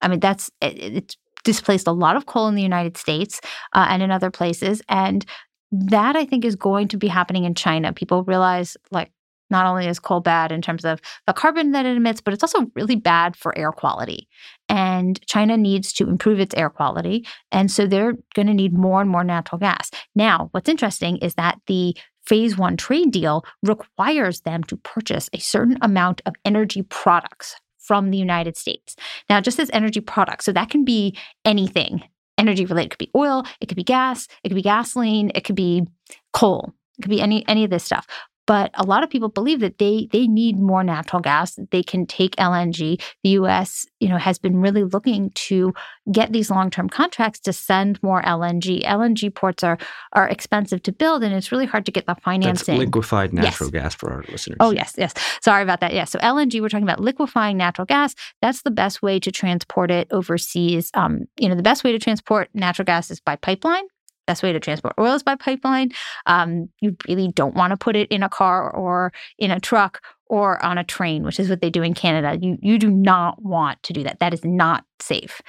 I 0.00 0.08
mean, 0.08 0.20
that's 0.20 0.50
it, 0.60 0.78
it's 0.78 1.16
displaced 1.44 1.86
a 1.86 1.92
lot 1.92 2.16
of 2.16 2.26
coal 2.26 2.48
in 2.48 2.54
the 2.54 2.62
United 2.62 2.96
States 2.96 3.40
uh, 3.72 3.86
and 3.88 4.02
in 4.02 4.10
other 4.10 4.30
places, 4.30 4.82
and 4.88 5.24
that 5.72 6.16
I 6.16 6.24
think 6.24 6.44
is 6.44 6.54
going 6.54 6.88
to 6.88 6.96
be 6.96 7.08
happening 7.08 7.44
in 7.44 7.54
China. 7.54 7.92
People 7.92 8.24
realize 8.24 8.76
like 8.90 9.10
not 9.50 9.66
only 9.66 9.86
is 9.86 9.98
coal 9.98 10.20
bad 10.20 10.50
in 10.50 10.62
terms 10.62 10.84
of 10.84 11.00
the 11.26 11.32
carbon 11.32 11.72
that 11.72 11.86
it 11.86 11.96
emits, 11.96 12.20
but 12.20 12.32
it's 12.32 12.42
also 12.42 12.66
really 12.74 12.96
bad 12.96 13.36
for 13.36 13.56
air 13.56 13.70
quality. 13.70 14.26
And 14.68 15.20
China 15.26 15.56
needs 15.56 15.92
to 15.94 16.08
improve 16.08 16.40
its 16.40 16.54
air 16.54 16.70
quality. 16.70 17.26
And 17.52 17.70
so 17.70 17.86
they're 17.86 18.14
going 18.34 18.46
to 18.46 18.54
need 18.54 18.72
more 18.72 19.00
and 19.00 19.10
more 19.10 19.24
natural 19.24 19.58
gas. 19.58 19.90
Now, 20.14 20.48
what's 20.52 20.70
interesting 20.70 21.18
is 21.18 21.34
that 21.34 21.58
the 21.66 21.94
phase 22.26 22.56
one 22.56 22.76
trade 22.76 23.10
deal 23.10 23.44
requires 23.62 24.40
them 24.40 24.64
to 24.64 24.76
purchase 24.78 25.28
a 25.32 25.38
certain 25.38 25.76
amount 25.82 26.22
of 26.24 26.34
energy 26.44 26.82
products 26.82 27.54
from 27.78 28.10
the 28.10 28.18
United 28.18 28.56
States. 28.56 28.96
Now, 29.28 29.40
just 29.40 29.58
as 29.58 29.68
energy 29.72 30.00
products, 30.00 30.44
so 30.44 30.52
that 30.52 30.70
can 30.70 30.84
be 30.84 31.16
anything 31.44 32.02
energy 32.42 32.64
related. 32.66 32.86
It 32.86 32.90
could 32.90 33.06
be 33.06 33.10
oil, 33.16 33.44
it 33.60 33.66
could 33.66 33.76
be 33.76 33.84
gas, 33.84 34.26
it 34.42 34.48
could 34.48 34.56
be 34.56 34.62
gasoline, 34.74 35.30
it 35.34 35.44
could 35.44 35.56
be 35.56 35.86
coal. 36.32 36.74
It 36.98 37.02
could 37.02 37.10
be 37.10 37.22
any 37.22 37.46
any 37.48 37.64
of 37.64 37.70
this 37.70 37.84
stuff. 37.84 38.06
But 38.52 38.70
a 38.74 38.84
lot 38.84 39.02
of 39.02 39.08
people 39.08 39.30
believe 39.30 39.60
that 39.60 39.78
they 39.78 40.10
they 40.12 40.26
need 40.26 40.60
more 40.60 40.84
natural 40.84 41.22
gas. 41.22 41.58
They 41.70 41.82
can 41.82 42.04
take 42.04 42.36
LNG. 42.36 43.00
The 43.22 43.30
U.S. 43.40 43.86
you 43.98 44.10
know 44.10 44.18
has 44.18 44.38
been 44.38 44.60
really 44.60 44.84
looking 44.84 45.30
to 45.46 45.72
get 46.12 46.34
these 46.34 46.50
long 46.50 46.68
term 46.68 46.90
contracts 46.90 47.40
to 47.46 47.54
send 47.54 47.98
more 48.02 48.20
LNG. 48.20 48.84
LNG 48.84 49.34
ports 49.34 49.64
are 49.64 49.78
are 50.12 50.28
expensive 50.28 50.82
to 50.82 50.92
build, 50.92 51.24
and 51.24 51.32
it's 51.32 51.50
really 51.50 51.64
hard 51.64 51.86
to 51.86 51.92
get 51.92 52.04
the 52.04 52.14
financing. 52.16 52.76
That's 52.76 52.84
liquefied 52.84 53.32
natural 53.32 53.70
yes. 53.72 53.82
gas 53.84 53.94
for 53.94 54.12
our 54.12 54.22
listeners. 54.30 54.58
Oh 54.60 54.70
yes, 54.70 54.96
yes. 54.98 55.14
Sorry 55.40 55.62
about 55.62 55.80
that. 55.80 55.94
Yeah. 55.94 56.04
So 56.04 56.18
LNG, 56.18 56.60
we're 56.60 56.68
talking 56.68 56.84
about 56.84 57.00
liquefying 57.00 57.56
natural 57.56 57.86
gas. 57.86 58.14
That's 58.42 58.60
the 58.60 58.70
best 58.70 59.00
way 59.00 59.18
to 59.20 59.32
transport 59.32 59.90
it 59.90 60.08
overseas. 60.10 60.90
Um, 60.92 61.24
you 61.38 61.48
know, 61.48 61.54
the 61.54 61.62
best 61.62 61.84
way 61.84 61.92
to 61.92 61.98
transport 61.98 62.50
natural 62.52 62.84
gas 62.84 63.10
is 63.10 63.18
by 63.18 63.36
pipeline 63.36 63.84
best 64.26 64.42
way 64.42 64.52
to 64.52 64.60
transport 64.60 64.94
oil 64.98 65.14
is 65.14 65.22
by 65.22 65.34
pipeline. 65.34 65.90
Um, 66.26 66.68
you 66.80 66.96
really 67.08 67.28
don't 67.28 67.54
want 67.54 67.72
to 67.72 67.76
put 67.76 67.96
it 67.96 68.08
in 68.10 68.22
a 68.22 68.28
car 68.28 68.70
or 68.70 69.12
in 69.38 69.50
a 69.50 69.60
truck 69.60 70.02
or 70.26 70.62
on 70.64 70.78
a 70.78 70.84
train, 70.84 71.24
which 71.24 71.40
is 71.40 71.48
what 71.48 71.60
they 71.60 71.70
do 71.70 71.82
in 71.82 71.94
Canada. 71.94 72.38
You 72.40 72.58
you 72.60 72.78
do 72.78 72.90
not 72.90 73.42
want 73.42 73.82
to 73.84 73.92
do 73.92 74.02
that. 74.04 74.20
That 74.20 74.34
is 74.34 74.44
not 74.44 74.84
safe. 75.00 75.40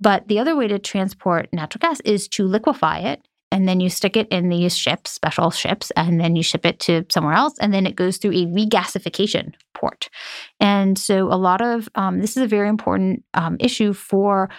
But 0.00 0.28
the 0.28 0.38
other 0.38 0.56
way 0.56 0.68
to 0.68 0.78
transport 0.78 1.48
natural 1.52 1.80
gas 1.80 2.00
is 2.00 2.28
to 2.28 2.44
liquefy 2.44 2.98
it 2.98 3.26
and 3.52 3.68
then 3.68 3.80
you 3.80 3.88
stick 3.88 4.16
it 4.16 4.28
in 4.28 4.48
these 4.48 4.76
ships, 4.76 5.12
special 5.12 5.50
ships, 5.50 5.92
and 5.92 6.20
then 6.20 6.36
you 6.36 6.42
ship 6.42 6.66
it 6.66 6.80
to 6.80 7.06
somewhere 7.10 7.34
else, 7.34 7.54
and 7.60 7.72
then 7.72 7.86
it 7.86 7.96
goes 7.96 8.16
through 8.16 8.32
a 8.32 8.46
regasification 8.46 9.54
port. 9.74 10.08
And 10.58 10.98
so, 10.98 11.32
a 11.32 11.38
lot 11.38 11.60
of 11.60 11.88
um, 11.94 12.20
this 12.20 12.36
is 12.36 12.42
a 12.42 12.48
very 12.48 12.68
important 12.68 13.24
um, 13.34 13.56
issue 13.60 13.92
for 13.92 14.50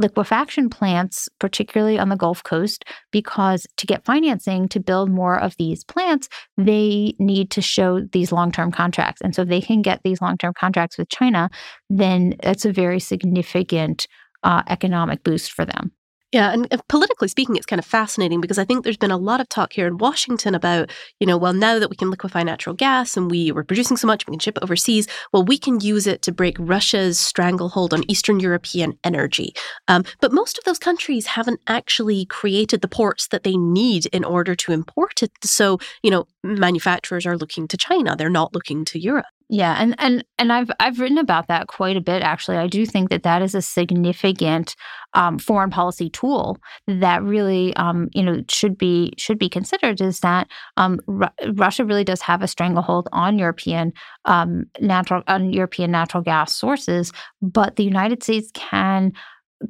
liquefaction 0.00 0.68
plants, 0.70 1.28
particularly 1.38 1.98
on 1.98 2.08
the 2.08 2.16
Gulf 2.16 2.42
Coast, 2.42 2.84
because 3.10 3.66
to 3.76 3.86
get 3.86 4.04
financing 4.04 4.68
to 4.68 4.80
build 4.80 5.10
more 5.10 5.38
of 5.38 5.56
these 5.58 5.84
plants, 5.84 6.28
they 6.56 7.14
need 7.18 7.50
to 7.52 7.62
show 7.62 8.00
these 8.12 8.32
long 8.32 8.52
term 8.52 8.72
contracts. 8.72 9.20
And 9.20 9.34
so, 9.34 9.42
if 9.42 9.48
they 9.48 9.60
can 9.60 9.82
get 9.82 10.00
these 10.02 10.20
long 10.20 10.36
term 10.38 10.52
contracts 10.54 10.98
with 10.98 11.08
China, 11.08 11.50
then 11.90 12.34
that's 12.42 12.64
a 12.64 12.72
very 12.72 13.00
significant 13.00 14.06
uh, 14.42 14.62
economic 14.68 15.22
boost 15.22 15.52
for 15.52 15.64
them. 15.64 15.92
Yeah, 16.32 16.50
and 16.50 16.66
politically 16.88 17.28
speaking, 17.28 17.56
it's 17.56 17.66
kind 17.66 17.78
of 17.78 17.84
fascinating 17.84 18.40
because 18.40 18.56
I 18.56 18.64
think 18.64 18.84
there's 18.84 18.96
been 18.96 19.10
a 19.10 19.18
lot 19.18 19.42
of 19.42 19.50
talk 19.50 19.74
here 19.74 19.86
in 19.86 19.98
Washington 19.98 20.54
about, 20.54 20.90
you 21.20 21.26
know, 21.26 21.36
well, 21.36 21.52
now 21.52 21.78
that 21.78 21.90
we 21.90 21.96
can 21.96 22.10
liquefy 22.10 22.42
natural 22.42 22.74
gas 22.74 23.18
and 23.18 23.30
we 23.30 23.52
were 23.52 23.62
producing 23.64 23.98
so 23.98 24.06
much, 24.06 24.26
we 24.26 24.30
can 24.32 24.38
ship 24.38 24.56
it 24.56 24.62
overseas. 24.62 25.06
Well, 25.34 25.44
we 25.44 25.58
can 25.58 25.80
use 25.80 26.06
it 26.06 26.22
to 26.22 26.32
break 26.32 26.56
Russia's 26.58 27.20
stranglehold 27.20 27.92
on 27.92 28.10
Eastern 28.10 28.40
European 28.40 28.98
energy. 29.04 29.52
Um, 29.88 30.04
but 30.22 30.32
most 30.32 30.56
of 30.56 30.64
those 30.64 30.78
countries 30.78 31.26
haven't 31.26 31.60
actually 31.66 32.24
created 32.24 32.80
the 32.80 32.88
ports 32.88 33.28
that 33.28 33.42
they 33.44 33.58
need 33.58 34.06
in 34.06 34.24
order 34.24 34.54
to 34.54 34.72
import 34.72 35.22
it. 35.22 35.32
So, 35.44 35.80
you 36.02 36.10
know, 36.10 36.24
manufacturers 36.42 37.26
are 37.26 37.36
looking 37.36 37.68
to 37.68 37.76
China; 37.76 38.16
they're 38.16 38.30
not 38.30 38.54
looking 38.54 38.86
to 38.86 38.98
Europe. 38.98 39.26
Yeah, 39.48 39.76
and 39.78 39.94
and 39.98 40.24
and 40.38 40.52
I've 40.52 40.70
I've 40.80 40.98
written 40.98 41.18
about 41.18 41.48
that 41.48 41.66
quite 41.66 41.96
a 41.96 42.00
bit 42.00 42.22
actually. 42.22 42.56
I 42.56 42.66
do 42.66 42.86
think 42.86 43.10
that 43.10 43.22
that 43.22 43.42
is 43.42 43.54
a 43.54 43.62
significant 43.62 44.74
um, 45.14 45.38
foreign 45.38 45.70
policy 45.70 46.08
tool 46.08 46.58
that 46.86 47.22
really 47.22 47.74
um, 47.76 48.08
you 48.12 48.22
know 48.22 48.42
should 48.50 48.78
be 48.78 49.12
should 49.18 49.38
be 49.38 49.48
considered. 49.48 50.00
Is 50.00 50.20
that 50.20 50.48
um, 50.76 51.00
Ru- 51.06 51.52
Russia 51.54 51.84
really 51.84 52.04
does 52.04 52.22
have 52.22 52.42
a 52.42 52.48
stranglehold 52.48 53.08
on 53.12 53.38
European 53.38 53.92
um, 54.24 54.64
natural 54.80 55.22
on 55.26 55.52
European 55.52 55.90
natural 55.90 56.22
gas 56.22 56.54
sources, 56.54 57.12
but 57.40 57.76
the 57.76 57.84
United 57.84 58.22
States 58.22 58.50
can 58.54 59.12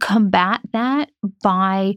combat 0.01 0.61
that 0.73 1.11
by 1.43 1.95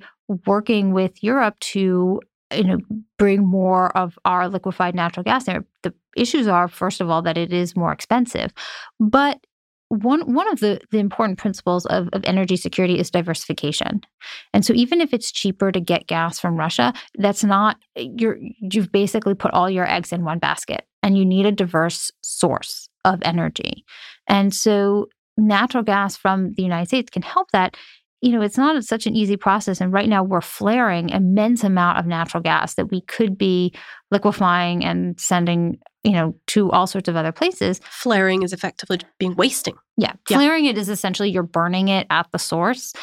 working 0.47 0.91
with 0.91 1.23
Europe 1.23 1.59
to 1.59 2.19
you 2.55 2.63
know 2.63 2.77
bring 3.17 3.45
more 3.45 3.95
of 3.97 4.17
our 4.25 4.49
liquefied 4.49 4.95
natural 4.95 5.23
gas 5.23 5.45
there. 5.45 5.65
The 5.83 5.93
issues 6.15 6.47
are 6.47 6.67
first 6.67 7.01
of 7.01 7.09
all 7.09 7.21
that 7.23 7.37
it 7.37 7.53
is 7.53 7.75
more 7.75 7.91
expensive. 7.91 8.53
But 8.99 9.39
one 9.89 10.33
one 10.33 10.49
of 10.51 10.59
the, 10.59 10.79
the 10.91 10.97
important 10.97 11.37
principles 11.37 11.85
of, 11.87 12.09
of 12.13 12.23
energy 12.25 12.57
security 12.57 12.99
is 12.99 13.11
diversification. 13.11 14.01
And 14.53 14.65
so 14.65 14.73
even 14.73 14.99
if 14.99 15.13
it's 15.13 15.31
cheaper 15.31 15.71
to 15.71 15.79
get 15.79 16.07
gas 16.07 16.39
from 16.39 16.57
russia 16.57 16.93
that's 17.15 17.43
not 17.43 17.77
you're 17.95 18.37
you've 18.59 18.91
basically 18.91 19.35
put 19.35 19.51
all 19.51 19.69
your 19.69 19.87
eggs 19.87 20.11
in 20.11 20.23
one 20.23 20.39
basket 20.39 20.85
and 21.03 21.17
you 21.17 21.25
need 21.25 21.45
a 21.45 21.51
diverse 21.51 22.11
source 22.23 22.89
of 23.03 23.19
energy. 23.21 23.85
And 24.27 24.53
so 24.53 25.07
natural 25.37 25.83
gas 25.83 26.17
from 26.17 26.53
the 26.53 26.63
united 26.63 26.87
states 26.87 27.09
can 27.11 27.21
help 27.21 27.51
that 27.51 27.77
you 28.25 28.31
know, 28.31 28.41
it's 28.41 28.57
not 28.57 28.83
such 28.83 29.05
an 29.05 29.15
easy 29.15 29.37
process. 29.37 29.79
And 29.79 29.93
right 29.93 30.09
now 30.09 30.23
we're 30.23 30.41
flaring 30.41 31.09
immense 31.09 31.63
amount 31.63 31.99
of 31.99 32.07
natural 32.07 32.41
gas 32.41 32.73
that 32.73 32.89
we 32.89 33.01
could 33.01 33.37
be 33.37 33.71
liquefying 34.09 34.83
and 34.83 35.19
sending, 35.19 35.77
you 36.03 36.13
know, 36.13 36.35
to 36.47 36.71
all 36.71 36.87
sorts 36.87 37.07
of 37.07 37.15
other 37.15 37.31
places. 37.31 37.79
Flaring 37.87 38.41
is 38.41 38.51
effectively 38.51 38.97
being 39.19 39.35
wasting. 39.35 39.75
Yeah. 39.95 40.13
Flaring 40.27 40.65
yeah. 40.65 40.71
it 40.71 40.77
is 40.79 40.89
essentially 40.89 41.29
you're 41.29 41.43
burning 41.43 41.89
it 41.89 42.07
at 42.09 42.25
the 42.31 42.39
source. 42.39 42.93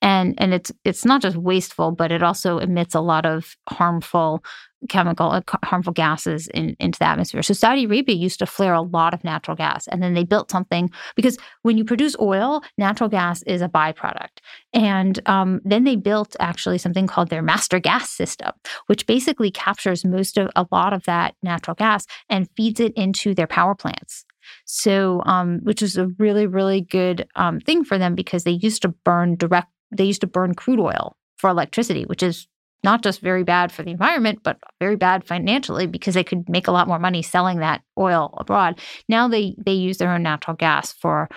And 0.00 0.34
and 0.38 0.52
it's 0.52 0.72
it's 0.84 1.04
not 1.04 1.22
just 1.22 1.36
wasteful, 1.36 1.92
but 1.92 2.10
it 2.10 2.24
also 2.24 2.58
emits 2.58 2.96
a 2.96 3.00
lot 3.00 3.24
of 3.24 3.54
harmful 3.68 4.42
chemical 4.88 5.30
uh, 5.30 5.40
harmful 5.64 5.92
gases 5.92 6.48
in, 6.48 6.76
into 6.80 6.98
the 6.98 7.06
atmosphere. 7.06 7.42
So 7.42 7.54
Saudi 7.54 7.84
Arabia 7.84 8.16
used 8.16 8.38
to 8.40 8.46
flare 8.46 8.74
a 8.74 8.82
lot 8.82 9.14
of 9.14 9.24
natural 9.24 9.56
gas, 9.56 9.86
and 9.88 10.02
then 10.02 10.14
they 10.14 10.24
built 10.24 10.50
something 10.50 10.90
because 11.16 11.38
when 11.62 11.78
you 11.78 11.84
produce 11.84 12.16
oil, 12.20 12.62
natural 12.78 13.08
gas 13.08 13.42
is 13.42 13.62
a 13.62 13.68
byproduct. 13.68 14.38
And 14.72 15.20
um, 15.28 15.60
then 15.64 15.84
they 15.84 15.96
built 15.96 16.36
actually 16.40 16.78
something 16.78 17.06
called 17.06 17.30
their 17.30 17.42
master 17.42 17.78
gas 17.78 18.10
system, 18.10 18.52
which 18.86 19.06
basically 19.06 19.50
captures 19.50 20.04
most 20.04 20.38
of 20.38 20.50
a 20.56 20.66
lot 20.72 20.92
of 20.92 21.04
that 21.04 21.34
natural 21.42 21.74
gas 21.74 22.06
and 22.28 22.48
feeds 22.56 22.80
it 22.80 22.92
into 22.94 23.34
their 23.34 23.46
power 23.46 23.74
plants. 23.74 24.24
So, 24.64 25.22
um, 25.26 25.60
which 25.62 25.82
is 25.82 25.96
a 25.96 26.08
really, 26.18 26.46
really 26.46 26.80
good 26.80 27.28
um, 27.36 27.60
thing 27.60 27.84
for 27.84 27.98
them 27.98 28.14
because 28.14 28.44
they 28.44 28.50
used 28.52 28.82
to 28.82 28.88
burn 28.88 29.36
direct. 29.36 29.68
They 29.96 30.04
used 30.04 30.22
to 30.22 30.26
burn 30.26 30.54
crude 30.54 30.80
oil 30.80 31.16
for 31.36 31.50
electricity, 31.50 32.04
which 32.04 32.22
is 32.22 32.46
not 32.84 33.02
just 33.02 33.20
very 33.20 33.44
bad 33.44 33.70
for 33.70 33.82
the 33.82 33.90
environment, 33.90 34.40
but 34.42 34.58
very 34.80 34.96
bad 34.96 35.24
financially 35.24 35.86
because 35.86 36.14
they 36.14 36.24
could 36.24 36.48
make 36.48 36.66
a 36.66 36.72
lot 36.72 36.88
more 36.88 36.98
money 36.98 37.22
selling 37.22 37.58
that 37.58 37.82
oil 37.98 38.34
abroad. 38.38 38.80
Now 39.08 39.28
they 39.28 39.54
they 39.58 39.72
use 39.72 39.98
their 39.98 40.12
own 40.12 40.22
natural 40.22 40.56
gas 40.56 40.92
for 40.92 41.28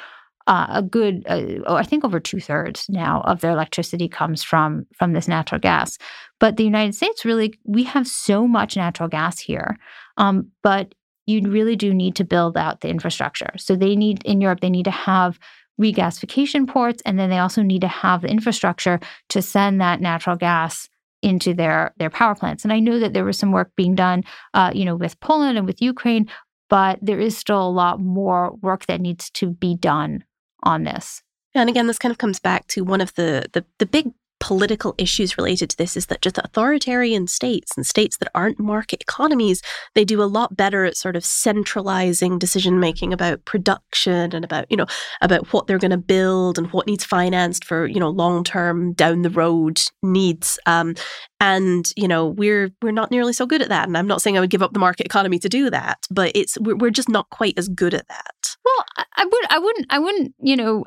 uh, 0.48 0.68
a 0.70 0.82
good, 0.84 1.24
uh, 1.28 1.42
oh, 1.66 1.76
I 1.76 1.84
think 1.84 2.04
over 2.04 2.20
two 2.20 2.40
thirds 2.40 2.86
now 2.88 3.22
of 3.22 3.42
their 3.42 3.52
electricity 3.52 4.08
comes 4.08 4.44
from 4.44 4.86
from 4.98 5.14
this 5.14 5.28
natural 5.28 5.60
gas. 5.60 5.98
But 6.40 6.58
the 6.58 6.64
United 6.64 6.94
States 6.94 7.26
really, 7.26 7.60
we 7.64 7.84
have 7.84 8.08
so 8.08 8.48
much 8.48 8.76
natural 8.76 9.10
gas 9.10 9.40
here, 9.40 9.78
um, 10.18 10.52
but 10.62 10.94
you 11.26 11.42
really 11.50 11.76
do 11.76 11.94
need 11.94 12.16
to 12.18 12.24
build 12.24 12.58
out 12.58 12.82
the 12.82 12.90
infrastructure. 12.90 13.52
So 13.58 13.76
they 13.76 13.96
need 13.96 14.24
in 14.24 14.42
Europe, 14.42 14.60
they 14.60 14.70
need 14.70 14.86
to 14.86 14.92
have 14.92 15.40
regasification 15.82 16.68
ports, 16.68 17.02
and 17.06 17.18
then 17.18 17.30
they 17.30 17.40
also 17.40 17.64
need 17.64 17.82
to 17.82 17.88
have 17.88 18.22
the 18.22 18.30
infrastructure 18.30 19.00
to 19.30 19.42
send 19.42 19.82
that 19.82 20.00
natural 20.00 20.36
gas 20.36 20.88
into 21.26 21.56
their 21.56 21.92
their 21.98 22.12
power 22.12 22.36
plants. 22.36 22.64
And 22.64 22.72
I 22.72 22.80
know 22.80 23.00
that 23.00 23.14
there 23.14 23.26
was 23.26 23.38
some 23.38 23.52
work 23.52 23.72
being 23.76 23.96
done, 23.96 24.24
uh, 24.54 24.72
you 24.74 24.86
know, 24.86 24.96
with 24.96 25.20
Poland 25.20 25.58
and 25.58 25.66
with 25.66 25.82
Ukraine, 25.82 26.30
but 26.70 27.00
there 27.02 27.20
is 27.20 27.36
still 27.36 27.68
a 27.68 27.78
lot 27.82 28.00
more 28.00 28.54
work 28.62 28.86
that 28.86 29.02
needs 29.02 29.32
to 29.32 29.50
be 29.50 29.76
done 29.76 30.24
on 30.62 30.84
this. 30.84 31.24
And 31.56 31.68
again, 31.68 31.88
this 31.88 31.98
kind 31.98 32.12
of 32.12 32.20
comes 32.20 32.40
back 32.40 32.68
to 32.68 32.84
one 32.84 33.02
of 33.02 33.14
the 33.16 33.48
the, 33.54 33.66
the 33.80 33.88
big 33.88 34.12
political 34.46 34.94
issues 35.00 35.40
related 35.40 35.72
to 35.72 35.78
this 35.78 35.98
is 35.98 36.06
that 36.06 36.22
just 36.22 36.38
authoritarian 36.38 37.26
states 37.26 37.72
and 37.76 37.84
states 37.84 38.18
that 38.18 38.30
aren't 38.36 38.60
market 38.60 39.02
economies, 39.02 39.60
they 39.96 40.06
do 40.06 40.22
a 40.22 40.30
lot 40.38 40.56
better 40.56 40.86
at 40.86 40.96
sort 40.96 41.16
of 41.16 41.26
centralizing 41.26 42.38
decision 42.38 42.80
making 42.80 43.12
about 43.12 43.44
production 43.46 44.36
and 44.36 44.46
about, 44.46 44.70
you 44.70 44.78
know, 44.78 44.86
about 45.20 45.52
what 45.52 45.66
they're 45.66 45.80
going 45.80 45.90
to 45.90 45.98
build 45.98 46.60
and 46.60 46.72
what 46.72 46.86
needs 46.86 47.04
financed 47.04 47.66
for, 47.66 47.88
you 47.88 48.00
know, 48.00 48.12
long 48.12 48.44
term 48.44 48.94
down 48.94 49.24
the 49.24 49.32
road 49.32 49.82
needs. 50.04 50.60
Um, 50.68 50.94
and 51.40 51.92
you 51.98 52.08
know 52.08 52.28
we're 52.28 52.70
we're 52.82 52.92
not 52.92 53.12
nearly 53.12 53.34
so 53.34 53.46
good 53.46 53.62
at 53.62 53.68
that 53.68 53.90
and 53.90 53.98
i'm 53.98 54.08
not 54.08 54.22
saying 54.22 54.38
i 54.38 54.40
would 54.40 54.50
give 54.50 54.64
up 54.64 54.72
the 54.72 54.80
market 54.80 55.06
economy 55.06 55.38
to 55.38 55.50
do 55.50 55.70
that 55.70 55.98
but 56.10 56.32
it's 56.34 56.58
we're, 56.62 56.78
we're 56.78 56.90
just 56.90 57.10
not 57.10 57.30
quite 57.30 57.54
as 57.60 57.68
good 57.68 57.94
at 57.94 58.08
that 58.08 58.56
well 58.64 58.86
i, 58.96 59.04
I 59.18 59.26
would 59.26 59.46
i 59.50 59.60
wouldn't 59.60 59.86
i 59.90 60.00
wouldn't 60.00 60.34
you 60.40 60.56
know 60.56 60.86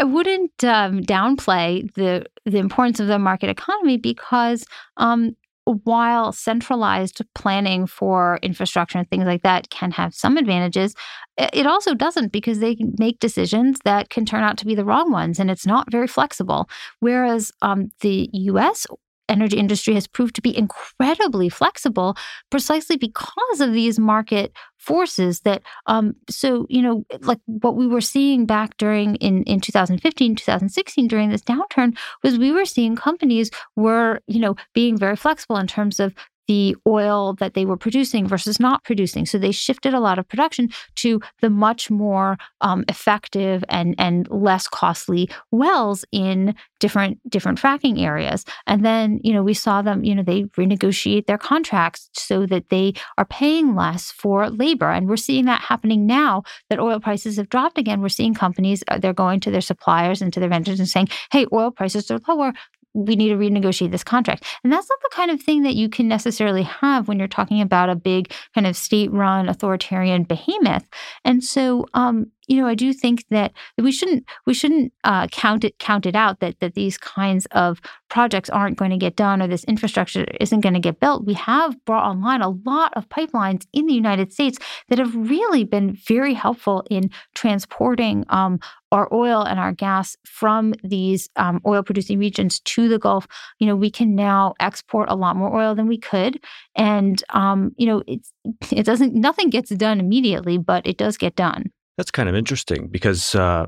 I 0.00 0.04
wouldn't 0.04 0.64
um, 0.64 1.02
downplay 1.02 1.92
the 1.92 2.24
the 2.46 2.56
importance 2.56 3.00
of 3.00 3.06
the 3.06 3.18
market 3.18 3.50
economy 3.50 3.98
because 3.98 4.64
um, 4.96 5.36
while 5.64 6.32
centralized 6.32 7.20
planning 7.34 7.86
for 7.86 8.38
infrastructure 8.42 8.96
and 8.96 9.08
things 9.10 9.26
like 9.26 9.42
that 9.42 9.68
can 9.68 9.90
have 9.90 10.14
some 10.14 10.38
advantages, 10.38 10.94
it 11.36 11.66
also 11.66 11.92
doesn't 11.92 12.32
because 12.32 12.60
they 12.60 12.78
make 12.98 13.18
decisions 13.18 13.78
that 13.84 14.08
can 14.08 14.24
turn 14.24 14.42
out 14.42 14.56
to 14.56 14.64
be 14.64 14.74
the 14.74 14.86
wrong 14.86 15.12
ones, 15.12 15.38
and 15.38 15.50
it's 15.50 15.66
not 15.66 15.92
very 15.92 16.06
flexible. 16.06 16.70
Whereas 17.00 17.52
um, 17.60 17.90
the 18.00 18.30
U.S 18.32 18.86
energy 19.30 19.56
industry 19.56 19.94
has 19.94 20.06
proved 20.06 20.34
to 20.34 20.42
be 20.42 20.56
incredibly 20.56 21.48
flexible 21.48 22.16
precisely 22.50 22.96
because 22.96 23.60
of 23.60 23.72
these 23.72 23.98
market 23.98 24.52
forces 24.76 25.40
that 25.40 25.62
um 25.86 26.14
so 26.28 26.66
you 26.70 26.80
know 26.80 27.04
like 27.20 27.38
what 27.46 27.76
we 27.76 27.86
were 27.86 28.00
seeing 28.00 28.46
back 28.46 28.76
during 28.78 29.14
in 29.16 29.42
in 29.44 29.60
2015 29.60 30.36
2016 30.36 31.06
during 31.06 31.28
this 31.30 31.42
downturn 31.42 31.96
was 32.22 32.38
we 32.38 32.50
were 32.50 32.64
seeing 32.64 32.96
companies 32.96 33.50
were 33.76 34.20
you 34.26 34.40
know 34.40 34.56
being 34.74 34.96
very 34.96 35.16
flexible 35.16 35.56
in 35.56 35.66
terms 35.66 36.00
of 36.00 36.14
the 36.50 36.74
oil 36.84 37.34
that 37.34 37.54
they 37.54 37.64
were 37.64 37.76
producing 37.76 38.26
versus 38.26 38.58
not 38.58 38.82
producing. 38.82 39.24
So 39.24 39.38
they 39.38 39.52
shifted 39.52 39.94
a 39.94 40.00
lot 40.00 40.18
of 40.18 40.26
production 40.26 40.68
to 40.96 41.20
the 41.40 41.48
much 41.48 41.92
more 41.92 42.38
um, 42.60 42.84
effective 42.88 43.62
and 43.68 43.94
and 43.98 44.28
less 44.30 44.66
costly 44.66 45.30
wells 45.52 46.04
in 46.10 46.56
different 46.80 47.20
different 47.30 47.60
fracking 47.60 48.00
areas. 48.00 48.44
And 48.66 48.84
then 48.84 49.20
you 49.22 49.32
know 49.32 49.44
we 49.44 49.54
saw 49.54 49.80
them 49.80 50.02
you 50.02 50.12
know 50.12 50.24
they 50.24 50.42
renegotiate 50.58 51.26
their 51.26 51.38
contracts 51.38 52.10
so 52.14 52.46
that 52.46 52.68
they 52.68 52.94
are 53.16 53.26
paying 53.26 53.76
less 53.76 54.10
for 54.10 54.50
labor, 54.50 54.90
and 54.90 55.08
we're 55.08 55.16
seeing 55.28 55.44
that 55.44 55.60
happening 55.60 56.04
now 56.04 56.42
that 56.68 56.80
oil 56.80 56.98
prices 56.98 57.36
have 57.36 57.48
dropped 57.48 57.78
again. 57.78 58.00
We're 58.00 58.08
seeing 58.08 58.34
companies 58.34 58.82
uh, 58.88 58.98
they're 58.98 59.12
going 59.12 59.38
to 59.40 59.52
their 59.52 59.60
suppliers 59.60 60.20
and 60.20 60.32
to 60.32 60.40
their 60.40 60.48
vendors 60.48 60.80
and 60.80 60.88
saying, 60.88 61.10
"Hey, 61.30 61.46
oil 61.52 61.70
prices 61.70 62.10
are 62.10 62.18
lower 62.26 62.52
we 62.94 63.16
need 63.16 63.28
to 63.28 63.36
renegotiate 63.36 63.90
this 63.90 64.04
contract. 64.04 64.44
And 64.64 64.72
that's 64.72 64.88
not 64.88 64.98
the 65.02 65.14
kind 65.14 65.30
of 65.30 65.40
thing 65.40 65.62
that 65.62 65.74
you 65.74 65.88
can 65.88 66.08
necessarily 66.08 66.62
have 66.62 67.08
when 67.08 67.18
you're 67.18 67.28
talking 67.28 67.60
about 67.60 67.88
a 67.88 67.94
big 67.94 68.32
kind 68.54 68.66
of 68.66 68.76
state 68.76 69.12
run 69.12 69.48
authoritarian 69.48 70.24
behemoth. 70.24 70.86
And 71.24 71.42
so, 71.42 71.86
um, 71.94 72.26
you 72.50 72.60
know, 72.60 72.66
I 72.66 72.74
do 72.74 72.92
think 72.92 73.24
that 73.30 73.52
we 73.78 73.92
shouldn't 73.92 74.24
we 74.44 74.54
shouldn't 74.54 74.92
uh, 75.04 75.28
count 75.28 75.62
it 75.62 75.78
count 75.78 76.04
it 76.04 76.16
out 76.16 76.40
that 76.40 76.58
that 76.58 76.74
these 76.74 76.98
kinds 76.98 77.46
of 77.52 77.80
projects 78.08 78.50
aren't 78.50 78.76
going 78.76 78.90
to 78.90 78.96
get 78.96 79.14
done 79.14 79.40
or 79.40 79.46
this 79.46 79.62
infrastructure 79.64 80.24
isn't 80.40 80.60
going 80.60 80.74
to 80.74 80.80
get 80.80 80.98
built. 80.98 81.24
We 81.24 81.34
have 81.34 81.82
brought 81.84 82.10
online 82.10 82.42
a 82.42 82.48
lot 82.48 82.92
of 82.96 83.08
pipelines 83.08 83.66
in 83.72 83.86
the 83.86 83.94
United 83.94 84.32
States 84.32 84.58
that 84.88 84.98
have 84.98 85.14
really 85.14 85.62
been 85.62 85.94
very 85.94 86.34
helpful 86.34 86.82
in 86.90 87.10
transporting 87.36 88.24
um, 88.30 88.58
our 88.90 89.08
oil 89.14 89.44
and 89.44 89.60
our 89.60 89.70
gas 89.70 90.16
from 90.24 90.74
these 90.82 91.28
um, 91.36 91.60
oil 91.64 91.84
producing 91.84 92.18
regions 92.18 92.58
to 92.60 92.88
the 92.88 92.98
Gulf. 92.98 93.28
You 93.60 93.68
know, 93.68 93.76
we 93.76 93.92
can 93.92 94.16
now 94.16 94.54
export 94.58 95.08
a 95.08 95.14
lot 95.14 95.36
more 95.36 95.54
oil 95.54 95.76
than 95.76 95.86
we 95.86 95.98
could, 95.98 96.42
and 96.74 97.22
um, 97.30 97.70
you 97.76 97.86
know, 97.86 98.02
it's 98.08 98.32
it 98.72 98.86
doesn't 98.86 99.14
nothing 99.14 99.50
gets 99.50 99.70
done 99.70 100.00
immediately, 100.00 100.58
but 100.58 100.84
it 100.84 100.98
does 100.98 101.16
get 101.16 101.36
done. 101.36 101.70
That's 102.00 102.10
kind 102.10 102.30
of 102.30 102.34
interesting 102.34 102.88
because 102.88 103.34
uh, 103.34 103.66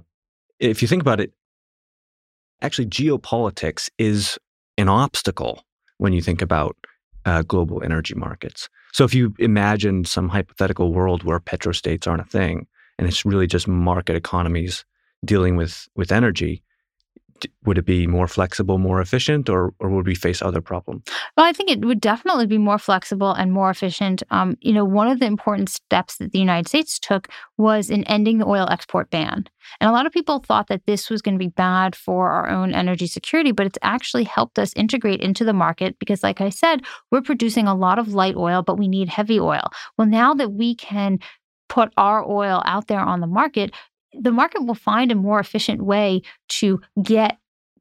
if 0.58 0.80
you 0.80 0.88
think 0.88 1.02
about 1.02 1.20
it, 1.20 1.34
actually, 2.62 2.86
geopolitics 2.86 3.90
is 3.98 4.38
an 4.78 4.88
obstacle 4.88 5.66
when 5.98 6.14
you 6.14 6.22
think 6.22 6.40
about 6.40 6.74
uh, 7.26 7.42
global 7.42 7.82
energy 7.82 8.14
markets. 8.14 8.70
So 8.94 9.04
if 9.04 9.12
you 9.12 9.34
imagine 9.38 10.06
some 10.06 10.30
hypothetical 10.30 10.94
world 10.94 11.24
where 11.24 11.40
petrostates 11.40 12.06
aren't 12.06 12.22
a 12.22 12.24
thing 12.24 12.66
and 12.98 13.06
it's 13.06 13.26
really 13.26 13.46
just 13.46 13.68
market 13.68 14.16
economies 14.16 14.86
dealing 15.26 15.56
with 15.56 15.86
with 15.94 16.10
energy, 16.10 16.62
would 17.64 17.78
it 17.78 17.84
be 17.84 18.06
more 18.06 18.26
flexible, 18.26 18.78
more 18.78 19.00
efficient, 19.00 19.48
or 19.48 19.74
or 19.78 19.90
would 19.90 20.06
we 20.06 20.14
face 20.14 20.42
other 20.42 20.60
problems? 20.60 21.02
Well, 21.36 21.46
I 21.46 21.52
think 21.52 21.70
it 21.70 21.84
would 21.84 22.00
definitely 22.00 22.46
be 22.46 22.58
more 22.58 22.78
flexible 22.78 23.32
and 23.32 23.52
more 23.52 23.70
efficient. 23.70 24.22
Um, 24.30 24.56
you 24.60 24.72
know, 24.72 24.84
one 24.84 25.08
of 25.08 25.20
the 25.20 25.26
important 25.26 25.68
steps 25.68 26.16
that 26.16 26.32
the 26.32 26.38
United 26.38 26.68
States 26.68 26.98
took 26.98 27.28
was 27.58 27.90
in 27.90 28.04
ending 28.04 28.38
the 28.38 28.46
oil 28.46 28.68
export 28.70 29.10
ban. 29.10 29.44
And 29.80 29.88
a 29.88 29.92
lot 29.92 30.06
of 30.06 30.12
people 30.12 30.40
thought 30.40 30.68
that 30.68 30.86
this 30.86 31.08
was 31.08 31.22
going 31.22 31.34
to 31.34 31.44
be 31.44 31.48
bad 31.48 31.94
for 31.94 32.30
our 32.30 32.48
own 32.48 32.74
energy 32.74 33.06
security, 33.06 33.52
but 33.52 33.66
it's 33.66 33.78
actually 33.82 34.24
helped 34.24 34.58
us 34.58 34.72
integrate 34.74 35.20
into 35.20 35.44
the 35.44 35.52
market 35.52 35.98
because, 35.98 36.22
like 36.22 36.40
I 36.40 36.48
said, 36.48 36.82
we're 37.10 37.22
producing 37.22 37.66
a 37.66 37.74
lot 37.74 37.98
of 37.98 38.14
light 38.14 38.36
oil, 38.36 38.62
but 38.62 38.78
we 38.78 38.88
need 38.88 39.08
heavy 39.08 39.38
oil. 39.38 39.70
Well, 39.96 40.08
now 40.08 40.34
that 40.34 40.52
we 40.52 40.74
can 40.74 41.18
put 41.68 41.92
our 41.96 42.22
oil 42.28 42.62
out 42.66 42.88
there 42.88 43.00
on 43.00 43.20
the 43.20 43.26
market, 43.26 43.72
the 44.14 44.32
market 44.32 44.64
will 44.64 44.74
find 44.74 45.10
a 45.10 45.16
more 45.16 45.40
efficient 45.40 45.82
way 45.82 46.22
to 46.48 46.80
get 47.02 47.38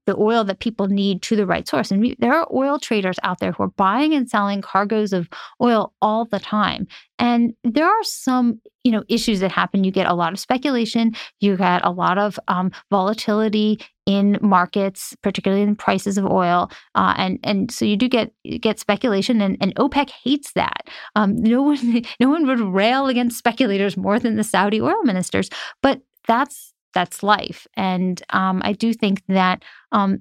the 0.07 0.17
oil 0.17 0.43
that 0.43 0.59
people 0.59 0.87
need 0.87 1.21
to 1.21 1.35
the 1.35 1.45
right 1.45 1.67
source. 1.67 1.91
And 1.91 2.15
there 2.19 2.33
are 2.33 2.47
oil 2.53 2.79
traders 2.79 3.17
out 3.23 3.39
there 3.39 3.51
who 3.51 3.63
are 3.63 3.69
buying 3.69 4.13
and 4.13 4.29
selling 4.29 4.61
cargoes 4.61 5.13
of 5.13 5.29
oil 5.61 5.93
all 6.01 6.25
the 6.25 6.39
time. 6.39 6.87
And 7.19 7.53
there 7.63 7.85
are 7.85 8.03
some, 8.03 8.59
you 8.83 8.91
know, 8.91 9.03
issues 9.07 9.41
that 9.41 9.51
happen. 9.51 9.83
You 9.83 9.91
get 9.91 10.07
a 10.07 10.13
lot 10.13 10.33
of 10.33 10.39
speculation. 10.39 11.13
You 11.39 11.55
get 11.55 11.85
a 11.85 11.91
lot 11.91 12.17
of 12.17 12.39
um, 12.47 12.71
volatility 12.89 13.79
in 14.07 14.39
markets, 14.41 15.15
particularly 15.21 15.61
in 15.61 15.75
prices 15.75 16.17
of 16.17 16.25
oil, 16.25 16.71
uh, 16.95 17.13
and 17.17 17.39
and 17.43 17.71
so 17.71 17.85
you 17.85 17.95
do 17.95 18.09
get 18.09 18.33
get 18.59 18.79
speculation, 18.79 19.39
and, 19.39 19.55
and 19.61 19.75
OPEC 19.75 20.09
hates 20.09 20.53
that. 20.53 20.89
Um, 21.15 21.35
no 21.35 21.61
one 21.61 22.01
no 22.19 22.27
one 22.27 22.47
would 22.47 22.59
rail 22.59 23.07
against 23.07 23.37
speculators 23.37 23.95
more 23.95 24.17
than 24.17 24.35
the 24.35 24.43
Saudi 24.43 24.81
oil 24.81 25.03
ministers, 25.03 25.49
but 25.83 26.01
that's 26.27 26.73
that's 26.93 27.23
life. 27.23 27.67
And 27.75 28.21
um, 28.31 28.61
I 28.65 28.73
do 28.73 28.93
think 28.93 29.23
that 29.29 29.63
um, 29.91 30.19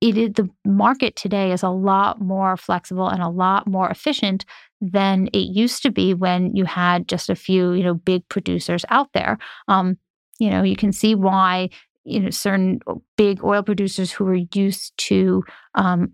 it 0.00 0.18
is, 0.18 0.32
the 0.34 0.48
market 0.66 1.16
today 1.16 1.52
is 1.52 1.62
a 1.62 1.70
lot 1.70 2.20
more 2.20 2.56
flexible 2.56 3.08
and 3.08 3.22
a 3.22 3.28
lot 3.28 3.66
more 3.66 3.88
efficient 3.88 4.44
than 4.80 5.28
it 5.28 5.38
used 5.38 5.82
to 5.82 5.90
be 5.90 6.12
when 6.12 6.54
you 6.54 6.66
had 6.66 7.08
just 7.08 7.30
a 7.30 7.34
few, 7.34 7.72
you 7.72 7.82
know, 7.82 7.94
big 7.94 8.28
producers 8.28 8.84
out 8.90 9.08
there. 9.14 9.38
Um, 9.68 9.96
you 10.38 10.50
know, 10.50 10.62
you 10.62 10.76
can 10.76 10.92
see 10.92 11.14
why 11.14 11.70
you 12.04 12.20
know 12.20 12.30
certain 12.30 12.78
big 13.16 13.42
oil 13.42 13.62
producers 13.62 14.12
who 14.12 14.24
were 14.24 14.40
used 14.54 14.96
to 14.96 15.42
um, 15.74 16.12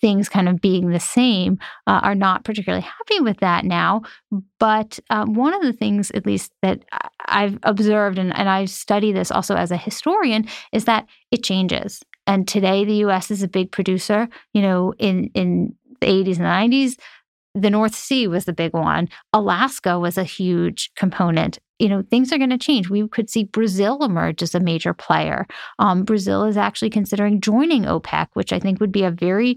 things 0.00 0.28
kind 0.28 0.48
of 0.48 0.60
being 0.60 0.90
the 0.90 1.00
same 1.00 1.58
uh, 1.86 2.00
are 2.02 2.14
not 2.14 2.44
particularly 2.44 2.84
happy 2.84 3.20
with 3.20 3.38
that 3.38 3.64
now. 3.64 4.02
But 4.58 4.98
um, 5.10 5.34
one 5.34 5.54
of 5.54 5.62
the 5.62 5.72
things, 5.72 6.10
at 6.12 6.26
least 6.26 6.52
that 6.62 6.84
I've 7.26 7.58
observed, 7.62 8.18
and, 8.18 8.36
and 8.36 8.48
I 8.48 8.64
study 8.66 9.12
this 9.12 9.30
also 9.30 9.54
as 9.54 9.70
a 9.70 9.76
historian, 9.76 10.46
is 10.72 10.84
that 10.84 11.06
it 11.30 11.42
changes. 11.42 12.02
And 12.26 12.48
today, 12.48 12.84
the 12.84 12.94
U.S. 12.96 13.30
is 13.30 13.42
a 13.42 13.48
big 13.48 13.70
producer. 13.70 14.28
You 14.52 14.62
know, 14.62 14.94
in 14.98 15.30
in 15.34 15.74
the 16.00 16.06
80s 16.06 16.38
and 16.38 16.72
90s, 16.72 16.96
the 17.54 17.70
North 17.70 17.94
Sea 17.94 18.26
was 18.26 18.44
the 18.44 18.52
big 18.52 18.72
one. 18.72 19.08
Alaska 19.32 19.98
was 19.98 20.18
a 20.18 20.24
huge 20.24 20.90
component. 20.96 21.58
You 21.78 21.88
know, 21.88 22.02
things 22.02 22.32
are 22.32 22.38
going 22.38 22.50
to 22.50 22.58
change. 22.58 22.88
We 22.88 23.06
could 23.08 23.30
see 23.30 23.44
Brazil 23.44 24.02
emerge 24.02 24.42
as 24.42 24.54
a 24.54 24.60
major 24.60 24.92
player. 24.92 25.46
Um, 25.78 26.04
Brazil 26.04 26.44
is 26.44 26.56
actually 26.56 26.90
considering 26.90 27.40
joining 27.40 27.84
OPEC, 27.84 28.28
which 28.34 28.52
I 28.52 28.58
think 28.58 28.80
would 28.80 28.92
be 28.92 29.04
a 29.04 29.10
very 29.10 29.56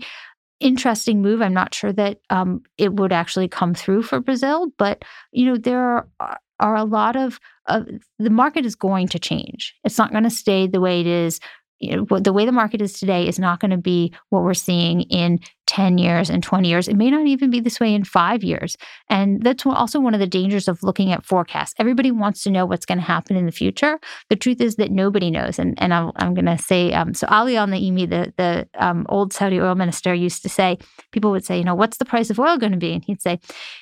interesting 0.60 1.22
move. 1.22 1.42
I'm 1.42 1.54
not 1.54 1.74
sure 1.74 1.94
that 1.94 2.20
um, 2.30 2.64
it 2.78 2.94
would 2.94 3.12
actually 3.12 3.48
come 3.48 3.74
through 3.74 4.04
for 4.04 4.20
Brazil, 4.20 4.72
but 4.78 5.04
you 5.32 5.46
know, 5.46 5.58
there 5.58 6.08
are, 6.20 6.40
are 6.60 6.76
a 6.76 6.84
lot 6.84 7.16
of, 7.16 7.40
of 7.68 7.88
the 8.18 8.32
market 8.32 8.66
is 8.66 8.76
going 8.76 9.08
to 9.10 9.20
change. 9.20 9.76
It's 9.84 9.98
not 9.98 10.12
going 10.12 10.24
to 10.24 10.30
stay 10.32 10.66
the 10.68 10.82
way 10.82 11.02
it 11.02 11.08
is 11.08 11.40
the 11.80 12.34
way 12.34 12.46
the 12.46 12.52
market 12.52 12.82
is 12.82 12.94
today 12.94 13.28
is 13.28 13.40
not 13.40 13.60
going 13.60 13.72
to 13.72 13.78
be 13.78 14.14
what 14.30 14.44
we're 14.44 14.54
seeing 14.54 15.02
in 15.02 15.40
10 15.68 15.98
years 15.98 16.30
and 16.30 16.42
20 16.42 16.68
years. 16.68 16.88
It 16.88 16.96
may 16.96 17.12
not 17.12 17.28
even 17.28 17.50
be 17.50 17.60
this 17.60 17.80
way 17.80 17.94
in 17.94 18.04
five 18.04 18.44
years. 18.44 18.78
And 19.10 19.44
that's 19.44 19.66
also 19.66 20.00
one 20.00 20.14
of 20.14 20.20
the 20.20 20.28
dangers 20.28 20.68
of 20.68 20.82
looking 20.82 21.12
at 21.12 21.26
forecasts. 21.26 21.76
Everybody 21.78 22.10
wants 22.10 22.44
to 22.44 22.52
know 22.52 22.66
what's 22.66 22.86
going 22.86 22.98
to 22.98 23.04
happen 23.04 23.36
in 23.36 23.46
the 23.46 23.52
future. 23.52 24.00
The 24.30 24.36
truth 24.36 24.62
is 24.62 24.78
that 24.78 24.92
nobody 24.92 25.30
knows. 25.30 25.60
And, 25.60 25.76
and 25.82 25.94
I'm, 25.94 26.12
I'm 26.16 26.34
going 26.34 26.46
to 26.46 26.58
say 26.58 26.94
um, 26.94 27.14
so, 27.14 27.28
Ali 27.30 27.58
al 27.58 27.68
Naimi, 27.68 28.10
the, 28.10 28.34
the 28.38 28.68
um, 28.84 29.06
old 29.10 29.34
Saudi 29.34 29.60
oil 29.60 29.76
minister, 29.76 30.14
used 30.14 30.42
to 30.44 30.50
say, 30.50 30.78
people 31.12 31.32
would 31.32 31.46
say, 31.46 31.58
you 31.58 31.66
know, 31.66 31.76
what's 31.76 31.98
the 31.98 32.06
price 32.06 32.30
of 32.30 32.40
oil 32.40 32.58
going 32.58 32.72
to 32.72 32.78
be? 32.78 32.94
And 32.94 33.04
he'd 33.04 33.22
say, 33.22 33.40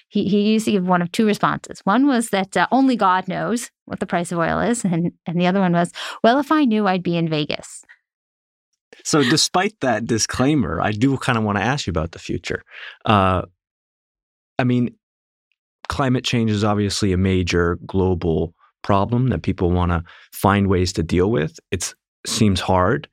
he, 0.09 0.27
he 0.27 0.53
used 0.53 0.65
to 0.65 0.71
give 0.71 0.87
one 0.87 1.01
of 1.01 1.11
two 1.11 1.25
responses. 1.25 1.81
One 1.83 2.07
was 2.07 2.29
that 2.29 2.57
uh, 2.57 2.67
only 2.71 2.95
God 2.95 3.27
knows 3.27 3.69
what 3.85 3.99
the 3.99 4.05
price 4.05 4.31
of 4.31 4.39
oil 4.39 4.59
is. 4.59 4.83
And, 4.83 5.11
and 5.25 5.39
the 5.39 5.47
other 5.47 5.59
one 5.59 5.73
was, 5.73 5.91
well, 6.23 6.39
if 6.39 6.51
I 6.51 6.65
knew, 6.65 6.87
I'd 6.87 7.03
be 7.03 7.17
in 7.17 7.29
Vegas. 7.29 7.83
So, 9.03 9.23
despite 9.23 9.79
that 9.81 10.05
disclaimer, 10.05 10.81
I 10.81 10.91
do 10.91 11.17
kind 11.17 11.37
of 11.37 11.43
want 11.43 11.57
to 11.57 11.63
ask 11.63 11.85
you 11.85 11.91
about 11.91 12.11
the 12.11 12.19
future. 12.19 12.63
Uh, 13.03 13.43
I 14.57 14.63
mean, 14.63 14.95
climate 15.89 16.23
change 16.23 16.49
is 16.49 16.63
obviously 16.63 17.11
a 17.11 17.17
major 17.17 17.77
global 17.85 18.53
problem 18.83 19.27
that 19.29 19.41
people 19.41 19.71
want 19.71 19.91
to 19.91 20.03
find 20.31 20.67
ways 20.67 20.93
to 20.93 21.03
deal 21.03 21.29
with. 21.29 21.59
It 21.71 21.93
seems 22.25 22.59
hard 22.59 23.07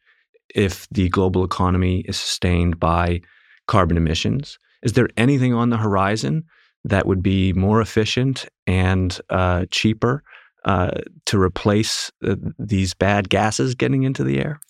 if 0.54 0.86
the 0.90 1.08
global 1.08 1.44
economy 1.44 2.00
is 2.00 2.16
sustained 2.16 2.78
by 2.78 3.22
carbon 3.66 3.96
emissions. 3.96 4.58
Is 4.82 4.92
there 4.92 5.08
anything 5.16 5.54
on 5.54 5.70
the 5.70 5.76
horizon 5.76 6.44
that 6.84 7.06
would 7.06 7.22
be 7.22 7.52
more 7.52 7.80
efficient 7.80 8.46
and 8.66 9.18
uh, 9.30 9.66
cheaper 9.70 10.22
uh, 10.64 10.92
to 11.26 11.40
replace 11.40 12.10
uh, 12.24 12.36
these 12.58 12.94
bad 12.94 13.28
gases 13.28 13.74
getting 13.74 14.02
into 14.02 14.24
the 14.24 14.38
air? 14.38 14.60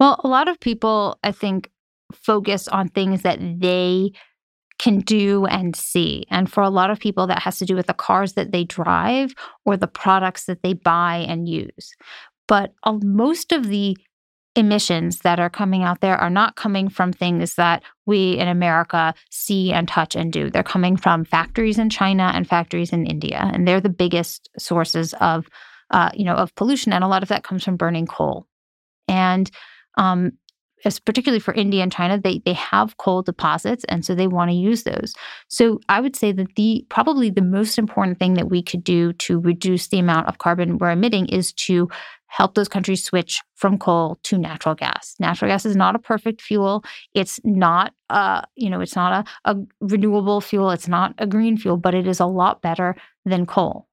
Well, 0.00 0.20
a 0.24 0.28
lot 0.28 0.48
of 0.48 0.58
people, 0.60 1.18
I 1.22 1.32
think, 1.32 1.70
focus 2.12 2.68
on 2.68 2.88
things 2.88 3.22
that 3.22 3.38
they 3.40 4.12
can 4.78 4.98
do 5.00 5.46
and 5.46 5.74
see. 5.76 6.24
And 6.30 6.50
for 6.50 6.62
a 6.62 6.70
lot 6.70 6.90
of 6.90 6.98
people, 6.98 7.26
that 7.28 7.42
has 7.42 7.58
to 7.58 7.64
do 7.64 7.76
with 7.76 7.86
the 7.86 7.94
cars 7.94 8.32
that 8.34 8.52
they 8.52 8.64
drive 8.64 9.34
or 9.64 9.76
the 9.76 9.86
products 9.86 10.46
that 10.46 10.62
they 10.62 10.72
buy 10.72 11.24
and 11.28 11.48
use. 11.48 11.94
But 12.48 12.74
uh, 12.82 12.98
most 13.02 13.52
of 13.52 13.68
the 13.68 13.96
emissions 14.56 15.20
that 15.20 15.40
are 15.40 15.50
coming 15.50 15.82
out 15.82 16.00
there 16.00 16.16
are 16.16 16.30
not 16.30 16.56
coming 16.56 16.88
from 16.88 17.12
things 17.12 17.54
that 17.56 17.82
we 18.06 18.38
in 18.38 18.46
America 18.46 19.14
see 19.30 19.72
and 19.72 19.88
touch 19.88 20.14
and 20.14 20.32
do. 20.32 20.50
They're 20.50 20.62
coming 20.62 20.96
from 20.96 21.24
factories 21.24 21.78
in 21.78 21.90
China 21.90 22.30
and 22.34 22.48
factories 22.48 22.92
in 22.92 23.06
India, 23.06 23.50
and 23.52 23.66
they're 23.66 23.80
the 23.80 23.88
biggest 23.88 24.48
sources 24.58 25.12
of, 25.14 25.48
uh, 25.90 26.10
you 26.14 26.24
know, 26.24 26.34
of 26.34 26.54
pollution. 26.54 26.92
And 26.92 27.02
a 27.02 27.08
lot 27.08 27.22
of 27.22 27.28
that 27.30 27.42
comes 27.42 27.64
from 27.64 27.76
burning 27.76 28.06
coal. 28.06 28.46
And 29.08 29.50
um, 29.96 30.32
particularly 31.04 31.40
for 31.40 31.54
India 31.54 31.82
and 31.82 31.92
China, 31.92 32.20
they 32.20 32.40
they 32.44 32.52
have 32.52 32.96
coal 32.96 33.22
deposits, 33.22 33.84
and 33.88 34.04
so 34.04 34.14
they 34.14 34.26
want 34.26 34.50
to 34.50 34.56
use 34.56 34.84
those. 34.84 35.14
So 35.48 35.80
I 35.88 36.00
would 36.00 36.16
say 36.16 36.32
that 36.32 36.54
the 36.56 36.86
probably 36.90 37.30
the 37.30 37.42
most 37.42 37.78
important 37.78 38.18
thing 38.18 38.34
that 38.34 38.50
we 38.50 38.62
could 38.62 38.84
do 38.84 39.12
to 39.14 39.40
reduce 39.40 39.88
the 39.88 39.98
amount 39.98 40.28
of 40.28 40.38
carbon 40.38 40.78
we're 40.78 40.90
emitting 40.90 41.26
is 41.26 41.52
to 41.52 41.88
help 42.36 42.54
those 42.54 42.68
countries 42.68 43.04
switch 43.04 43.40
from 43.54 43.78
coal 43.78 44.18
to 44.24 44.36
natural 44.36 44.74
gas. 44.74 45.14
Natural 45.20 45.48
gas 45.48 45.64
is 45.64 45.76
not 45.76 45.94
a 45.94 46.00
perfect 46.00 46.42
fuel. 46.42 46.84
It's 47.14 47.38
not 47.44 47.92
uh, 48.10 48.42
you 48.56 48.68
know, 48.68 48.80
it's 48.80 48.96
not 48.96 49.26
a, 49.44 49.52
a 49.52 49.56
renewable 49.80 50.40
fuel. 50.40 50.70
It's 50.70 50.88
not 50.88 51.14
a 51.18 51.26
green 51.26 51.56
fuel, 51.56 51.76
but 51.76 51.94
it 51.94 52.06
is 52.06 52.20
a 52.20 52.26
lot 52.26 52.60
better 52.60 52.96
than 53.24 53.46
coal. 53.46 53.86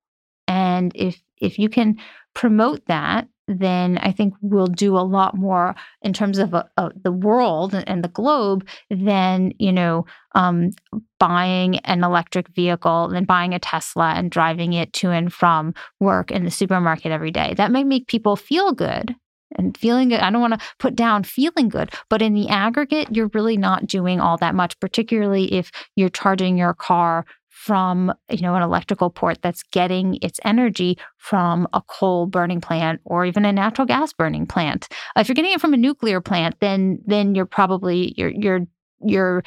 And 0.47 0.91
if 0.95 1.21
if 1.39 1.59
you 1.59 1.69
can 1.69 1.97
promote 2.33 2.85
that 2.87 3.27
then 3.59 3.97
I 3.99 4.11
think 4.11 4.33
we'll 4.41 4.67
do 4.67 4.97
a 4.97 4.99
lot 4.99 5.35
more 5.35 5.75
in 6.01 6.13
terms 6.13 6.37
of 6.37 6.53
uh, 6.53 6.63
uh, 6.77 6.89
the 7.03 7.11
world 7.11 7.73
and 7.73 8.03
the 8.03 8.09
globe 8.09 8.67
than 8.89 9.53
you 9.59 9.71
know 9.71 10.05
um, 10.35 10.71
buying 11.19 11.77
an 11.79 12.03
electric 12.03 12.47
vehicle 12.49 13.09
than 13.09 13.25
buying 13.25 13.53
a 13.53 13.59
Tesla 13.59 14.13
and 14.15 14.31
driving 14.31 14.73
it 14.73 14.93
to 14.93 15.11
and 15.11 15.33
from 15.33 15.73
work 15.99 16.31
in 16.31 16.45
the 16.45 16.51
supermarket 16.51 17.11
every 17.11 17.31
day. 17.31 17.53
That 17.55 17.71
may 17.71 17.83
make 17.83 18.07
people 18.07 18.35
feel 18.35 18.73
good. 18.73 19.15
And 19.57 19.77
feeling 19.77 20.07
good, 20.07 20.21
I 20.21 20.31
don't 20.31 20.39
want 20.39 20.53
to 20.53 20.65
put 20.79 20.95
down 20.95 21.25
feeling 21.25 21.67
good, 21.67 21.91
but 22.09 22.21
in 22.21 22.33
the 22.33 22.47
aggregate, 22.47 23.09
you're 23.11 23.29
really 23.33 23.57
not 23.57 23.85
doing 23.85 24.21
all 24.21 24.37
that 24.37 24.55
much, 24.55 24.79
particularly 24.79 25.53
if 25.53 25.71
you're 25.97 26.07
charging 26.07 26.57
your 26.57 26.73
car 26.73 27.25
from 27.61 28.11
you 28.31 28.41
know 28.41 28.55
an 28.55 28.63
electrical 28.63 29.11
port 29.11 29.37
that's 29.43 29.61
getting 29.71 30.17
its 30.23 30.39
energy 30.43 30.97
from 31.17 31.67
a 31.73 31.81
coal 31.83 32.25
burning 32.25 32.59
plant 32.59 32.99
or 33.05 33.23
even 33.23 33.45
a 33.45 33.51
natural 33.51 33.85
gas 33.85 34.11
burning 34.13 34.47
plant. 34.47 34.87
if 35.15 35.27
you're 35.27 35.35
getting 35.35 35.51
it 35.51 35.61
from 35.61 35.73
a 35.75 35.77
nuclear 35.77 36.19
plant, 36.21 36.55
then 36.59 36.97
then 37.05 37.35
you're 37.35 37.45
probably 37.45 38.15
you're 38.17 38.31
you're 38.31 38.61
you're 39.05 39.43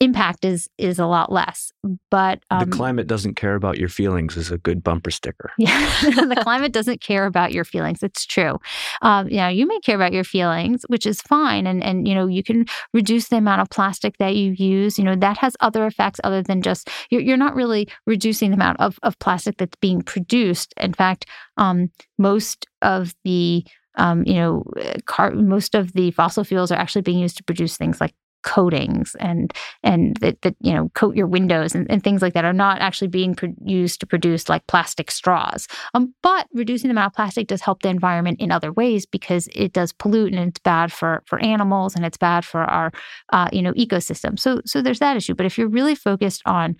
impact 0.00 0.44
is 0.44 0.68
is 0.78 0.98
a 0.98 1.06
lot 1.06 1.30
less. 1.30 1.72
But 2.10 2.40
um, 2.50 2.68
the 2.68 2.76
climate 2.76 3.06
doesn't 3.06 3.34
care 3.34 3.54
about 3.54 3.78
your 3.78 3.88
feelings 3.88 4.36
is 4.36 4.50
a 4.50 4.58
good 4.58 4.82
bumper 4.82 5.10
sticker. 5.10 5.52
Yeah, 5.58 5.88
the 6.02 6.40
climate 6.42 6.72
doesn't 6.72 7.00
care 7.00 7.26
about 7.26 7.52
your 7.52 7.64
feelings. 7.64 8.02
It's 8.02 8.26
true. 8.26 8.58
Um, 9.02 9.28
you 9.28 9.38
know, 9.38 9.48
you 9.48 9.66
may 9.66 9.80
care 9.80 9.96
about 9.96 10.12
your 10.12 10.24
feelings, 10.24 10.84
which 10.88 11.06
is 11.06 11.22
fine, 11.22 11.66
and 11.66 11.82
and 11.82 12.06
you 12.06 12.14
know 12.14 12.26
you 12.26 12.42
can 12.42 12.66
reduce 12.92 13.28
the 13.28 13.36
amount 13.36 13.62
of 13.62 13.70
plastic 13.70 14.18
that 14.18 14.36
you 14.36 14.52
use. 14.52 14.98
You 14.98 15.04
know 15.04 15.16
that 15.16 15.38
has 15.38 15.56
other 15.60 15.86
effects 15.86 16.20
other 16.24 16.42
than 16.42 16.60
just 16.62 16.90
you're 17.10 17.22
you're 17.22 17.36
not 17.36 17.54
really 17.54 17.88
reducing 18.06 18.50
the 18.50 18.56
amount 18.56 18.80
of 18.80 18.98
of 19.02 19.18
plastic 19.18 19.56
that's 19.56 19.76
being 19.80 20.02
produced. 20.02 20.74
In 20.76 20.92
fact, 20.92 21.26
um, 21.56 21.90
most 22.18 22.66
of 22.82 23.14
the 23.24 23.64
um, 23.96 24.24
you 24.26 24.34
know, 24.34 24.64
car, 25.06 25.30
most 25.30 25.74
of 25.74 25.92
the 25.92 26.10
fossil 26.10 26.44
fuels 26.44 26.72
are 26.72 26.78
actually 26.78 27.02
being 27.02 27.18
used 27.18 27.36
to 27.36 27.44
produce 27.44 27.76
things 27.76 28.00
like 28.00 28.12
coatings 28.44 29.16
and 29.18 29.52
and 29.82 30.16
that, 30.18 30.40
that 30.42 30.54
you 30.60 30.72
know 30.72 30.90
coat 30.94 31.16
your 31.16 31.26
windows 31.26 31.74
and, 31.74 31.90
and 31.90 32.04
things 32.04 32.22
like 32.22 32.34
that 32.34 32.44
are 32.44 32.52
not 32.52 32.80
actually 32.80 33.08
being 33.08 33.34
pro- 33.34 33.54
used 33.64 33.98
to 34.00 34.06
produce 34.06 34.48
like 34.48 34.66
plastic 34.66 35.10
straws. 35.10 35.66
Um, 35.94 36.14
but 36.22 36.46
reducing 36.52 36.88
the 36.88 36.92
amount 36.92 37.12
of 37.12 37.16
plastic 37.16 37.48
does 37.48 37.62
help 37.62 37.82
the 37.82 37.88
environment 37.88 38.40
in 38.40 38.52
other 38.52 38.72
ways 38.72 39.06
because 39.06 39.48
it 39.52 39.72
does 39.72 39.92
pollute 39.92 40.32
and 40.32 40.48
it's 40.48 40.60
bad 40.60 40.92
for 40.92 41.22
for 41.26 41.38
animals 41.40 41.96
and 41.96 42.04
it's 42.04 42.18
bad 42.18 42.44
for 42.44 42.60
our 42.60 42.92
uh, 43.32 43.48
you 43.52 43.62
know 43.62 43.72
ecosystem. 43.72 44.38
So 44.38 44.60
so 44.64 44.82
there's 44.82 45.00
that 45.00 45.16
issue. 45.16 45.34
But 45.34 45.46
if 45.46 45.58
you're 45.58 45.68
really 45.68 45.94
focused 45.94 46.42
on 46.46 46.76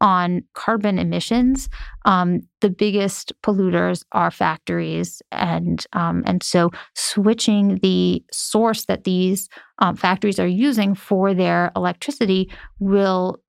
on 0.00 0.42
carbon 0.54 0.98
emissions, 0.98 1.68
um, 2.04 2.40
the 2.60 2.70
biggest 2.70 3.32
polluters 3.42 4.04
are 4.12 4.30
factories, 4.30 5.22
and 5.32 5.84
um, 5.92 6.22
and 6.26 6.42
so 6.42 6.70
switching 6.94 7.78
the 7.82 8.22
source 8.32 8.84
that 8.86 9.04
these 9.04 9.48
um, 9.78 9.96
factories 9.96 10.38
are 10.38 10.46
using 10.46 10.94
for 10.94 11.34
their 11.34 11.70
electricity 11.76 12.50
will 12.78 13.40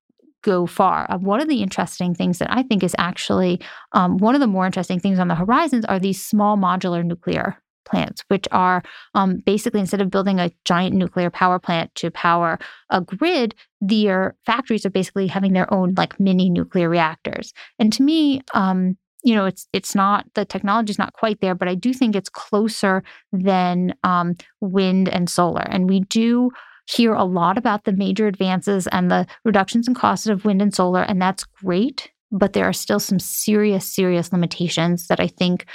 go 0.42 0.66
far. 0.66 1.06
Uh, 1.10 1.18
one 1.18 1.42
of 1.42 1.50
the 1.50 1.62
interesting 1.62 2.16
things 2.16 2.40
that 2.40 2.52
I 2.52 2.64
think 2.64 2.84
is 2.84 2.96
actually 2.98 3.60
um, 3.92 4.18
one 4.18 4.36
of 4.36 4.42
the 4.42 4.48
more 4.48 4.66
interesting 4.66 5.00
things 5.00 5.20
on 5.20 5.28
the 5.28 5.36
horizons 5.36 5.86
are 5.86 6.00
these 6.00 6.24
small 6.24 6.58
modular 6.58 7.04
nuclear 7.04 7.58
plants, 7.90 8.24
which 8.28 8.48
are 8.52 8.84
um, 9.16 9.38
basically 9.46 9.80
instead 9.80 10.02
of 10.02 10.10
building 10.10 10.40
a 10.40 10.52
giant 10.66 10.96
nuclear 10.96 11.30
power 11.30 11.60
plant 11.60 11.94
to 11.96 12.12
power 12.12 12.60
a 12.90 13.02
grid, 13.02 13.56
their 13.82 14.36
factories 14.46 14.86
are 14.86 14.90
basically 14.90 15.28
having 15.28 15.54
their 15.54 15.72
own 15.74 15.94
like 15.98 16.20
mini 16.20 16.50
nuclear 16.50 16.90
reactors. 16.90 17.54
And 17.80 17.92
to 17.94 18.04
me, 18.04 18.42
um, 18.54 18.98
you 19.24 19.36
know, 19.36 19.46
it's 19.46 19.68
it's 19.74 19.96
not 19.96 20.26
the 20.34 20.46
technology 20.46 20.92
is 20.92 21.00
not 21.00 21.14
quite 21.14 21.42
there, 21.42 21.56
but 21.56 21.68
I 21.68 21.76
do 21.76 21.94
think 21.94 22.16
it's 22.16 22.30
closer 22.30 23.04
than 23.32 23.94
um, 24.04 24.36
wind 24.62 25.10
and 25.10 25.30
solar. 25.30 25.64
And 25.64 25.90
we 25.90 26.02
do 26.02 26.52
hear 26.88 27.14
a 27.14 27.24
lot 27.24 27.58
about 27.58 27.84
the 27.84 27.92
major 27.92 28.28
advances 28.28 28.88
and 28.88 29.12
the 29.12 29.28
reductions 29.46 29.88
in 29.88 29.94
costs 29.94 30.28
of 30.28 30.46
wind 30.46 30.62
and 30.62 30.74
solar, 30.74 31.04
and 31.04 31.22
that's 31.22 31.44
great. 31.44 32.12
But 32.32 32.54
there 32.54 32.66
are 32.66 32.74
still 32.74 33.00
some 33.00 33.20
serious, 33.20 33.86
serious 33.86 34.32
limitations 34.32 35.08
that 35.08 35.20
I 35.20 35.28
think 35.28 35.66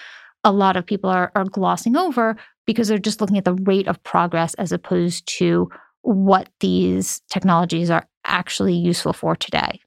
a 0.45 0.53
lot 0.53 0.77
of 0.77 0.87
people 0.87 1.11
are, 1.11 1.33
are 1.35 1.45
glossing 1.45 1.97
over 1.97 2.37
because 2.67 2.89
they're 2.89 2.99
just 2.99 3.21
looking 3.21 3.39
at 3.39 3.45
the 3.45 3.55
rate 3.55 3.89
of 3.89 4.03
progress 4.03 4.55
as 4.55 4.73
opposed 4.73 5.27
to 5.39 5.69
what 6.03 6.49
these 6.61 7.23
technologies 7.31 7.91
are 7.91 8.07
actually 8.25 8.75
useful 8.75 9.13
for 9.13 9.35
today. 9.35 9.81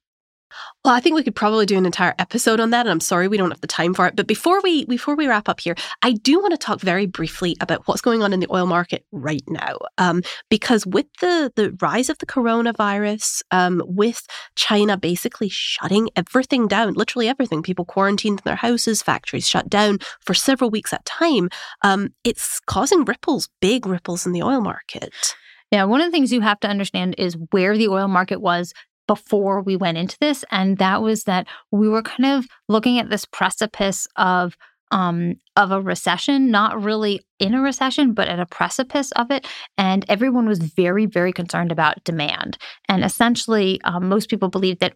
Well, 0.84 0.94
I 0.94 1.00
think 1.00 1.16
we 1.16 1.24
could 1.24 1.36
probably 1.36 1.66
do 1.66 1.78
an 1.78 1.86
entire 1.86 2.16
episode 2.18 2.60
on 2.60 2.70
that, 2.70 2.86
and 2.86 2.92
I'm 2.92 3.00
sorry 3.00 3.28
we 3.28 3.38
don't 3.38 3.52
have 3.52 3.62
the 3.62 3.68
time 3.68 3.94
for 3.94 4.08
it. 4.08 4.16
But 4.16 4.28
before 4.28 4.62
we 4.62 4.86
before 4.86 5.16
we 5.16 5.28
wrap 5.28 5.50
up 5.50 5.60
here, 5.60 5.76
I 6.02 6.14
do 6.14 6.40
want 6.40 6.52
to 6.52 6.58
talk 6.58 6.80
very 6.80 7.06
briefly 7.06 7.58
about 7.60 7.88
what's 7.88 8.02
going 8.02 8.24
on 8.24 8.34
in 8.34 8.40
the 8.40 8.52
oil 8.52 8.66
market 8.66 9.06
right 9.12 9.44
now, 9.48 9.78
um, 9.98 10.22
because 10.50 10.86
with 10.86 11.08
the 11.20 11.52
the 11.56 11.76
rise 11.82 12.10
of 12.10 12.18
the 12.20 12.26
coronavirus, 12.26 13.42
um, 13.52 13.82
with 13.86 14.26
China 14.56 14.98
basically 14.98 15.50
shutting 15.50 16.10
everything 16.16 16.68
down, 16.68 16.94
literally 16.94 17.28
everything, 17.28 17.62
people 17.62 17.86
quarantined 17.86 18.40
in 18.40 18.44
their 18.46 18.56
houses, 18.56 19.02
factories 19.02 19.48
shut 19.48 19.70
down 19.70 20.00
for 20.22 20.34
several 20.34 20.70
weeks 20.70 20.94
at 20.94 21.02
a 21.02 21.04
time, 21.04 21.50
um, 21.82 22.14
it's 22.24 22.60
causing 22.62 23.04
ripples, 23.06 23.50
big 23.62 23.86
ripples 23.86 24.26
in 24.26 24.32
the 24.32 24.44
oil 24.44 24.62
market. 24.62 25.36
Yeah, 25.72 25.84
one 25.84 26.00
of 26.00 26.08
the 26.08 26.12
things 26.12 26.32
you 26.32 26.40
have 26.42 26.62
to 26.62 26.70
understand 26.70 27.16
is 27.18 27.36
where 27.52 27.78
the 27.78 27.90
oil 27.90 28.08
market 28.08 28.40
was 28.40 28.74
before 29.08 29.62
we 29.62 29.76
went 29.76 29.98
into 29.98 30.18
this. 30.20 30.44
And 30.52 30.78
that 30.78 31.02
was 31.02 31.24
that 31.24 31.48
we 31.72 31.90
were 31.90 32.02
kind 32.02 32.38
of 32.38 32.48
looking 32.68 33.00
at 33.00 33.10
this 33.10 33.26
precipice 33.26 34.08
of 34.16 34.58
um, 34.92 35.36
of 35.58 35.72
a 35.72 35.82
recession, 35.82 36.50
not 36.50 36.82
really 36.82 37.22
in 37.40 37.54
a 37.54 37.62
recession, 37.62 38.14
but 38.14 38.30
at 38.30 38.40
a 38.40 38.46
precipice 38.46 39.12
of 39.14 39.32
it. 39.32 39.46
And 39.78 40.06
everyone 40.08 40.48
was 40.48 40.60
very, 40.60 41.06
very 41.06 41.34
concerned 41.34 41.74
about 41.74 42.04
demand. 42.06 42.58
And 42.88 43.04
essentially, 43.04 43.82
um, 43.84 44.08
most 44.08 44.30
people 44.30 44.48
believed 44.48 44.80
that 44.80 44.96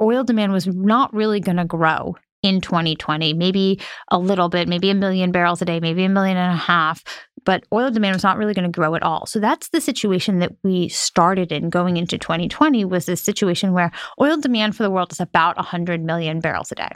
oil 0.00 0.22
demand 0.22 0.52
was 0.52 0.66
not 0.68 1.12
really 1.12 1.40
going 1.40 1.56
to 1.56 1.64
grow 1.64 2.16
in 2.44 2.60
2020, 2.60 3.32
maybe 3.32 3.80
a 4.10 4.18
little 4.18 4.50
bit, 4.50 4.68
maybe 4.68 4.90
a 4.90 4.94
million 4.94 5.32
barrels 5.32 5.62
a 5.62 5.64
day, 5.64 5.80
maybe 5.80 6.04
a 6.04 6.10
million 6.10 6.36
and 6.36 6.52
a 6.52 6.56
half, 6.56 7.02
but 7.44 7.64
oil 7.72 7.90
demand 7.90 8.14
was 8.14 8.22
not 8.22 8.36
really 8.36 8.54
going 8.54 8.70
to 8.70 8.76
grow 8.76 8.94
at 8.94 9.02
all. 9.02 9.26
So 9.26 9.40
that's 9.40 9.68
the 9.68 9.80
situation 9.80 10.38
that 10.38 10.52
we 10.62 10.88
started 10.88 11.52
in 11.52 11.70
going 11.70 11.96
into 11.96 12.18
2020 12.18 12.84
was 12.84 13.06
this 13.06 13.22
situation 13.22 13.72
where 13.72 13.92
oil 14.20 14.36
demand 14.36 14.76
for 14.76 14.82
the 14.82 14.90
world 14.90 15.12
is 15.12 15.20
about 15.20 15.56
100 15.56 16.02
million 16.02 16.40
barrels 16.40 16.72
a 16.72 16.76
day. 16.76 16.90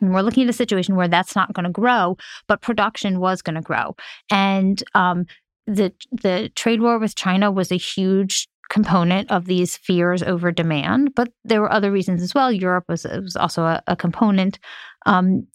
And 0.00 0.14
we're 0.14 0.22
looking 0.22 0.44
at 0.44 0.50
a 0.50 0.54
situation 0.54 0.96
where 0.96 1.08
that's 1.08 1.34
not 1.34 1.52
going 1.52 1.64
to 1.64 1.70
grow, 1.70 2.16
but 2.46 2.62
production 2.62 3.18
was 3.18 3.42
going 3.42 3.56
to 3.56 3.60
grow. 3.60 3.96
And 4.30 4.82
um, 4.94 5.26
the 5.66 5.92
the 6.12 6.50
trade 6.54 6.80
war 6.80 6.98
with 6.98 7.14
China 7.14 7.50
was 7.50 7.70
a 7.70 7.76
huge 7.76 8.48
component 8.70 9.30
of 9.30 9.46
these 9.46 9.76
fears 9.76 10.22
over 10.22 10.52
demand, 10.52 11.14
but 11.14 11.32
there 11.44 11.60
were 11.60 11.72
other 11.72 11.90
reasons 11.90 12.22
as 12.22 12.34
well. 12.34 12.52
Europe 12.52 12.84
was, 12.88 13.04
was 13.04 13.36
also 13.36 13.64
a, 13.64 13.82
a 13.86 13.96
component. 13.96 14.58
Um, 15.06 15.46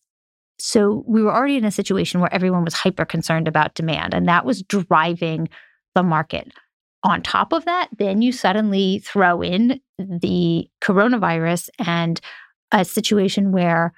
so 0.60 1.04
we 1.08 1.22
were 1.22 1.34
already 1.34 1.58
in 1.58 1.66
a 1.66 1.72
situation 1.72 2.22
where 2.22 2.34
everyone 2.34 2.66
was 2.66 2.74
hyper 2.74 3.06
concerned 3.06 3.48
about 3.48 3.76
demand, 3.76 4.14
and 4.14 4.28
that 4.28 4.46
was 4.46 4.64
driving 4.64 5.50
the 5.96 6.04
market. 6.04 6.52
On 7.04 7.22
top 7.22 7.52
of 7.52 7.66
that, 7.66 7.90
then 7.98 8.22
you 8.22 8.32
suddenly 8.32 9.00
throw 9.00 9.42
in 9.42 9.82
the 10.00 10.70
coronavirus 10.82 11.70
and 11.80 12.22
a 12.72 12.86
situation 12.86 13.52
where 13.52 13.94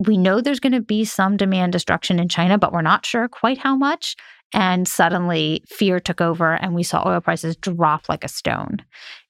we 0.00 0.16
know 0.16 0.40
there's 0.40 0.60
going 0.60 0.72
to 0.72 0.80
be 0.80 1.04
some 1.04 1.36
demand 1.36 1.72
destruction 1.72 2.18
in 2.18 2.28
China, 2.28 2.58
but 2.58 2.72
we're 2.72 2.82
not 2.82 3.06
sure 3.06 3.28
quite 3.28 3.58
how 3.58 3.76
much. 3.76 4.16
And 4.52 4.86
suddenly 4.86 5.64
fear 5.68 6.00
took 6.00 6.20
over 6.20 6.54
and 6.54 6.74
we 6.74 6.82
saw 6.82 7.06
oil 7.06 7.20
prices 7.20 7.56
drop 7.56 8.08
like 8.08 8.24
a 8.24 8.28
stone. 8.28 8.78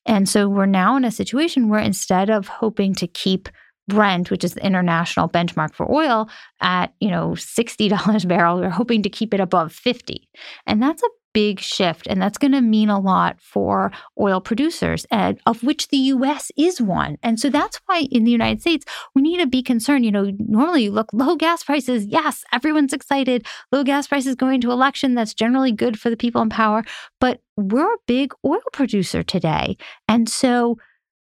And 0.04 0.28
so 0.28 0.48
we're 0.48 0.66
now 0.66 0.96
in 0.96 1.04
a 1.04 1.10
situation 1.10 1.68
where 1.68 1.80
instead 1.80 2.30
of 2.30 2.48
hoping 2.48 2.94
to 2.96 3.06
keep 3.06 3.48
Brent, 3.88 4.30
which 4.30 4.44
is 4.44 4.54
the 4.54 4.64
international 4.64 5.28
benchmark 5.28 5.74
for 5.74 5.90
oil, 5.90 6.28
at, 6.60 6.92
you 7.00 7.10
know, 7.10 7.30
$60 7.30 8.24
a 8.24 8.26
barrel, 8.26 8.60
we're 8.60 8.70
hoping 8.70 9.02
to 9.02 9.10
keep 9.10 9.32
it 9.32 9.40
above 9.40 9.72
50. 9.72 10.28
And 10.66 10.82
that's 10.82 11.02
a 11.02 11.08
big 11.36 11.60
shift, 11.60 12.06
and 12.06 12.20
that's 12.20 12.38
going 12.38 12.52
to 12.52 12.62
mean 12.62 12.88
a 12.88 12.98
lot 12.98 13.38
for 13.42 13.92
oil 14.18 14.40
producers, 14.40 15.04
and 15.10 15.38
of 15.44 15.62
which 15.62 15.88
the 15.88 15.98
U.S. 15.98 16.50
is 16.56 16.80
one. 16.80 17.18
And 17.22 17.38
so 17.38 17.50
that's 17.50 17.78
why 17.84 18.08
in 18.10 18.24
the 18.24 18.30
United 18.30 18.62
States 18.62 18.86
we 19.14 19.20
need 19.20 19.36
to 19.40 19.46
be 19.46 19.62
concerned. 19.62 20.06
You 20.06 20.12
know, 20.12 20.32
normally 20.38 20.84
you 20.84 20.92
look 20.92 21.12
low 21.12 21.36
gas 21.36 21.62
prices. 21.62 22.06
Yes, 22.06 22.42
everyone's 22.54 22.94
excited. 22.94 23.46
Low 23.70 23.84
gas 23.84 24.06
prices 24.06 24.34
going 24.34 24.62
to 24.62 24.70
election. 24.70 25.14
That's 25.14 25.34
generally 25.34 25.72
good 25.72 26.00
for 26.00 26.08
the 26.08 26.16
people 26.16 26.40
in 26.40 26.48
power. 26.48 26.84
But 27.20 27.42
we're 27.58 27.92
a 27.92 27.98
big 28.06 28.32
oil 28.42 28.62
producer 28.72 29.22
today, 29.22 29.76
and 30.08 30.30
so 30.30 30.78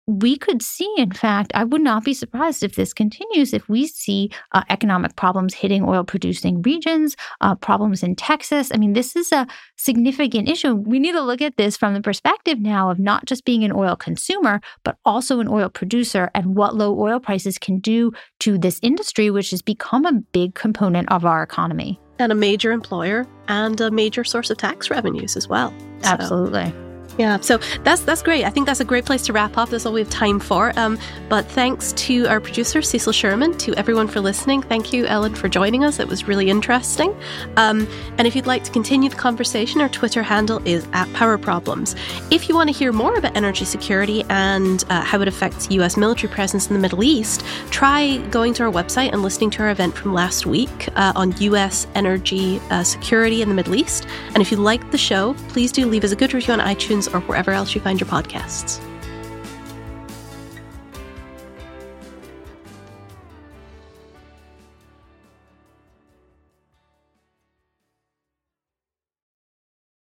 we 0.06 0.36
could 0.36 0.62
see, 0.62 0.92
in 0.98 1.12
fact, 1.12 1.52
I 1.54 1.64
would 1.64 1.80
not 1.80 2.04
be 2.04 2.12
surprised 2.12 2.62
if 2.62 2.74
this 2.74 2.92
continues, 2.92 3.54
if 3.54 3.68
we 3.68 3.86
see 3.86 4.30
uh, 4.52 4.62
economic 4.68 5.16
problems 5.16 5.54
hitting 5.54 5.82
oil 5.82 6.04
producing 6.04 6.60
regions, 6.62 7.16
uh, 7.40 7.54
problems 7.54 8.02
in 8.02 8.14
Texas. 8.14 8.70
I 8.72 8.76
mean, 8.76 8.92
this 8.92 9.16
is 9.16 9.32
a 9.32 9.46
significant 9.76 10.48
issue. 10.48 10.74
We 10.74 10.98
need 10.98 11.12
to 11.12 11.22
look 11.22 11.40
at 11.40 11.56
this 11.56 11.76
from 11.76 11.94
the 11.94 12.02
perspective 12.02 12.58
now 12.58 12.90
of 12.90 12.98
not 12.98 13.24
just 13.24 13.44
being 13.44 13.64
an 13.64 13.72
oil 13.72 13.96
consumer, 13.96 14.60
but 14.84 14.96
also 15.04 15.40
an 15.40 15.48
oil 15.48 15.70
producer 15.70 16.30
and 16.34 16.54
what 16.54 16.76
low 16.76 16.98
oil 16.98 17.18
prices 17.18 17.58
can 17.58 17.78
do 17.78 18.12
to 18.40 18.58
this 18.58 18.78
industry, 18.82 19.30
which 19.30 19.50
has 19.50 19.62
become 19.62 20.04
a 20.04 20.12
big 20.12 20.54
component 20.54 21.10
of 21.10 21.24
our 21.24 21.42
economy. 21.42 21.98
And 22.18 22.30
a 22.30 22.34
major 22.34 22.70
employer 22.72 23.26
and 23.48 23.80
a 23.80 23.90
major 23.90 24.22
source 24.22 24.50
of 24.50 24.58
tax 24.58 24.90
revenues 24.90 25.36
as 25.36 25.48
well. 25.48 25.74
So. 26.02 26.83
Yeah, 27.18 27.38
so 27.40 27.58
that's 27.84 28.02
that's 28.02 28.22
great. 28.22 28.44
I 28.44 28.50
think 28.50 28.66
that's 28.66 28.80
a 28.80 28.84
great 28.84 29.04
place 29.04 29.22
to 29.26 29.32
wrap 29.32 29.56
up. 29.56 29.68
That's 29.68 29.86
all 29.86 29.92
we 29.92 30.00
have 30.00 30.10
time 30.10 30.40
for. 30.40 30.72
Um, 30.76 30.98
but 31.28 31.46
thanks 31.46 31.92
to 31.92 32.26
our 32.26 32.40
producer 32.40 32.82
Cecil 32.82 33.12
Sherman, 33.12 33.56
to 33.58 33.74
everyone 33.74 34.08
for 34.08 34.20
listening. 34.20 34.62
Thank 34.62 34.92
you, 34.92 35.06
Ellen, 35.06 35.34
for 35.34 35.48
joining 35.48 35.84
us. 35.84 36.00
It 36.00 36.08
was 36.08 36.26
really 36.26 36.50
interesting. 36.50 37.14
Um, 37.56 37.86
and 38.18 38.26
if 38.26 38.34
you'd 38.34 38.46
like 38.46 38.64
to 38.64 38.70
continue 38.72 39.08
the 39.08 39.16
conversation, 39.16 39.80
our 39.80 39.88
Twitter 39.88 40.22
handle 40.22 40.60
is 40.66 40.86
at 40.92 41.12
Power 41.12 41.38
Problems. 41.38 41.94
If 42.30 42.48
you 42.48 42.54
want 42.54 42.68
to 42.68 42.76
hear 42.76 42.92
more 42.92 43.16
about 43.16 43.36
energy 43.36 43.64
security 43.64 44.24
and 44.28 44.82
uh, 44.90 45.02
how 45.02 45.20
it 45.20 45.28
affects 45.28 45.70
U.S. 45.70 45.96
military 45.96 46.32
presence 46.32 46.66
in 46.68 46.74
the 46.74 46.80
Middle 46.80 47.04
East, 47.04 47.44
try 47.70 48.18
going 48.30 48.54
to 48.54 48.64
our 48.64 48.72
website 48.72 49.12
and 49.12 49.22
listening 49.22 49.50
to 49.50 49.62
our 49.62 49.70
event 49.70 49.94
from 49.94 50.12
last 50.12 50.46
week 50.46 50.88
uh, 50.96 51.12
on 51.14 51.32
U.S. 51.38 51.86
energy 51.94 52.60
uh, 52.70 52.82
security 52.82 53.40
in 53.40 53.48
the 53.48 53.54
Middle 53.54 53.76
East. 53.76 54.06
And 54.34 54.38
if 54.38 54.50
you 54.50 54.56
liked 54.56 54.90
the 54.90 54.98
show, 54.98 55.34
please 55.48 55.70
do 55.70 55.86
leave 55.86 56.02
us 56.02 56.10
a 56.10 56.16
good 56.16 56.34
review 56.34 56.54
on 56.54 56.60
iTunes 56.60 57.03
or 57.08 57.20
wherever 57.20 57.50
else 57.50 57.74
you 57.74 57.80
find 57.80 58.00
your 58.00 58.08
podcasts. 58.08 58.80